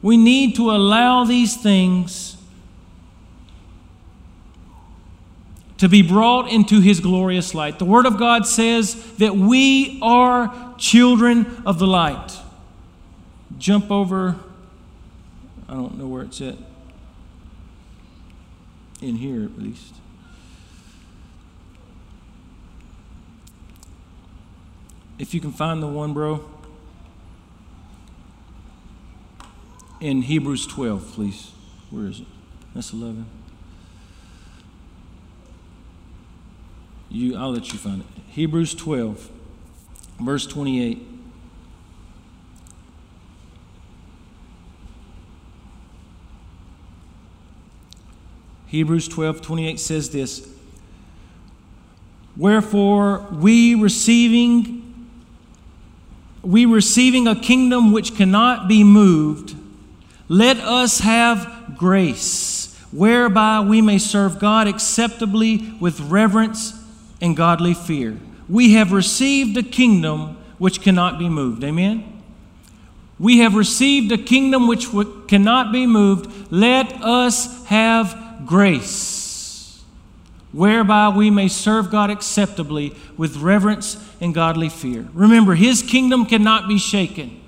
We 0.02 0.18
need 0.18 0.56
to 0.56 0.72
allow 0.72 1.26
these 1.26 1.58
things 1.58 2.38
to 5.80 5.90
be 5.90 6.02
brought 6.02 6.50
into 6.52 6.80
his 6.80 7.00
glorious 7.00 7.54
light. 7.54 7.80
The 7.80 7.86
Word 7.86 8.06
of 8.06 8.18
God 8.18 8.46
says 8.46 8.96
that 9.18 9.36
we 9.36 10.00
are 10.02 10.76
children 10.78 11.62
of 11.66 11.80
the 11.80 11.88
light. 11.88 12.38
Jump 13.58 13.92
over, 13.92 14.36
I 15.68 15.74
don't 15.74 15.98
know 15.98 16.08
where 16.08 16.24
it's 16.24 16.40
at. 16.42 16.56
In 19.02 19.16
here, 19.16 19.44
at 19.44 19.58
least. 19.58 19.96
If 25.18 25.34
you 25.34 25.42
can 25.42 25.52
find 25.52 25.82
the 25.82 25.88
one, 25.88 26.14
bro. 26.14 26.46
in 30.00 30.24
Hebrews 30.24 30.66
12, 30.68 31.12
please. 31.14 31.52
Where 31.90 32.08
is 32.08 32.22
it? 32.22 32.28
That's 32.74 32.94
11. 32.94 33.26
You, 37.10 37.36
I'll 37.36 37.52
let 37.52 37.72
you 37.74 37.80
find 37.80 38.02
it. 38.02 38.08
Hebrews 38.30 38.76
12, 38.76 39.30
verse 40.20 40.46
28. 40.46 41.06
Hebrews 48.68 49.08
12, 49.08 49.42
28 49.42 49.80
says 49.80 50.12
this 50.12 50.48
Wherefore, 52.38 53.26
we 53.32 53.74
receiving 53.74 54.86
we 56.42 56.66
receiving 56.66 57.28
a 57.28 57.36
kingdom 57.36 57.92
which 57.92 58.16
cannot 58.16 58.70
be 58.70 58.84
moved, 58.84 59.56
let 60.30 60.58
us 60.58 61.00
have 61.00 61.76
grace, 61.76 62.80
whereby 62.92 63.60
we 63.60 63.82
may 63.82 63.98
serve 63.98 64.40
God 64.40 64.68
acceptably 64.68 65.74
with 65.82 66.00
reverence 66.00 66.79
and 67.22 67.36
godly 67.36 67.74
fear. 67.74 68.18
We 68.48 68.74
have 68.74 68.92
received 68.92 69.58
a 69.58 69.64
kingdom 69.64 70.38
which 70.58 70.82
cannot 70.82 71.20
be 71.20 71.30
moved. 71.30 71.64
Amen? 71.64 72.22
We 73.20 73.40
have 73.40 73.56
received 73.56 74.12
a 74.12 74.18
kingdom 74.18 74.68
which 74.68 74.88
cannot 75.28 75.72
be 75.72 75.86
moved. 75.86 76.52
Let 76.52 76.92
us 77.04 77.66
have 77.66 78.44
grace 78.46 79.20
whereby 80.52 81.10
we 81.10 81.30
may 81.30 81.48
serve 81.48 81.92
God 81.92 82.10
acceptably 82.10 82.96
with 83.18 83.38
reverence 83.38 83.98
and 84.20 84.34
godly 84.34 84.70
fear. 84.70 85.08
Remember, 85.14 85.56
His 85.56 85.84
kingdom 85.84 86.26
cannot 86.26 86.68
be 86.68 86.78
shaken. 86.78 87.40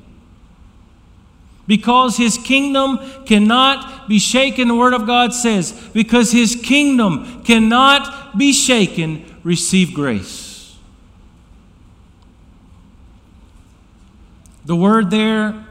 Because 1.68 2.18
His 2.18 2.38
kingdom 2.38 3.00
cannot 3.26 4.08
be 4.08 4.20
shaken, 4.20 4.68
the 4.68 4.76
Word 4.76 4.94
of 4.94 5.08
God 5.08 5.34
says, 5.34 5.72
because 5.94 6.32
His 6.32 6.56
kingdom 6.56 7.44
cannot 7.44 8.38
be 8.38 8.52
shaken, 8.52 9.26
receive 9.44 9.94
grace. 9.94 10.78
The 14.66 14.76
word 14.76 15.10
there 15.10 15.66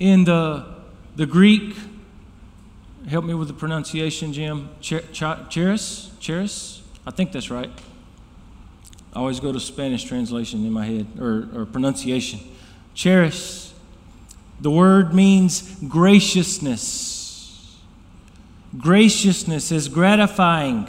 in 0.00 0.24
the, 0.24 0.66
the 1.16 1.26
Greek, 1.26 1.76
help 3.08 3.24
me 3.24 3.34
with 3.34 3.48
the 3.48 3.54
pronunciation, 3.54 4.32
Jim, 4.32 4.68
charis, 4.80 6.10
charis, 6.18 6.82
I 7.06 7.10
think 7.10 7.32
that's 7.32 7.50
right. 7.50 7.70
I 9.12 9.18
always 9.18 9.40
go 9.40 9.52
to 9.52 9.60
Spanish 9.60 10.04
translation 10.04 10.64
in 10.64 10.72
my 10.72 10.86
head, 10.86 11.06
or, 11.20 11.48
or 11.54 11.66
pronunciation. 11.66 12.40
Charis. 12.94 13.74
The 14.60 14.70
word 14.70 15.12
means 15.12 15.76
graciousness. 15.88 17.76
Graciousness 18.78 19.72
is 19.72 19.88
gratifying 19.88 20.88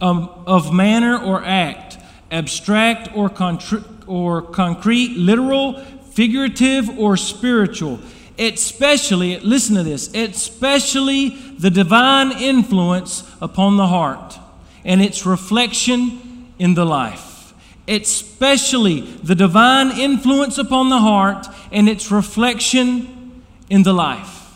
um, 0.00 0.30
of 0.46 0.72
manner 0.72 1.18
or 1.18 1.42
act, 1.44 1.98
abstract 2.30 3.08
or, 3.16 3.30
contri- 3.30 3.84
or 4.06 4.42
concrete, 4.42 5.16
literal, 5.16 5.82
figurative, 6.10 6.98
or 6.98 7.16
spiritual. 7.16 8.00
Especially, 8.38 9.38
listen 9.40 9.76
to 9.76 9.82
this, 9.82 10.14
especially 10.14 11.30
the 11.58 11.70
divine 11.70 12.32
influence 12.32 13.22
upon 13.40 13.76
the 13.76 13.86
heart 13.86 14.38
and 14.84 15.00
its 15.00 15.24
reflection 15.24 16.52
in 16.58 16.74
the 16.74 16.84
life, 16.84 17.54
especially 17.88 19.00
the 19.00 19.34
divine 19.34 19.98
influence 19.98 20.58
upon 20.58 20.90
the 20.90 20.98
heart 20.98 21.46
and 21.72 21.88
its 21.88 22.10
reflection 22.10 23.42
in 23.70 23.82
the 23.82 23.92
life. 23.92 24.54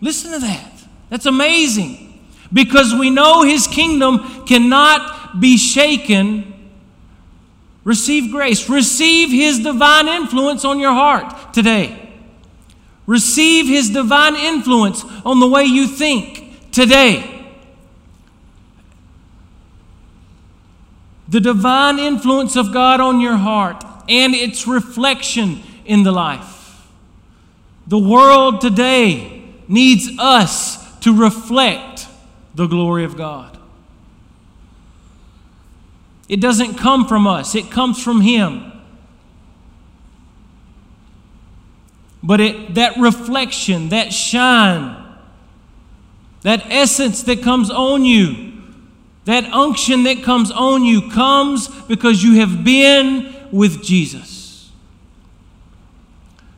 Listen 0.00 0.32
to 0.32 0.38
that. 0.38 0.72
That's 1.10 1.26
amazing 1.26 2.09
because 2.52 2.94
we 2.94 3.10
know 3.10 3.42
His 3.42 3.66
kingdom 3.66 4.44
cannot 4.46 5.40
be 5.40 5.56
shaken. 5.56 6.70
Receive 7.84 8.30
grace, 8.30 8.68
receive 8.68 9.30
His 9.30 9.60
divine 9.60 10.08
influence 10.08 10.64
on 10.64 10.78
your 10.78 10.92
heart 10.92 11.52
today. 11.52 12.10
Receive 13.06 13.66
His 13.66 13.90
divine 13.90 14.36
influence 14.36 15.04
on 15.24 15.40
the 15.40 15.48
way 15.48 15.64
you 15.64 15.86
think 15.86 16.70
today. 16.70 17.40
the 21.30 21.40
divine 21.40 22.00
influence 22.00 22.56
of 22.56 22.72
God 22.72 23.00
on 23.00 23.20
your 23.20 23.36
heart 23.36 23.84
and 24.08 24.34
its 24.34 24.66
reflection 24.66 25.62
in 25.84 26.02
the 26.02 26.10
life. 26.10 26.84
The 27.86 27.98
world 27.98 28.60
today 28.60 29.44
needs 29.68 30.10
us 30.18 30.98
to 30.98 31.16
reflect 31.16 31.89
the 32.54 32.66
glory 32.66 33.04
of 33.04 33.16
God. 33.16 33.58
It 36.28 36.40
doesn't 36.40 36.74
come 36.74 37.06
from 37.06 37.26
us, 37.26 37.54
it 37.54 37.70
comes 37.70 38.02
from 38.02 38.20
Him. 38.20 38.72
But 42.22 42.40
it, 42.40 42.74
that 42.74 42.96
reflection, 42.98 43.88
that 43.88 44.12
shine, 44.12 44.96
that 46.42 46.64
essence 46.66 47.22
that 47.24 47.42
comes 47.42 47.70
on 47.70 48.04
you, 48.04 48.52
that 49.24 49.44
unction 49.52 50.04
that 50.04 50.22
comes 50.22 50.50
on 50.50 50.84
you 50.84 51.10
comes 51.10 51.68
because 51.84 52.22
you 52.22 52.40
have 52.40 52.62
been 52.62 53.34
with 53.50 53.82
Jesus. 53.82 54.70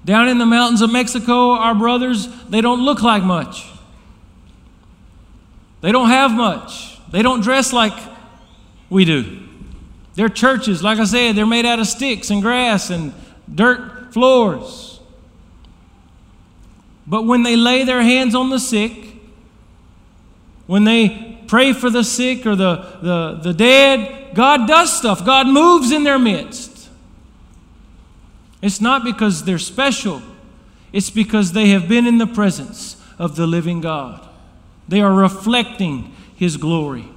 Down 0.05 0.29
in 0.29 0.39
the 0.39 0.47
mountains 0.47 0.83
of 0.83 0.93
Mexico, 0.93 1.53
our 1.53 1.75
brothers, 1.75 2.29
they 2.49 2.61
don't 2.61 2.85
look 2.85 3.03
like 3.03 3.23
much. 3.23 3.72
They 5.83 5.93
don't 5.93 6.09
have 6.09 6.33
much. 6.33 6.99
They 7.11 7.21
don't 7.21 7.43
dress 7.43 7.73
like 7.73 7.93
we 8.89 9.05
do. 9.05 9.41
Their 10.15 10.31
churches, 10.31 10.83
like 10.83 10.99
I 10.99 11.05
said, 11.05 11.37
they're 11.37 11.47
made 11.47 11.67
out 11.67 11.79
of 11.79 11.87
sticks 11.87 12.31
and 12.31 12.41
grass 12.41 12.89
and 12.89 13.13
dirt 13.55 14.15
floors. 14.15 15.01
But 17.07 17.27
when 17.27 17.43
they 17.43 17.57
lay 17.57 17.85
their 17.85 18.03
hands 18.03 18.35
on 18.35 18.49
the 18.49 18.59
sick, 18.59 19.17
when 20.67 20.85
they 20.85 21.33
pray 21.53 21.75
for 21.75 21.91
the 21.91 22.03
sick 22.03 22.47
or 22.47 22.57
the, 22.57 22.77
the, 23.03 23.41
the 23.43 23.53
dead. 23.53 24.35
God 24.35 24.67
does 24.67 24.97
stuff, 24.97 25.23
God 25.23 25.47
moves 25.47 25.93
in 25.93 26.03
their 26.03 26.19
midst. 26.19 26.89
It's 28.63 28.81
not 28.81 29.05
because 29.05 29.45
they're 29.45 29.59
special, 29.59 30.23
it's 30.95 31.11
because 31.11 31.53
they 31.53 31.69
have 31.69 31.89
been 31.89 32.07
in 32.07 32.17
the 32.17 32.27
presence 32.27 32.97
of 33.19 33.37
the 33.37 33.47
living 33.47 33.83
God. 33.83 34.27
They 34.89 35.01
are 35.01 35.13
reflecting 35.13 36.15
His 36.37 36.57
glory. 36.57 37.09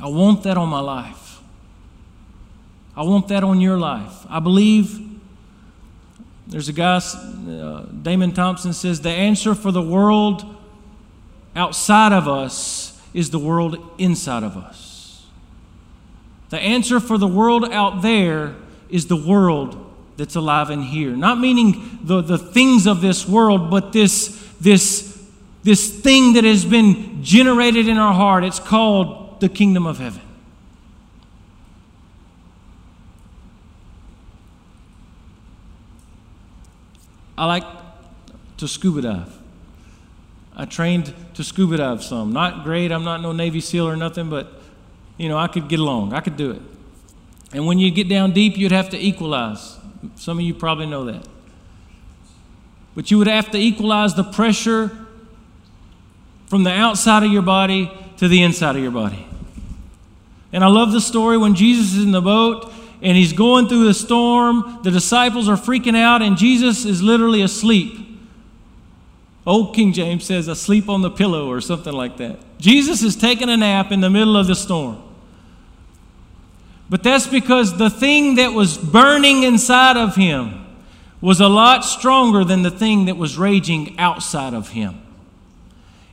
I 0.00 0.06
want 0.06 0.44
that 0.44 0.56
on 0.56 0.68
my 0.68 0.80
life. 0.80 1.40
I 2.96 3.02
want 3.02 3.28
that 3.28 3.44
on 3.44 3.60
your 3.60 3.78
life. 3.78 4.26
I 4.28 4.40
believe 4.40 5.00
there's 6.46 6.68
a 6.68 6.72
guy, 6.72 6.96
uh, 6.96 7.82
Damon 8.02 8.32
Thompson 8.32 8.72
says, 8.72 9.00
the 9.00 9.10
answer 9.10 9.54
for 9.54 9.70
the 9.70 9.82
world 9.82 10.56
outside 11.54 12.12
of 12.12 12.26
us 12.26 13.00
is 13.12 13.30
the 13.30 13.38
world 13.38 13.76
inside 13.98 14.42
of 14.42 14.56
us. 14.56 15.26
The 16.50 16.58
answer 16.58 17.00
for 17.00 17.18
the 17.18 17.28
world 17.28 17.70
out 17.70 18.02
there 18.02 18.54
is 18.88 19.06
the 19.06 19.16
world 19.16 19.87
that's 20.18 20.34
alive 20.34 20.68
in 20.70 20.82
here. 20.82 21.12
Not 21.12 21.38
meaning 21.38 22.00
the, 22.02 22.20
the 22.20 22.36
things 22.36 22.86
of 22.86 23.00
this 23.00 23.26
world, 23.26 23.70
but 23.70 23.92
this, 23.92 24.44
this, 24.60 25.24
this 25.62 26.00
thing 26.00 26.32
that 26.32 26.42
has 26.42 26.64
been 26.64 27.22
generated 27.22 27.88
in 27.88 27.96
our 27.98 28.12
heart. 28.12 28.42
It's 28.42 28.58
called 28.58 29.40
the 29.40 29.48
kingdom 29.48 29.86
of 29.86 29.98
heaven. 29.98 30.20
I 37.38 37.46
like 37.46 37.64
to 38.56 38.66
scuba 38.66 39.02
dive. 39.02 39.38
I 40.56 40.64
trained 40.64 41.14
to 41.34 41.44
scuba 41.44 41.76
dive 41.76 42.02
some. 42.02 42.32
Not 42.32 42.64
great, 42.64 42.90
I'm 42.90 43.04
not 43.04 43.22
no 43.22 43.30
Navy 43.30 43.60
SEAL 43.60 43.86
or 43.86 43.94
nothing, 43.94 44.28
but 44.28 44.52
you 45.16 45.28
know, 45.28 45.38
I 45.38 45.46
could 45.46 45.68
get 45.68 45.78
along. 45.78 46.12
I 46.12 46.20
could 46.20 46.36
do 46.36 46.50
it. 46.50 46.62
And 47.52 47.66
when 47.66 47.78
you 47.78 47.92
get 47.92 48.08
down 48.08 48.32
deep, 48.32 48.58
you'd 48.58 48.72
have 48.72 48.90
to 48.90 48.98
equalize. 48.98 49.77
Some 50.16 50.38
of 50.38 50.44
you 50.44 50.54
probably 50.54 50.86
know 50.86 51.04
that. 51.04 51.26
But 52.94 53.10
you 53.10 53.18
would 53.18 53.26
have 53.26 53.50
to 53.52 53.58
equalize 53.58 54.14
the 54.14 54.24
pressure 54.24 54.90
from 56.46 56.64
the 56.64 56.72
outside 56.72 57.22
of 57.22 57.30
your 57.30 57.42
body 57.42 57.90
to 58.16 58.28
the 58.28 58.42
inside 58.42 58.76
of 58.76 58.82
your 58.82 58.90
body. 58.90 59.26
And 60.52 60.64
I 60.64 60.68
love 60.68 60.92
the 60.92 61.00
story 61.00 61.36
when 61.36 61.54
Jesus 61.54 61.94
is 61.94 62.02
in 62.02 62.10
the 62.10 62.22
boat 62.22 62.72
and 63.02 63.16
he's 63.16 63.32
going 63.32 63.68
through 63.68 63.84
the 63.84 63.94
storm. 63.94 64.80
The 64.82 64.90
disciples 64.90 65.48
are 65.48 65.56
freaking 65.56 65.96
out, 65.96 66.20
and 66.20 66.36
Jesus 66.36 66.84
is 66.84 67.00
literally 67.02 67.42
asleep. 67.42 67.94
Old 69.46 69.74
King 69.74 69.92
James 69.92 70.24
says, 70.24 70.48
asleep 70.48 70.88
on 70.88 71.02
the 71.02 71.10
pillow 71.10 71.48
or 71.48 71.60
something 71.60 71.92
like 71.92 72.16
that. 72.16 72.38
Jesus 72.58 73.02
is 73.02 73.14
taking 73.14 73.48
a 73.48 73.56
nap 73.56 73.92
in 73.92 74.00
the 74.00 74.10
middle 74.10 74.36
of 74.36 74.46
the 74.46 74.56
storm. 74.56 75.02
But 76.90 77.02
that's 77.02 77.26
because 77.26 77.76
the 77.76 77.90
thing 77.90 78.36
that 78.36 78.52
was 78.52 78.78
burning 78.78 79.42
inside 79.42 79.96
of 79.96 80.16
him 80.16 80.66
was 81.20 81.40
a 81.40 81.48
lot 81.48 81.84
stronger 81.84 82.44
than 82.44 82.62
the 82.62 82.70
thing 82.70 83.06
that 83.06 83.16
was 83.16 83.36
raging 83.36 83.98
outside 83.98 84.54
of 84.54 84.70
him. 84.70 85.00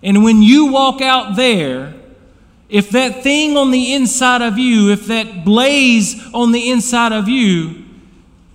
And 0.04 0.24
when 0.24 0.42
you 0.42 0.72
walk 0.72 1.02
out 1.02 1.36
there, 1.36 1.94
if 2.70 2.90
that 2.92 3.24
thing 3.24 3.56
on 3.56 3.72
the 3.72 3.94
inside 3.94 4.42
of 4.42 4.58
you, 4.58 4.92
if 4.92 5.08
that 5.08 5.46
blaze 5.46 6.16
on 6.34 6.52
the 6.52 6.72
inside 6.72 7.12
of 7.12 7.30
you 7.30 7.84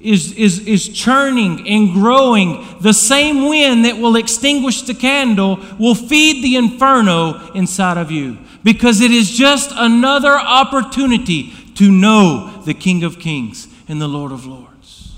is, 0.01 0.33
is, 0.33 0.66
is 0.66 0.89
churning 0.89 1.66
and 1.68 1.93
growing, 1.93 2.66
the 2.81 2.93
same 2.93 3.49
wind 3.49 3.85
that 3.85 3.99
will 3.99 4.16
extinguish 4.16 4.83
the 4.83 4.95
candle 4.95 5.61
will 5.79 5.95
feed 5.95 6.43
the 6.43 6.57
inferno 6.57 7.53
inside 7.53 7.99
of 7.99 8.11
you. 8.11 8.39
Because 8.62 9.01
it 9.01 9.11
is 9.11 9.31
just 9.31 9.71
another 9.75 10.33
opportunity 10.35 11.53
to 11.81 11.91
know 11.91 12.62
the 12.66 12.74
King 12.74 13.05
of 13.05 13.18
Kings 13.18 13.66
and 13.89 14.03
the 14.03 14.07
Lord 14.07 14.33
of 14.33 14.45
Lords. 14.45 15.16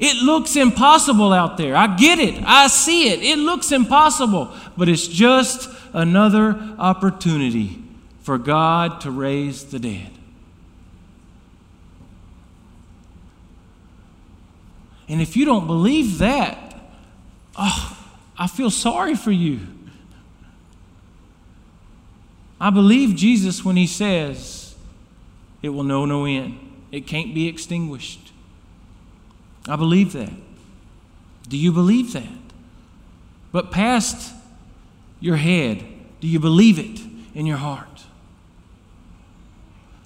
It 0.00 0.16
looks 0.24 0.56
impossible 0.56 1.32
out 1.32 1.56
there. 1.56 1.76
I 1.76 1.94
get 1.96 2.18
it. 2.18 2.42
I 2.44 2.66
see 2.66 3.10
it. 3.12 3.22
It 3.22 3.38
looks 3.38 3.70
impossible. 3.70 4.52
But 4.76 4.88
it's 4.88 5.06
just 5.06 5.70
another 5.92 6.58
opportunity 6.80 7.80
for 8.22 8.38
God 8.38 9.00
to 9.02 9.12
raise 9.12 9.66
the 9.66 9.78
dead. 9.78 10.10
And 15.08 15.22
if 15.22 15.36
you 15.36 15.44
don't 15.44 15.68
believe 15.68 16.18
that, 16.18 16.76
oh, 17.56 17.96
I 18.36 18.48
feel 18.48 18.70
sorry 18.70 19.14
for 19.14 19.30
you. 19.30 19.60
I 22.60 22.70
believe 22.70 23.14
Jesus 23.14 23.64
when 23.64 23.76
he 23.76 23.86
says, 23.86 24.67
it 25.62 25.70
will 25.70 25.84
know 25.84 26.04
no 26.04 26.24
end. 26.24 26.58
It 26.90 27.06
can't 27.06 27.34
be 27.34 27.48
extinguished. 27.48 28.32
I 29.68 29.76
believe 29.76 30.12
that. 30.12 30.32
Do 31.48 31.56
you 31.56 31.72
believe 31.72 32.12
that? 32.12 32.28
But 33.52 33.70
past 33.70 34.34
your 35.20 35.36
head, 35.36 35.84
do 36.20 36.28
you 36.28 36.38
believe 36.38 36.78
it 36.78 37.00
in 37.34 37.46
your 37.46 37.56
heart? 37.56 38.04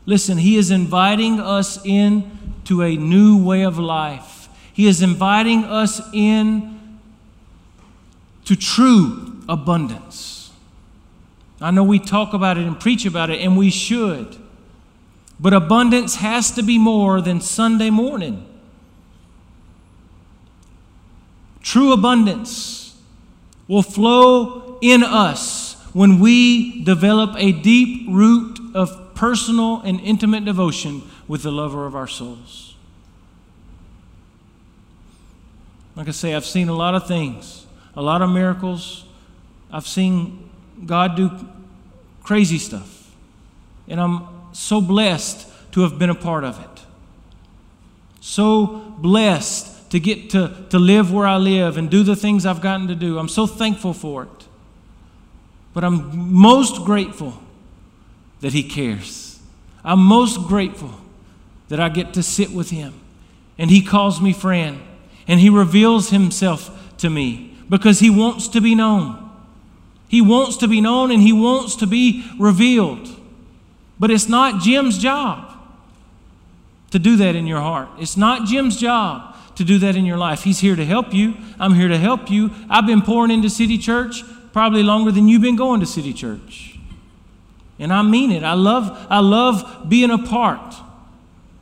Listen, 0.04 0.38
he 0.38 0.56
is 0.56 0.70
inviting 0.70 1.38
us 1.38 1.84
in 1.84 2.30
to 2.64 2.82
a 2.82 2.96
new 2.96 3.42
way 3.42 3.62
of 3.62 3.78
life. 3.78 4.48
He 4.72 4.86
is 4.86 5.02
inviting 5.02 5.64
us 5.64 6.00
in 6.12 6.98
to 8.44 8.56
true 8.56 9.42
abundance. 9.48 10.50
I 11.60 11.70
know 11.70 11.84
we 11.84 11.98
talk 11.98 12.32
about 12.32 12.58
it 12.58 12.66
and 12.66 12.78
preach 12.78 13.06
about 13.06 13.30
it, 13.30 13.40
and 13.40 13.56
we 13.56 13.70
should. 13.70 14.36
But 15.40 15.52
abundance 15.52 16.16
has 16.16 16.50
to 16.52 16.62
be 16.62 16.78
more 16.78 17.20
than 17.20 17.40
Sunday 17.40 17.90
morning. 17.90 18.46
True 21.62 21.92
abundance 21.92 22.96
will 23.68 23.82
flow 23.82 24.78
in 24.80 25.02
us 25.02 25.74
when 25.92 26.20
we 26.20 26.82
develop 26.84 27.34
a 27.36 27.52
deep 27.52 28.06
root 28.08 28.58
of 28.74 29.14
personal 29.14 29.80
and 29.82 30.00
intimate 30.00 30.44
devotion 30.44 31.02
with 31.28 31.42
the 31.42 31.52
lover 31.52 31.86
of 31.86 31.94
our 31.94 32.06
souls. 32.06 32.74
Like 35.94 36.08
I 36.08 36.12
say, 36.12 36.34
I've 36.34 36.46
seen 36.46 36.68
a 36.68 36.74
lot 36.74 36.94
of 36.94 37.06
things, 37.06 37.66
a 37.94 38.02
lot 38.02 38.22
of 38.22 38.30
miracles. 38.30 39.04
I've 39.70 39.86
seen 39.86 40.48
God 40.86 41.16
do 41.16 41.30
crazy 42.22 42.58
stuff. 42.58 43.10
And 43.88 44.00
I'm 44.00 44.26
so 44.52 44.80
blessed 44.80 45.48
to 45.72 45.82
have 45.82 45.98
been 45.98 46.10
a 46.10 46.14
part 46.14 46.44
of 46.44 46.60
it. 46.60 46.84
So 48.20 48.66
blessed 48.98 49.90
to 49.90 50.00
get 50.00 50.30
to, 50.30 50.64
to 50.70 50.78
live 50.78 51.12
where 51.12 51.26
I 51.26 51.36
live 51.36 51.76
and 51.76 51.90
do 51.90 52.02
the 52.02 52.16
things 52.16 52.46
I've 52.46 52.60
gotten 52.60 52.88
to 52.88 52.94
do. 52.94 53.18
I'm 53.18 53.28
so 53.28 53.46
thankful 53.46 53.92
for 53.92 54.22
it. 54.22 54.48
But 55.74 55.84
I'm 55.84 56.32
most 56.32 56.84
grateful 56.84 57.42
that 58.40 58.52
He 58.52 58.62
cares. 58.62 59.40
I'm 59.84 60.00
most 60.00 60.46
grateful 60.46 60.92
that 61.68 61.80
I 61.80 61.88
get 61.88 62.14
to 62.14 62.22
sit 62.22 62.52
with 62.52 62.70
Him 62.70 62.94
and 63.58 63.70
He 63.70 63.82
calls 63.82 64.20
me 64.20 64.32
friend 64.32 64.80
and 65.26 65.40
He 65.40 65.50
reveals 65.50 66.10
Himself 66.10 66.96
to 66.98 67.10
me 67.10 67.56
because 67.68 68.00
He 68.00 68.10
wants 68.10 68.48
to 68.48 68.60
be 68.60 68.74
known. 68.74 69.30
He 70.08 70.20
wants 70.20 70.58
to 70.58 70.68
be 70.68 70.80
known 70.80 71.10
and 71.10 71.22
He 71.22 71.32
wants 71.32 71.76
to 71.76 71.86
be 71.86 72.30
revealed. 72.38 73.08
But 74.02 74.10
it's 74.10 74.28
not 74.28 74.60
Jim's 74.60 74.98
job 74.98 75.56
to 76.90 76.98
do 76.98 77.14
that 77.18 77.36
in 77.36 77.46
your 77.46 77.60
heart. 77.60 77.88
It's 78.00 78.16
not 78.16 78.48
Jim's 78.48 78.76
job 78.76 79.36
to 79.54 79.62
do 79.62 79.78
that 79.78 79.94
in 79.94 80.04
your 80.04 80.16
life. 80.16 80.42
He's 80.42 80.58
here 80.58 80.74
to 80.74 80.84
help 80.84 81.14
you. 81.14 81.36
I'm 81.60 81.74
here 81.74 81.86
to 81.86 81.96
help 81.96 82.28
you. 82.28 82.50
I've 82.68 82.84
been 82.84 83.02
pouring 83.02 83.30
into 83.30 83.48
City 83.48 83.78
Church 83.78 84.24
probably 84.52 84.82
longer 84.82 85.12
than 85.12 85.28
you've 85.28 85.42
been 85.42 85.54
going 85.54 85.78
to 85.78 85.86
City 85.86 86.12
Church. 86.12 86.80
And 87.78 87.92
I 87.92 88.02
mean 88.02 88.32
it. 88.32 88.42
I 88.42 88.54
love, 88.54 89.06
I 89.08 89.20
love 89.20 89.88
being 89.88 90.10
a 90.10 90.18
part 90.18 90.74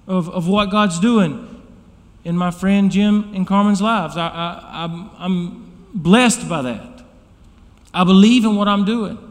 of, 0.07 0.31
of 0.31 0.49
what 0.49 0.71
God's 0.71 0.99
doing 0.99 1.63
in 2.25 2.39
my 2.39 2.51
friend 2.51 2.91
Jim 2.91 3.35
and 3.35 3.47
Carmen's 3.47 3.83
lives. 3.83 4.17
I, 4.17 4.29
I, 4.29 4.85
I'm, 4.85 5.11
I'm 5.19 5.73
blessed 5.93 6.49
by 6.49 6.63
that. 6.63 7.03
I 7.93 8.05
believe 8.05 8.47
in 8.47 8.57
what 8.57 8.67
I'm 8.67 8.87
doing. 8.87 9.30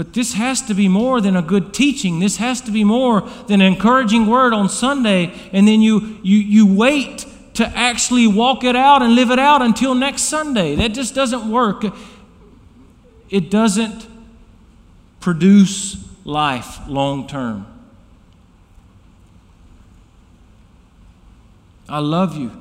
But 0.00 0.14
this 0.14 0.32
has 0.32 0.62
to 0.62 0.72
be 0.72 0.88
more 0.88 1.20
than 1.20 1.36
a 1.36 1.42
good 1.42 1.74
teaching. 1.74 2.20
This 2.20 2.38
has 2.38 2.62
to 2.62 2.70
be 2.70 2.84
more 2.84 3.20
than 3.48 3.60
an 3.60 3.70
encouraging 3.70 4.28
word 4.28 4.54
on 4.54 4.70
Sunday, 4.70 5.30
and 5.52 5.68
then 5.68 5.82
you, 5.82 6.18
you, 6.22 6.38
you 6.38 6.74
wait 6.74 7.26
to 7.52 7.66
actually 7.76 8.26
walk 8.26 8.64
it 8.64 8.74
out 8.74 9.02
and 9.02 9.14
live 9.14 9.30
it 9.30 9.38
out 9.38 9.60
until 9.60 9.94
next 9.94 10.22
Sunday. 10.22 10.74
That 10.74 10.94
just 10.94 11.14
doesn't 11.14 11.50
work. 11.50 11.84
It 13.28 13.50
doesn't 13.50 14.06
produce 15.20 16.02
life 16.24 16.78
long 16.88 17.26
term. 17.26 17.66
I 21.90 21.98
love 21.98 22.38
you. 22.38 22.52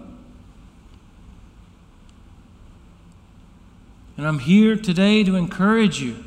And 4.17 4.27
I'm 4.27 4.39
here 4.39 4.75
today 4.75 5.23
to 5.23 5.37
encourage 5.37 6.01
you 6.01 6.25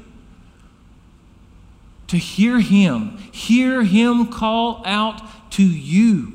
to 2.13 2.19
hear 2.19 2.61
Him, 2.61 3.17
hear 3.33 3.85
Him 3.85 4.27
call 4.27 4.83
out 4.85 5.23
to 5.53 5.63
you. 5.63 6.35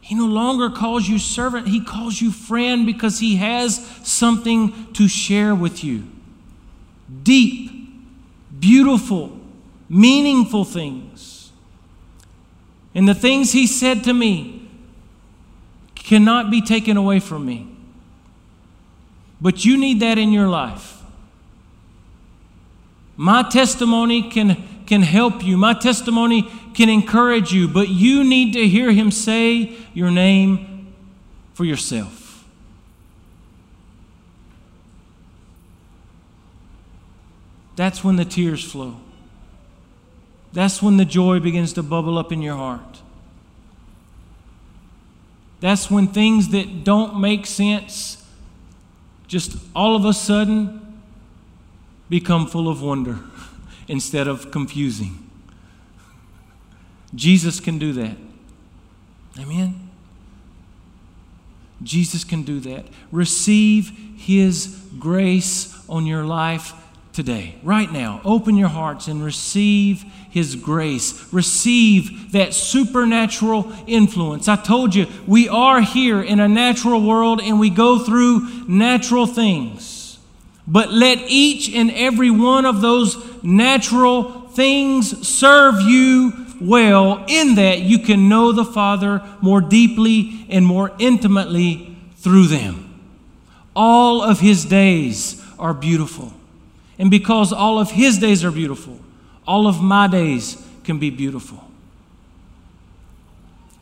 He 0.00 0.14
no 0.14 0.26
longer 0.26 0.70
calls 0.70 1.08
you 1.08 1.18
servant, 1.18 1.66
He 1.66 1.84
calls 1.84 2.20
you 2.20 2.30
friend 2.30 2.86
because 2.86 3.18
He 3.18 3.34
has 3.34 3.84
something 4.04 4.92
to 4.92 5.08
share 5.08 5.56
with 5.56 5.82
you. 5.82 6.04
Deep, 7.24 7.90
beautiful, 8.56 9.40
meaningful 9.88 10.64
things. 10.64 11.50
And 12.94 13.08
the 13.08 13.14
things 13.14 13.50
He 13.50 13.66
said 13.66 14.04
to 14.04 14.14
me 14.14 14.70
cannot 15.96 16.48
be 16.48 16.62
taken 16.62 16.96
away 16.96 17.18
from 17.18 17.44
me. 17.44 17.66
But 19.40 19.64
you 19.64 19.76
need 19.76 19.98
that 19.98 20.16
in 20.16 20.30
your 20.30 20.46
life. 20.46 20.95
My 23.16 23.42
testimony 23.42 24.30
can, 24.30 24.62
can 24.86 25.02
help 25.02 25.42
you, 25.42 25.56
my 25.56 25.72
testimony 25.72 26.50
can 26.74 26.88
encourage 26.88 27.52
you, 27.52 27.66
but 27.66 27.88
you 27.88 28.22
need 28.22 28.52
to 28.52 28.68
hear 28.68 28.92
Him 28.92 29.10
say 29.10 29.76
your 29.94 30.10
name 30.10 30.94
for 31.54 31.64
yourself. 31.64 32.44
That's 37.76 38.02
when 38.02 38.16
the 38.16 38.24
tears 38.24 38.64
flow. 38.64 38.96
That's 40.52 40.82
when 40.82 40.96
the 40.96 41.04
joy 41.04 41.40
begins 41.40 41.74
to 41.74 41.82
bubble 41.82 42.18
up 42.18 42.32
in 42.32 42.40
your 42.40 42.56
heart. 42.56 43.02
That's 45.60 45.90
when 45.90 46.08
things 46.08 46.48
that 46.50 46.84
don't 46.84 47.20
make 47.20 47.46
sense 47.46 48.22
just 49.26 49.56
all 49.74 49.96
of 49.96 50.04
a 50.04 50.12
sudden 50.12 50.85
become 52.08 52.46
full 52.46 52.68
of 52.68 52.82
wonder 52.82 53.18
instead 53.88 54.28
of 54.28 54.50
confusing. 54.50 55.22
Jesus 57.14 57.60
can 57.60 57.78
do 57.78 57.92
that. 57.94 58.16
Amen. 59.38 59.90
Jesus 61.82 62.24
can 62.24 62.42
do 62.42 62.60
that. 62.60 62.86
Receive 63.12 63.92
His 64.16 64.82
grace 64.98 65.74
on 65.88 66.06
your 66.06 66.24
life 66.24 66.72
today, 67.12 67.54
right 67.62 67.90
now. 67.90 68.20
Open 68.24 68.56
your 68.56 68.68
hearts 68.68 69.08
and 69.08 69.24
receive 69.24 70.04
His 70.30 70.54
grace. 70.54 71.32
Receive 71.32 72.32
that 72.32 72.54
supernatural 72.54 73.72
influence. 73.86 74.48
I 74.48 74.56
told 74.56 74.94
you, 74.94 75.06
we 75.26 75.48
are 75.48 75.80
here 75.80 76.22
in 76.22 76.40
a 76.40 76.48
natural 76.48 77.02
world 77.02 77.40
and 77.42 77.60
we 77.60 77.70
go 77.70 77.98
through 77.98 78.66
natural 78.68 79.26
things. 79.26 79.95
But 80.66 80.92
let 80.92 81.18
each 81.28 81.72
and 81.72 81.90
every 81.92 82.30
one 82.30 82.64
of 82.64 82.80
those 82.80 83.16
natural 83.42 84.48
things 84.48 85.26
serve 85.26 85.80
you 85.82 86.46
well 86.60 87.24
in 87.28 87.56
that 87.56 87.80
you 87.80 87.98
can 87.98 88.28
know 88.28 88.52
the 88.52 88.64
Father 88.64 89.22
more 89.40 89.60
deeply 89.60 90.46
and 90.48 90.64
more 90.64 90.92
intimately 90.98 91.96
through 92.16 92.46
them. 92.46 93.00
All 93.74 94.22
of 94.22 94.40
His 94.40 94.64
days 94.64 95.42
are 95.58 95.74
beautiful. 95.74 96.32
And 96.98 97.10
because 97.10 97.52
all 97.52 97.78
of 97.78 97.90
His 97.90 98.18
days 98.18 98.44
are 98.44 98.50
beautiful, 98.50 98.98
all 99.46 99.66
of 99.66 99.80
my 99.80 100.08
days 100.08 100.66
can 100.82 100.98
be 100.98 101.10
beautiful. 101.10 101.62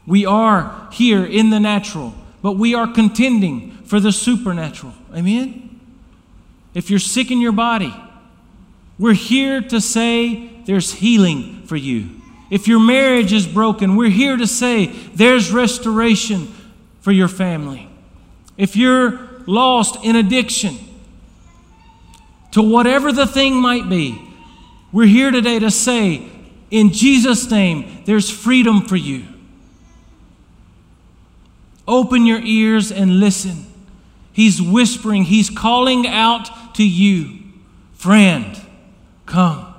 We 0.07 0.27
are 0.27 0.89
here 0.93 1.25
in 1.25 1.51
the 1.51 1.61
natural, 1.61 2.13
but 2.43 2.53
we 2.53 2.75
are 2.75 2.87
contending 2.87 3.71
for 3.85 4.01
the 4.01 4.13
supernatural. 4.13 4.93
Amen? 5.15 5.64
If 6.75 6.91
you're 6.91 6.99
sick 6.99 7.31
in 7.31 7.41
your 7.41 7.53
body, 7.53 7.95
we're 8.99 9.15
here 9.15 9.61
to 9.61 9.81
say 9.81 10.51
there's 10.67 10.93
healing 10.93 11.63
for 11.67 11.77
you. 11.77 12.21
If 12.51 12.69
your 12.69 12.81
marriage 12.81 13.33
is 13.33 13.47
broken, 13.47 13.97
we're 13.97 14.11
here 14.11 14.37
to 14.37 14.47
say 14.47 14.87
there's 14.87 15.51
restoration 15.51 16.53
for 17.01 17.13
your 17.13 17.29
family. 17.29 17.89
If 18.57 18.77
you're 18.77 19.43
lost 19.47 20.05
in 20.05 20.17
addiction, 20.17 20.79
to 22.53 22.63
whatever 22.63 23.13
the 23.13 23.27
thing 23.27 23.55
might 23.55 23.89
be, 23.89 24.21
we're 24.93 25.07
here 25.07 25.33
today 25.33 25.59
to 25.59 25.71
say, 25.71 26.31
in 26.71 26.93
Jesus' 26.93 27.51
name, 27.51 28.03
there's 28.05 28.31
freedom 28.31 28.87
for 28.87 28.97
you. 28.97 29.25
Open 31.87 32.27
your 32.27 32.41
ears 32.41 32.93
and 32.93 33.19
listen. 33.19 33.67
He's 34.33 34.63
whispering, 34.63 35.25
He's 35.25 35.51
calling 35.51 36.07
out 36.07 36.49
to 36.75 36.87
you, 36.87 37.39
friend, 37.95 38.61
come. 39.27 39.75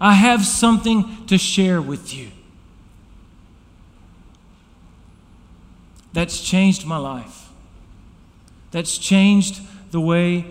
I 0.00 0.14
have 0.14 0.44
something 0.44 1.26
to 1.26 1.38
share 1.38 1.80
with 1.80 2.14
you. 2.14 2.30
That's 6.12 6.40
changed 6.40 6.86
my 6.86 6.96
life. 6.96 7.48
That's 8.70 8.98
changed 8.98 9.60
the 9.90 10.00
way 10.00 10.46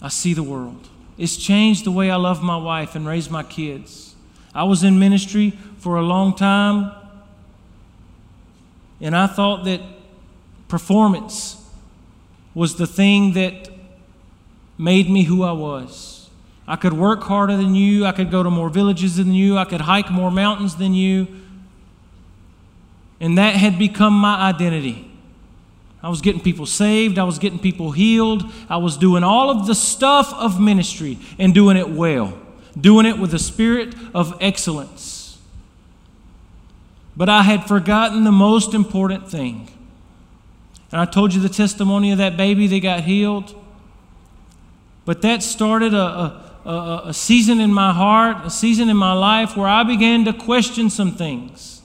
I 0.00 0.08
see 0.08 0.34
the 0.34 0.42
world. 0.42 0.88
It's 1.18 1.36
changed 1.36 1.84
the 1.84 1.90
way 1.90 2.10
I 2.10 2.16
love 2.16 2.42
my 2.42 2.56
wife 2.56 2.94
and 2.94 3.06
raise 3.06 3.30
my 3.30 3.42
kids. 3.42 4.14
I 4.54 4.64
was 4.64 4.84
in 4.84 4.98
ministry 4.98 5.58
for 5.78 5.96
a 5.96 6.02
long 6.02 6.34
time, 6.34 6.92
and 9.00 9.16
I 9.16 9.26
thought 9.26 9.64
that 9.64 9.80
performance 10.68 11.62
was 12.54 12.76
the 12.76 12.86
thing 12.86 13.32
that 13.34 13.70
made 14.78 15.08
me 15.08 15.24
who 15.24 15.42
I 15.42 15.52
was. 15.52 16.28
I 16.68 16.76
could 16.76 16.92
work 16.92 17.22
harder 17.22 17.56
than 17.56 17.74
you, 17.74 18.04
I 18.04 18.12
could 18.12 18.30
go 18.30 18.42
to 18.42 18.50
more 18.50 18.68
villages 18.68 19.16
than 19.16 19.32
you, 19.32 19.56
I 19.56 19.64
could 19.64 19.82
hike 19.82 20.10
more 20.10 20.30
mountains 20.30 20.76
than 20.76 20.94
you. 20.94 21.28
And 23.20 23.38
that 23.38 23.54
had 23.54 23.78
become 23.78 24.12
my 24.12 24.36
identity. 24.36 25.10
I 26.02 26.08
was 26.08 26.20
getting 26.20 26.40
people 26.40 26.66
saved, 26.66 27.18
I 27.18 27.24
was 27.24 27.38
getting 27.38 27.58
people 27.58 27.92
healed, 27.92 28.44
I 28.68 28.76
was 28.76 28.96
doing 28.96 29.24
all 29.24 29.50
of 29.50 29.66
the 29.66 29.74
stuff 29.74 30.32
of 30.34 30.60
ministry 30.60 31.18
and 31.38 31.54
doing 31.54 31.76
it 31.76 31.88
well, 31.88 32.38
doing 32.78 33.06
it 33.06 33.18
with 33.18 33.32
a 33.32 33.38
spirit 33.38 33.94
of 34.14 34.36
excellence. 34.40 35.38
But 37.16 37.28
I 37.28 37.42
had 37.42 37.66
forgotten 37.66 38.24
the 38.24 38.32
most 38.32 38.74
important 38.74 39.30
thing. 39.30 39.70
And 40.92 41.00
I 41.00 41.06
told 41.06 41.32
you 41.34 41.40
the 41.40 41.48
testimony 41.48 42.12
of 42.12 42.18
that 42.18 42.36
baby 42.36 42.66
that 42.66 42.80
got 42.80 43.04
healed. 43.04 43.54
But 45.06 45.22
that 45.22 45.42
started 45.42 45.94
a, 45.94 45.96
a, 45.96 46.68
a, 46.68 47.02
a 47.06 47.14
season 47.14 47.60
in 47.60 47.72
my 47.72 47.92
heart, 47.94 48.44
a 48.44 48.50
season 48.50 48.90
in 48.90 48.96
my 48.96 49.12
life 49.12 49.56
where 49.56 49.68
I 49.68 49.84
began 49.84 50.26
to 50.26 50.34
question 50.34 50.90
some 50.90 51.12
things. 51.12 51.80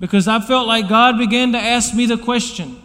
Because 0.00 0.28
I 0.28 0.40
felt 0.40 0.66
like 0.66 0.88
God 0.88 1.16
began 1.16 1.52
to 1.52 1.58
ask 1.58 1.94
me 1.94 2.04
the 2.04 2.18
question 2.18 2.82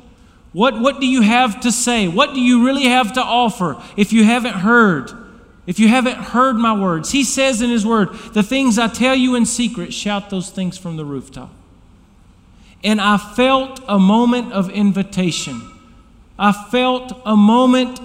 what, 0.54 0.80
what 0.80 1.00
do 1.00 1.08
you 1.08 1.22
have 1.22 1.62
to 1.62 1.72
say? 1.72 2.08
What 2.08 2.36
do 2.36 2.40
you 2.40 2.64
really 2.64 2.84
have 2.84 3.14
to 3.14 3.22
offer 3.22 3.82
if 3.98 4.14
you 4.14 4.24
haven't 4.24 4.54
heard? 4.54 5.12
If 5.66 5.80
you 5.80 5.88
haven't 5.88 6.18
heard 6.18 6.58
my 6.58 6.78
words, 6.78 7.12
he 7.12 7.24
says 7.24 7.62
in 7.62 7.70
his 7.72 7.86
word, 7.86 8.14
The 8.34 8.44
things 8.44 8.78
I 8.78 8.88
tell 8.88 9.16
you 9.16 9.34
in 9.36 9.46
secret, 9.46 9.94
shout 9.94 10.30
those 10.30 10.52
things 10.52 10.78
from 10.78 10.98
the 10.98 11.06
rooftop. 11.06 11.50
And 12.84 13.02
I 13.02 13.18
felt 13.18 13.80
a 13.88 13.98
moment 13.98 14.52
of 14.54 14.70
invitation. 14.70 15.62
I 16.38 16.52
felt 16.52 17.20
a 17.26 17.38
moment 17.38 18.00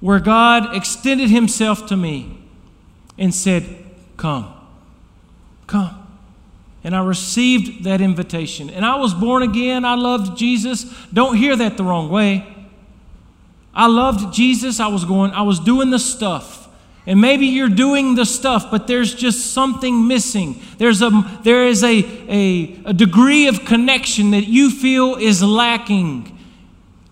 where 0.00 0.20
God 0.20 0.76
extended 0.76 1.30
himself 1.30 1.86
to 1.86 1.96
me 1.96 2.38
and 3.16 3.34
said, 3.34 3.64
Come, 4.16 4.52
come. 5.66 6.06
And 6.84 6.94
I 6.94 7.04
received 7.04 7.84
that 7.84 8.00
invitation. 8.00 8.70
And 8.70 8.84
I 8.84 8.96
was 8.96 9.12
born 9.12 9.42
again. 9.42 9.84
I 9.84 9.94
loved 9.94 10.38
Jesus. 10.38 10.84
Don't 11.12 11.36
hear 11.36 11.56
that 11.56 11.76
the 11.76 11.84
wrong 11.84 12.08
way. 12.08 12.46
I 13.74 13.86
loved 13.86 14.32
Jesus. 14.32 14.80
I 14.80 14.86
was 14.86 15.04
going, 15.04 15.32
I 15.32 15.42
was 15.42 15.60
doing 15.60 15.90
the 15.90 15.98
stuff. 15.98 16.68
And 17.06 17.20
maybe 17.20 17.46
you're 17.46 17.68
doing 17.68 18.16
the 18.16 18.26
stuff, 18.26 18.70
but 18.70 18.86
there's 18.86 19.14
just 19.14 19.52
something 19.52 20.06
missing. 20.06 20.60
There's 20.76 21.00
a, 21.00 21.10
there 21.42 21.66
is 21.66 21.82
a, 21.82 22.04
a, 22.28 22.80
a 22.86 22.92
degree 22.92 23.48
of 23.48 23.64
connection 23.64 24.32
that 24.32 24.46
you 24.46 24.70
feel 24.70 25.14
is 25.14 25.42
lacking. 25.42 26.37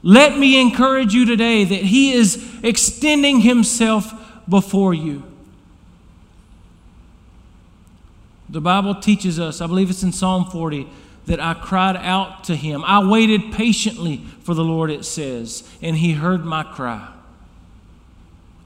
Let 0.02 0.38
me 0.38 0.60
encourage 0.60 1.14
you 1.14 1.24
today 1.24 1.64
that 1.64 1.82
He 1.82 2.12
is 2.12 2.54
extending 2.62 3.40
Himself 3.40 4.12
before 4.48 4.94
you. 4.94 5.22
The 8.48 8.60
Bible 8.60 8.94
teaches 8.94 9.40
us, 9.40 9.60
I 9.60 9.66
believe 9.66 9.90
it's 9.90 10.02
in 10.02 10.12
Psalm 10.12 10.44
40, 10.44 10.88
that 11.26 11.40
I 11.40 11.54
cried 11.54 11.96
out 11.96 12.44
to 12.44 12.56
him. 12.56 12.84
I 12.84 13.04
waited 13.04 13.52
patiently 13.52 14.18
for 14.42 14.54
the 14.54 14.62
Lord, 14.64 14.90
it 14.90 15.04
says, 15.04 15.68
and 15.82 15.96
he 15.96 16.12
heard 16.12 16.44
my 16.44 16.62
cry. 16.62 17.12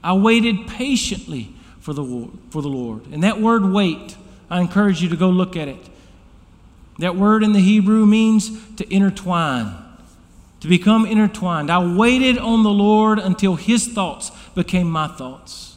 I 0.03 0.13
waited 0.13 0.67
patiently 0.67 1.53
for 1.79 1.93
the, 1.93 2.29
for 2.51 2.61
the 2.61 2.69
Lord. 2.69 3.07
And 3.07 3.23
that 3.23 3.41
word 3.41 3.65
wait, 3.65 4.15
I 4.49 4.61
encourage 4.61 5.01
you 5.01 5.09
to 5.09 5.15
go 5.15 5.29
look 5.29 5.55
at 5.55 5.67
it. 5.67 5.89
That 6.99 7.15
word 7.15 7.43
in 7.43 7.53
the 7.53 7.59
Hebrew 7.59 8.05
means 8.05 8.51
to 8.75 8.93
intertwine, 8.93 9.73
to 10.61 10.67
become 10.67 11.05
intertwined. 11.05 11.69
I 11.69 11.95
waited 11.95 12.37
on 12.37 12.63
the 12.63 12.69
Lord 12.69 13.19
until 13.19 13.55
his 13.55 13.87
thoughts 13.87 14.31
became 14.55 14.89
my 14.89 15.07
thoughts. 15.07 15.75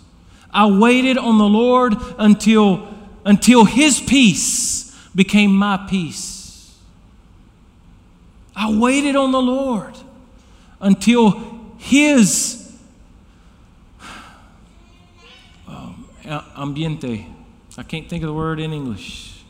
I 0.51 0.66
waited 0.70 1.18
on 1.18 1.39
the 1.39 1.49
Lord 1.49 1.95
until 2.16 2.95
until 3.24 3.64
his 3.64 4.01
peace 4.01 4.95
became 5.14 5.53
my 5.53 5.78
peace. 5.89 6.76
I 8.55 8.72
waited 8.76 9.16
on 9.16 9.32
the 9.32 9.41
Lord 9.41 9.95
until 10.80 11.30
his 11.78 12.72
um, 15.66 16.09
ambiente, 16.57 17.26
I 17.76 17.82
can't 17.82 18.09
think 18.09 18.22
of 18.22 18.28
the 18.28 18.35
word 18.35 18.61
in 18.61 18.72
English, 18.72 19.43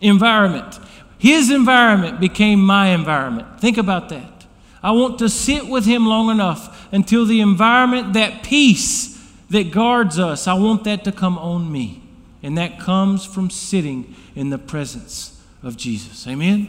environment. 0.00 0.80
His 1.22 1.52
environment 1.52 2.18
became 2.18 2.60
my 2.60 2.88
environment. 2.88 3.60
Think 3.60 3.78
about 3.78 4.08
that. 4.08 4.44
I 4.82 4.90
want 4.90 5.20
to 5.20 5.28
sit 5.28 5.68
with 5.68 5.84
him 5.84 6.04
long 6.04 6.30
enough 6.30 6.92
until 6.92 7.24
the 7.24 7.40
environment, 7.40 8.14
that 8.14 8.42
peace 8.42 9.24
that 9.48 9.70
guards 9.70 10.18
us, 10.18 10.48
I 10.48 10.54
want 10.54 10.82
that 10.82 11.04
to 11.04 11.12
come 11.12 11.38
on 11.38 11.70
me. 11.70 12.02
And 12.42 12.58
that 12.58 12.80
comes 12.80 13.24
from 13.24 13.50
sitting 13.50 14.16
in 14.34 14.50
the 14.50 14.58
presence 14.58 15.40
of 15.62 15.76
Jesus. 15.76 16.26
Amen? 16.26 16.68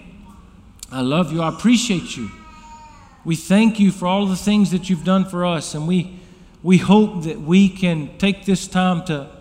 I 0.92 1.02
love 1.02 1.34
you. 1.34 1.42
I 1.42 1.50
appreciate 1.50 2.16
you. 2.16 2.30
We 3.26 3.36
thank 3.36 3.80
you 3.80 3.92
for 3.92 4.06
all 4.06 4.28
the 4.28 4.36
things 4.36 4.70
that 4.70 4.88
you've 4.88 5.04
done 5.04 5.26
for 5.26 5.48
us. 5.48 5.74
And 5.74 5.88
we, 5.88 6.20
we 6.62 6.78
hope 6.78 7.24
that 7.24 7.42
we 7.42 7.70
can 7.70 8.16
take 8.20 8.46
this 8.46 8.68
time 8.68 9.04
to, 9.06 9.33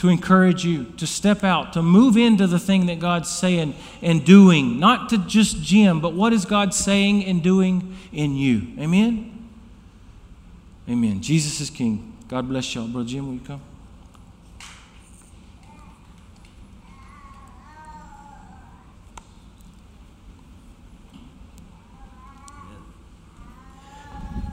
to 0.00 0.08
encourage 0.08 0.64
you 0.64 0.86
to 0.96 1.06
step 1.06 1.44
out, 1.44 1.74
to 1.74 1.82
move 1.82 2.16
into 2.16 2.46
the 2.46 2.58
thing 2.58 2.86
that 2.86 2.98
God's 2.98 3.28
saying 3.28 3.74
and 4.00 4.24
doing. 4.24 4.80
Not 4.80 5.10
to 5.10 5.18
just 5.18 5.62
Jim, 5.62 6.00
but 6.00 6.14
what 6.14 6.32
is 6.32 6.46
God 6.46 6.72
saying 6.72 7.22
and 7.26 7.42
doing 7.42 7.94
in 8.10 8.34
you. 8.34 8.62
Amen? 8.78 9.46
Amen. 10.88 11.20
Jesus 11.20 11.60
is 11.60 11.68
King. 11.68 12.16
God 12.28 12.48
bless 12.48 12.74
y'all. 12.74 12.88
Brother 12.88 13.10
Jim, 13.10 13.26
will 13.26 13.34
you 13.34 13.40
come? 13.40 13.60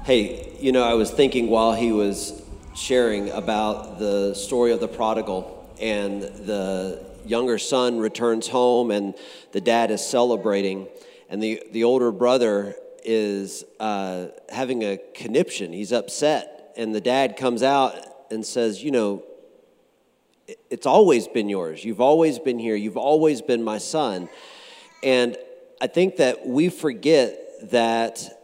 Hey, 0.04 0.58
you 0.60 0.74
know, 0.74 0.84
I 0.84 0.96
was 0.96 1.10
thinking 1.10 1.48
while 1.50 1.74
he 1.74 1.94
was 1.94 2.42
sharing 2.78 3.30
about 3.32 4.00
the 4.00 4.34
story 4.34 4.72
of 4.72 4.80
the 4.80 4.88
prodigal 4.88 5.70
and 5.82 6.22
the 6.22 7.04
younger 7.26 7.58
son 7.58 8.00
returns 8.00 8.48
home 8.48 8.92
and 8.92 9.16
the 9.52 9.60
dad 9.60 9.92
is 9.92 10.06
celebrating 10.06 10.88
and 11.30 11.42
the, 11.42 11.62
the 11.72 11.84
older 11.84 12.12
brother 12.12 12.76
is 13.04 13.66
uh, 13.80 14.28
having 14.50 14.84
a 14.84 14.98
conniption 15.16 15.74
he's 15.74 15.92
upset 15.92 16.72
and 16.78 16.94
the 16.94 17.02
dad 17.02 17.36
comes 17.36 17.64
out 17.64 17.96
and 18.32 18.46
says 18.46 18.84
you 18.84 18.92
know 18.92 19.24
it's 20.70 20.86
always 20.86 21.28
been 21.28 21.50
yours. 21.50 21.84
You've 21.84 22.02
always 22.02 22.40
been 22.40 22.60
here. 22.60 22.76
You've 22.76 22.98
always 22.98 23.42
been 23.42 23.64
my 23.64 23.78
son. 23.78 24.30
And 25.04 25.38
I 25.82 25.88
think 25.88 26.18
that 26.18 26.48
we 26.48 26.70
forget 26.70 27.72
that 27.72 28.37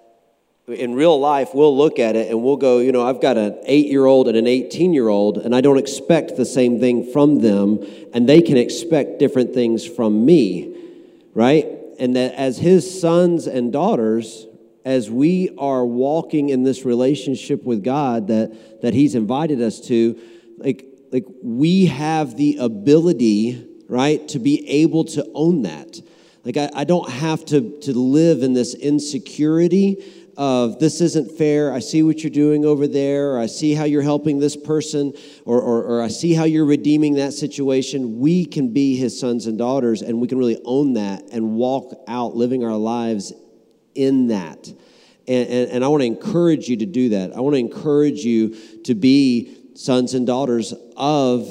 in 0.67 0.95
real 0.95 1.19
life, 1.19 1.49
we'll 1.53 1.75
look 1.75 1.99
at 1.99 2.15
it 2.15 2.29
and 2.29 2.41
we'll 2.41 2.57
go, 2.57 2.79
you 2.79 2.91
know, 2.91 3.05
I've 3.05 3.21
got 3.21 3.37
an 3.37 3.59
eight 3.65 3.87
year 3.87 4.05
old 4.05 4.27
and 4.27 4.37
an 4.37 4.47
18 4.47 4.93
year 4.93 5.09
old, 5.09 5.37
and 5.37 5.53
I 5.53 5.61
don't 5.61 5.77
expect 5.77 6.37
the 6.37 6.45
same 6.45 6.79
thing 6.79 7.11
from 7.11 7.39
them, 7.39 7.79
and 8.13 8.27
they 8.27 8.41
can 8.41 8.55
expect 8.55 9.19
different 9.19 9.53
things 9.53 9.85
from 9.85 10.25
me, 10.25 10.73
right? 11.33 11.67
And 11.99 12.15
that 12.15 12.33
as 12.35 12.57
his 12.57 13.01
sons 13.01 13.45
and 13.45 13.73
daughters, 13.73 14.47
as 14.85 15.09
we 15.11 15.53
are 15.57 15.85
walking 15.85 16.49
in 16.49 16.63
this 16.63 16.85
relationship 16.85 17.63
with 17.63 17.83
God 17.83 18.27
that, 18.27 18.81
that 18.81 18.93
he's 18.93 19.15
invited 19.15 19.61
us 19.61 19.81
to, 19.81 20.19
like, 20.57 20.85
like 21.11 21.25
we 21.41 21.87
have 21.87 22.37
the 22.37 22.57
ability, 22.57 23.67
right, 23.89 24.25
to 24.29 24.39
be 24.39 24.67
able 24.67 25.03
to 25.05 25.29
own 25.33 25.63
that. 25.63 25.99
Like, 26.43 26.57
I, 26.57 26.69
I 26.73 26.83
don't 26.83 27.09
have 27.09 27.45
to, 27.47 27.79
to 27.81 27.93
live 27.93 28.43
in 28.43 28.53
this 28.53 28.73
insecurity 28.73 30.03
of 30.37 30.79
this 30.79 31.01
isn't 31.01 31.37
fair. 31.37 31.71
I 31.71 31.79
see 31.79 32.03
what 32.03 32.23
you're 32.23 32.31
doing 32.31 32.65
over 32.65 32.87
there, 32.87 33.33
or 33.33 33.39
I 33.39 33.45
see 33.45 33.73
how 33.73 33.83
you're 33.83 34.01
helping 34.01 34.39
this 34.39 34.55
person, 34.55 35.13
or, 35.45 35.61
or, 35.61 35.83
or, 35.83 36.01
I 36.01 36.07
see 36.07 36.33
how 36.33 36.43
you're 36.43 36.65
redeeming 36.65 37.15
that 37.15 37.33
situation. 37.33 38.19
We 38.19 38.45
can 38.45 38.73
be 38.73 38.95
his 38.95 39.19
sons 39.19 39.45
and 39.47 39.57
daughters, 39.57 40.01
and 40.01 40.19
we 40.19 40.27
can 40.27 40.37
really 40.37 40.59
own 40.65 40.93
that 40.93 41.23
and 41.31 41.55
walk 41.55 41.93
out 42.07 42.35
living 42.35 42.63
our 42.63 42.77
lives 42.77 43.33
in 43.95 44.27
that. 44.27 44.67
And, 45.27 45.49
and, 45.49 45.71
and 45.71 45.85
I 45.85 45.87
want 45.87 46.01
to 46.01 46.07
encourage 46.07 46.67
you 46.67 46.77
to 46.77 46.85
do 46.85 47.09
that. 47.09 47.35
I 47.35 47.39
want 47.39 47.55
to 47.55 47.59
encourage 47.59 48.19
you 48.19 48.55
to 48.83 48.95
be 48.95 49.57
sons 49.75 50.13
and 50.13 50.27
daughters 50.27 50.73
of 50.97 51.47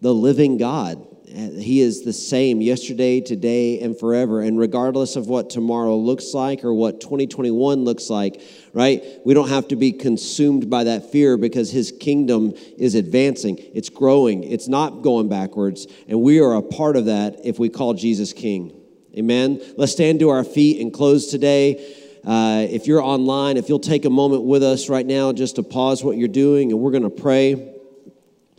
the 0.00 0.12
living 0.12 0.58
God. 0.58 1.06
He 1.32 1.80
is 1.80 2.02
the 2.02 2.12
same 2.12 2.60
yesterday, 2.60 3.20
today, 3.20 3.80
and 3.80 3.98
forever. 3.98 4.42
And 4.42 4.58
regardless 4.58 5.16
of 5.16 5.28
what 5.28 5.50
tomorrow 5.50 5.96
looks 5.96 6.34
like 6.34 6.64
or 6.64 6.74
what 6.74 7.00
2021 7.00 7.84
looks 7.84 8.10
like, 8.10 8.40
right? 8.72 9.02
We 9.24 9.32
don't 9.32 9.48
have 9.48 9.68
to 9.68 9.76
be 9.76 9.92
consumed 9.92 10.68
by 10.68 10.84
that 10.84 11.10
fear 11.10 11.36
because 11.36 11.70
His 11.70 11.92
kingdom 11.92 12.52
is 12.76 12.94
advancing, 12.94 13.58
it's 13.58 13.88
growing, 13.88 14.44
it's 14.44 14.68
not 14.68 15.02
going 15.02 15.28
backwards. 15.28 15.86
And 16.08 16.20
we 16.20 16.40
are 16.40 16.54
a 16.54 16.62
part 16.62 16.96
of 16.96 17.06
that 17.06 17.40
if 17.44 17.58
we 17.58 17.68
call 17.68 17.94
Jesus 17.94 18.32
King. 18.32 18.78
Amen. 19.16 19.60
Let's 19.76 19.92
stand 19.92 20.20
to 20.20 20.30
our 20.30 20.44
feet 20.44 20.80
and 20.80 20.92
close 20.92 21.26
today. 21.26 21.96
Uh, 22.24 22.66
if 22.70 22.86
you're 22.86 23.02
online, 23.02 23.56
if 23.56 23.68
you'll 23.68 23.80
take 23.80 24.04
a 24.04 24.10
moment 24.10 24.44
with 24.44 24.62
us 24.62 24.88
right 24.88 25.04
now 25.04 25.32
just 25.32 25.56
to 25.56 25.62
pause 25.62 26.04
what 26.04 26.16
you're 26.16 26.28
doing, 26.28 26.70
and 26.70 26.80
we're 26.80 26.92
going 26.92 27.02
to 27.02 27.10
pray. 27.10 27.71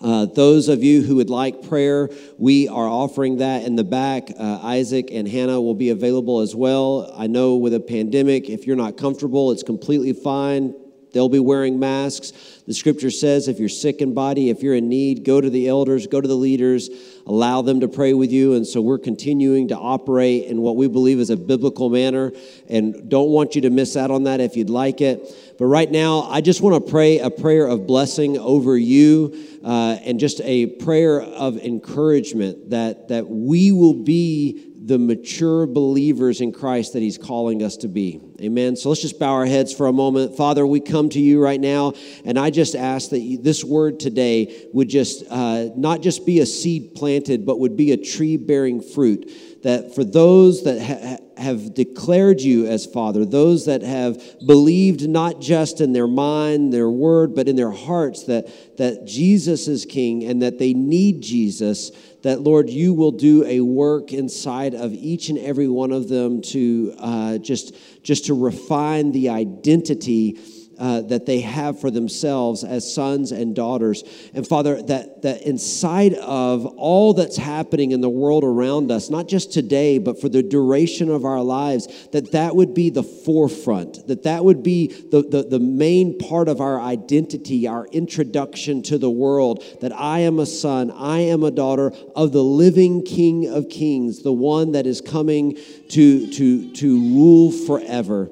Uh, 0.03 0.25
those 0.25 0.67
of 0.67 0.83
you 0.83 1.01
who 1.01 1.15
would 1.15 1.29
like 1.29 1.67
prayer, 1.69 2.09
we 2.37 2.67
are 2.67 2.87
offering 2.87 3.37
that 3.37 3.63
in 3.63 3.77
the 3.77 3.85
back. 3.85 4.29
Uh, 4.37 4.59
Isaac 4.61 5.09
and 5.11 5.25
Hannah 5.25 5.61
will 5.61 5.75
be 5.75 5.91
available 5.91 6.41
as 6.41 6.53
well. 6.53 7.13
I 7.15 7.27
know 7.27 7.55
with 7.55 7.73
a 7.73 7.79
pandemic, 7.79 8.49
if 8.49 8.67
you're 8.67 8.75
not 8.75 8.97
comfortable, 8.97 9.51
it's 9.51 9.63
completely 9.63 10.11
fine. 10.11 10.75
They'll 11.13 11.29
be 11.29 11.39
wearing 11.39 11.79
masks. 11.79 12.33
The 12.67 12.73
scripture 12.73 13.11
says 13.11 13.47
if 13.47 13.59
you're 13.59 13.69
sick 13.69 14.01
in 14.01 14.13
body, 14.13 14.49
if 14.49 14.61
you're 14.61 14.75
in 14.75 14.89
need, 14.89 15.23
go 15.23 15.39
to 15.39 15.49
the 15.49 15.69
elders, 15.69 16.07
go 16.07 16.19
to 16.19 16.27
the 16.27 16.35
leaders, 16.35 16.89
allow 17.25 17.61
them 17.61 17.79
to 17.79 17.87
pray 17.87 18.13
with 18.13 18.31
you. 18.31 18.53
And 18.53 18.67
so 18.67 18.81
we're 18.81 18.97
continuing 18.97 19.69
to 19.69 19.77
operate 19.77 20.45
in 20.45 20.61
what 20.61 20.75
we 20.75 20.87
believe 20.87 21.19
is 21.19 21.29
a 21.29 21.37
biblical 21.37 21.89
manner 21.89 22.31
and 22.67 23.09
don't 23.09 23.29
want 23.29 23.55
you 23.55 23.61
to 23.61 23.69
miss 23.69 23.95
out 23.95 24.11
on 24.11 24.23
that 24.23 24.41
if 24.41 24.57
you'd 24.57 24.69
like 24.69 25.01
it. 25.01 25.33
But 25.57 25.65
right 25.65 25.89
now, 25.89 26.23
I 26.23 26.41
just 26.41 26.61
want 26.61 26.83
to 26.83 26.91
pray 26.91 27.19
a 27.19 27.29
prayer 27.29 27.67
of 27.67 27.87
blessing 27.87 28.37
over 28.37 28.77
you 28.77 29.59
uh, 29.63 29.97
and 30.03 30.19
just 30.19 30.41
a 30.41 30.65
prayer 30.65 31.21
of 31.21 31.57
encouragement 31.57 32.71
that, 32.71 33.07
that 33.09 33.27
we 33.29 33.71
will 33.71 33.93
be 33.93 34.72
the 34.85 34.99
mature 34.99 35.65
believers 35.65 36.41
in 36.41 36.51
Christ 36.51 36.93
that 36.93 36.99
He's 36.99 37.17
calling 37.17 37.63
us 37.63 37.77
to 37.77 37.87
be. 37.87 38.19
Amen. 38.41 38.75
So 38.75 38.89
let's 38.89 39.01
just 39.01 39.17
bow 39.17 39.31
our 39.31 39.45
heads 39.45 39.73
for 39.73 39.87
a 39.87 39.93
moment. 39.93 40.35
Father, 40.35 40.67
we 40.67 40.81
come 40.81 41.07
to 41.09 41.19
you 41.19 41.41
right 41.41 41.59
now, 41.59 41.93
and 42.25 42.37
I 42.37 42.49
just 42.49 42.75
ask 42.75 43.11
that 43.11 43.19
you, 43.19 43.37
this 43.37 43.63
word 43.63 43.99
today 43.99 44.67
would 44.73 44.89
just 44.89 45.23
uh, 45.29 45.69
not 45.77 46.01
just 46.01 46.25
be 46.25 46.39
a 46.41 46.45
seed 46.45 46.95
planted, 46.95 47.45
but 47.45 47.59
would 47.59 47.77
be 47.77 47.93
a 47.93 47.97
tree 47.97 48.35
bearing 48.35 48.81
fruit. 48.81 49.31
That 49.63 49.95
for 49.95 50.03
those 50.03 50.65
that 50.65 50.81
ha- 50.81 51.41
have 51.41 51.73
declared 51.73 52.41
you 52.41 52.67
as 52.67 52.85
Father, 52.85 53.23
those 53.23 53.65
that 53.65 53.81
have 53.81 54.21
believed 54.45 55.07
not 55.07 55.39
just 55.39 55.79
in 55.79 55.93
their 55.93 56.07
mind, 56.07 56.73
their 56.73 56.89
word, 56.89 57.33
but 57.33 57.47
in 57.47 57.55
their 57.55 57.71
hearts 57.71 58.25
that, 58.25 58.47
that 58.77 59.05
Jesus 59.05 59.69
is 59.69 59.85
King 59.85 60.25
and 60.25 60.41
that 60.41 60.59
they 60.59 60.73
need 60.73 61.21
Jesus, 61.21 61.91
that 62.23 62.41
Lord, 62.41 62.69
you 62.69 62.93
will 62.93 63.11
do 63.11 63.45
a 63.45 63.59
work 63.59 64.11
inside 64.11 64.73
of 64.73 64.93
each 64.93 65.29
and 65.29 65.37
every 65.37 65.67
one 65.67 65.91
of 65.91 66.07
them 66.09 66.41
to 66.41 66.95
uh, 66.97 67.37
just, 67.37 67.75
just 68.01 68.25
to 68.25 68.33
refine 68.33 69.11
the 69.11 69.29
identity 69.29 70.39
uh, 70.77 71.01
that 71.01 71.25
they 71.25 71.41
have 71.41 71.79
for 71.79 71.91
themselves 71.91 72.63
as 72.63 72.91
sons 72.91 73.31
and 73.31 73.55
daughters. 73.55 74.03
And 74.33 74.47
Father, 74.47 74.81
that, 74.83 75.21
that 75.21 75.43
inside 75.43 76.13
of 76.15 76.65
all 76.65 77.13
that's 77.13 77.37
happening 77.37 77.91
in 77.91 78.01
the 78.01 78.09
world 78.09 78.43
around 78.43 78.91
us, 78.91 79.09
not 79.09 79.27
just 79.27 79.53
today, 79.53 79.97
but 79.97 80.19
for 80.19 80.29
the 80.29 80.43
duration 80.43 81.09
of 81.09 81.25
our 81.25 81.41
lives, 81.41 82.07
that 82.11 82.31
that 82.31 82.55
would 82.55 82.73
be 82.73 82.89
the 82.89 83.03
forefront, 83.03 84.07
that 84.07 84.23
that 84.23 84.43
would 84.43 84.63
be 84.63 84.87
the, 84.87 85.21
the, 85.21 85.43
the 85.43 85.59
main 85.59 86.17
part 86.17 86.47
of 86.47 86.61
our 86.61 86.79
identity, 86.79 87.67
our 87.67 87.87
introduction 87.87 88.81
to 88.83 88.97
the 88.97 89.09
world, 89.09 89.63
that 89.81 89.93
I 89.93 90.19
am 90.19 90.39
a 90.39 90.45
son, 90.45 90.91
I 90.91 91.19
am 91.19 91.43
a 91.43 91.51
daughter 91.51 91.91
of 92.15 92.31
the 92.31 92.43
living 92.43 93.03
King 93.03 93.47
of 93.47 93.69
Kings, 93.69 94.23
the 94.23 94.33
one 94.33 94.73
that 94.73 94.87
is 94.87 95.01
coming 95.01 95.57
to, 95.89 96.31
to, 96.31 96.73
to 96.73 96.99
rule 96.99 97.51
forever. 97.51 98.29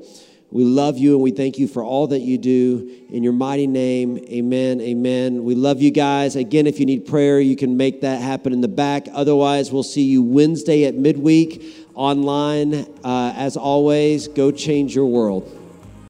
We 0.51 0.65
love 0.65 0.97
you 0.97 1.13
and 1.13 1.23
we 1.23 1.31
thank 1.31 1.57
you 1.57 1.67
for 1.67 1.81
all 1.81 2.07
that 2.07 2.19
you 2.19 2.37
do. 2.37 3.05
In 3.09 3.23
your 3.23 3.31
mighty 3.31 3.67
name, 3.67 4.17
amen, 4.17 4.81
amen. 4.81 5.45
We 5.45 5.55
love 5.55 5.81
you 5.81 5.91
guys. 5.91 6.35
Again, 6.35 6.67
if 6.67 6.77
you 6.77 6.85
need 6.85 7.05
prayer, 7.05 7.39
you 7.39 7.55
can 7.55 7.77
make 7.77 8.01
that 8.01 8.21
happen 8.21 8.51
in 8.51 8.59
the 8.59 8.67
back. 8.67 9.07
Otherwise, 9.13 9.71
we'll 9.71 9.83
see 9.83 10.03
you 10.03 10.21
Wednesday 10.21 10.83
at 10.83 10.95
midweek 10.95 11.87
online. 11.93 12.85
Uh, 13.01 13.33
as 13.37 13.55
always, 13.55 14.27
go 14.27 14.51
change 14.51 14.93
your 14.93 15.05
world. 15.05 15.60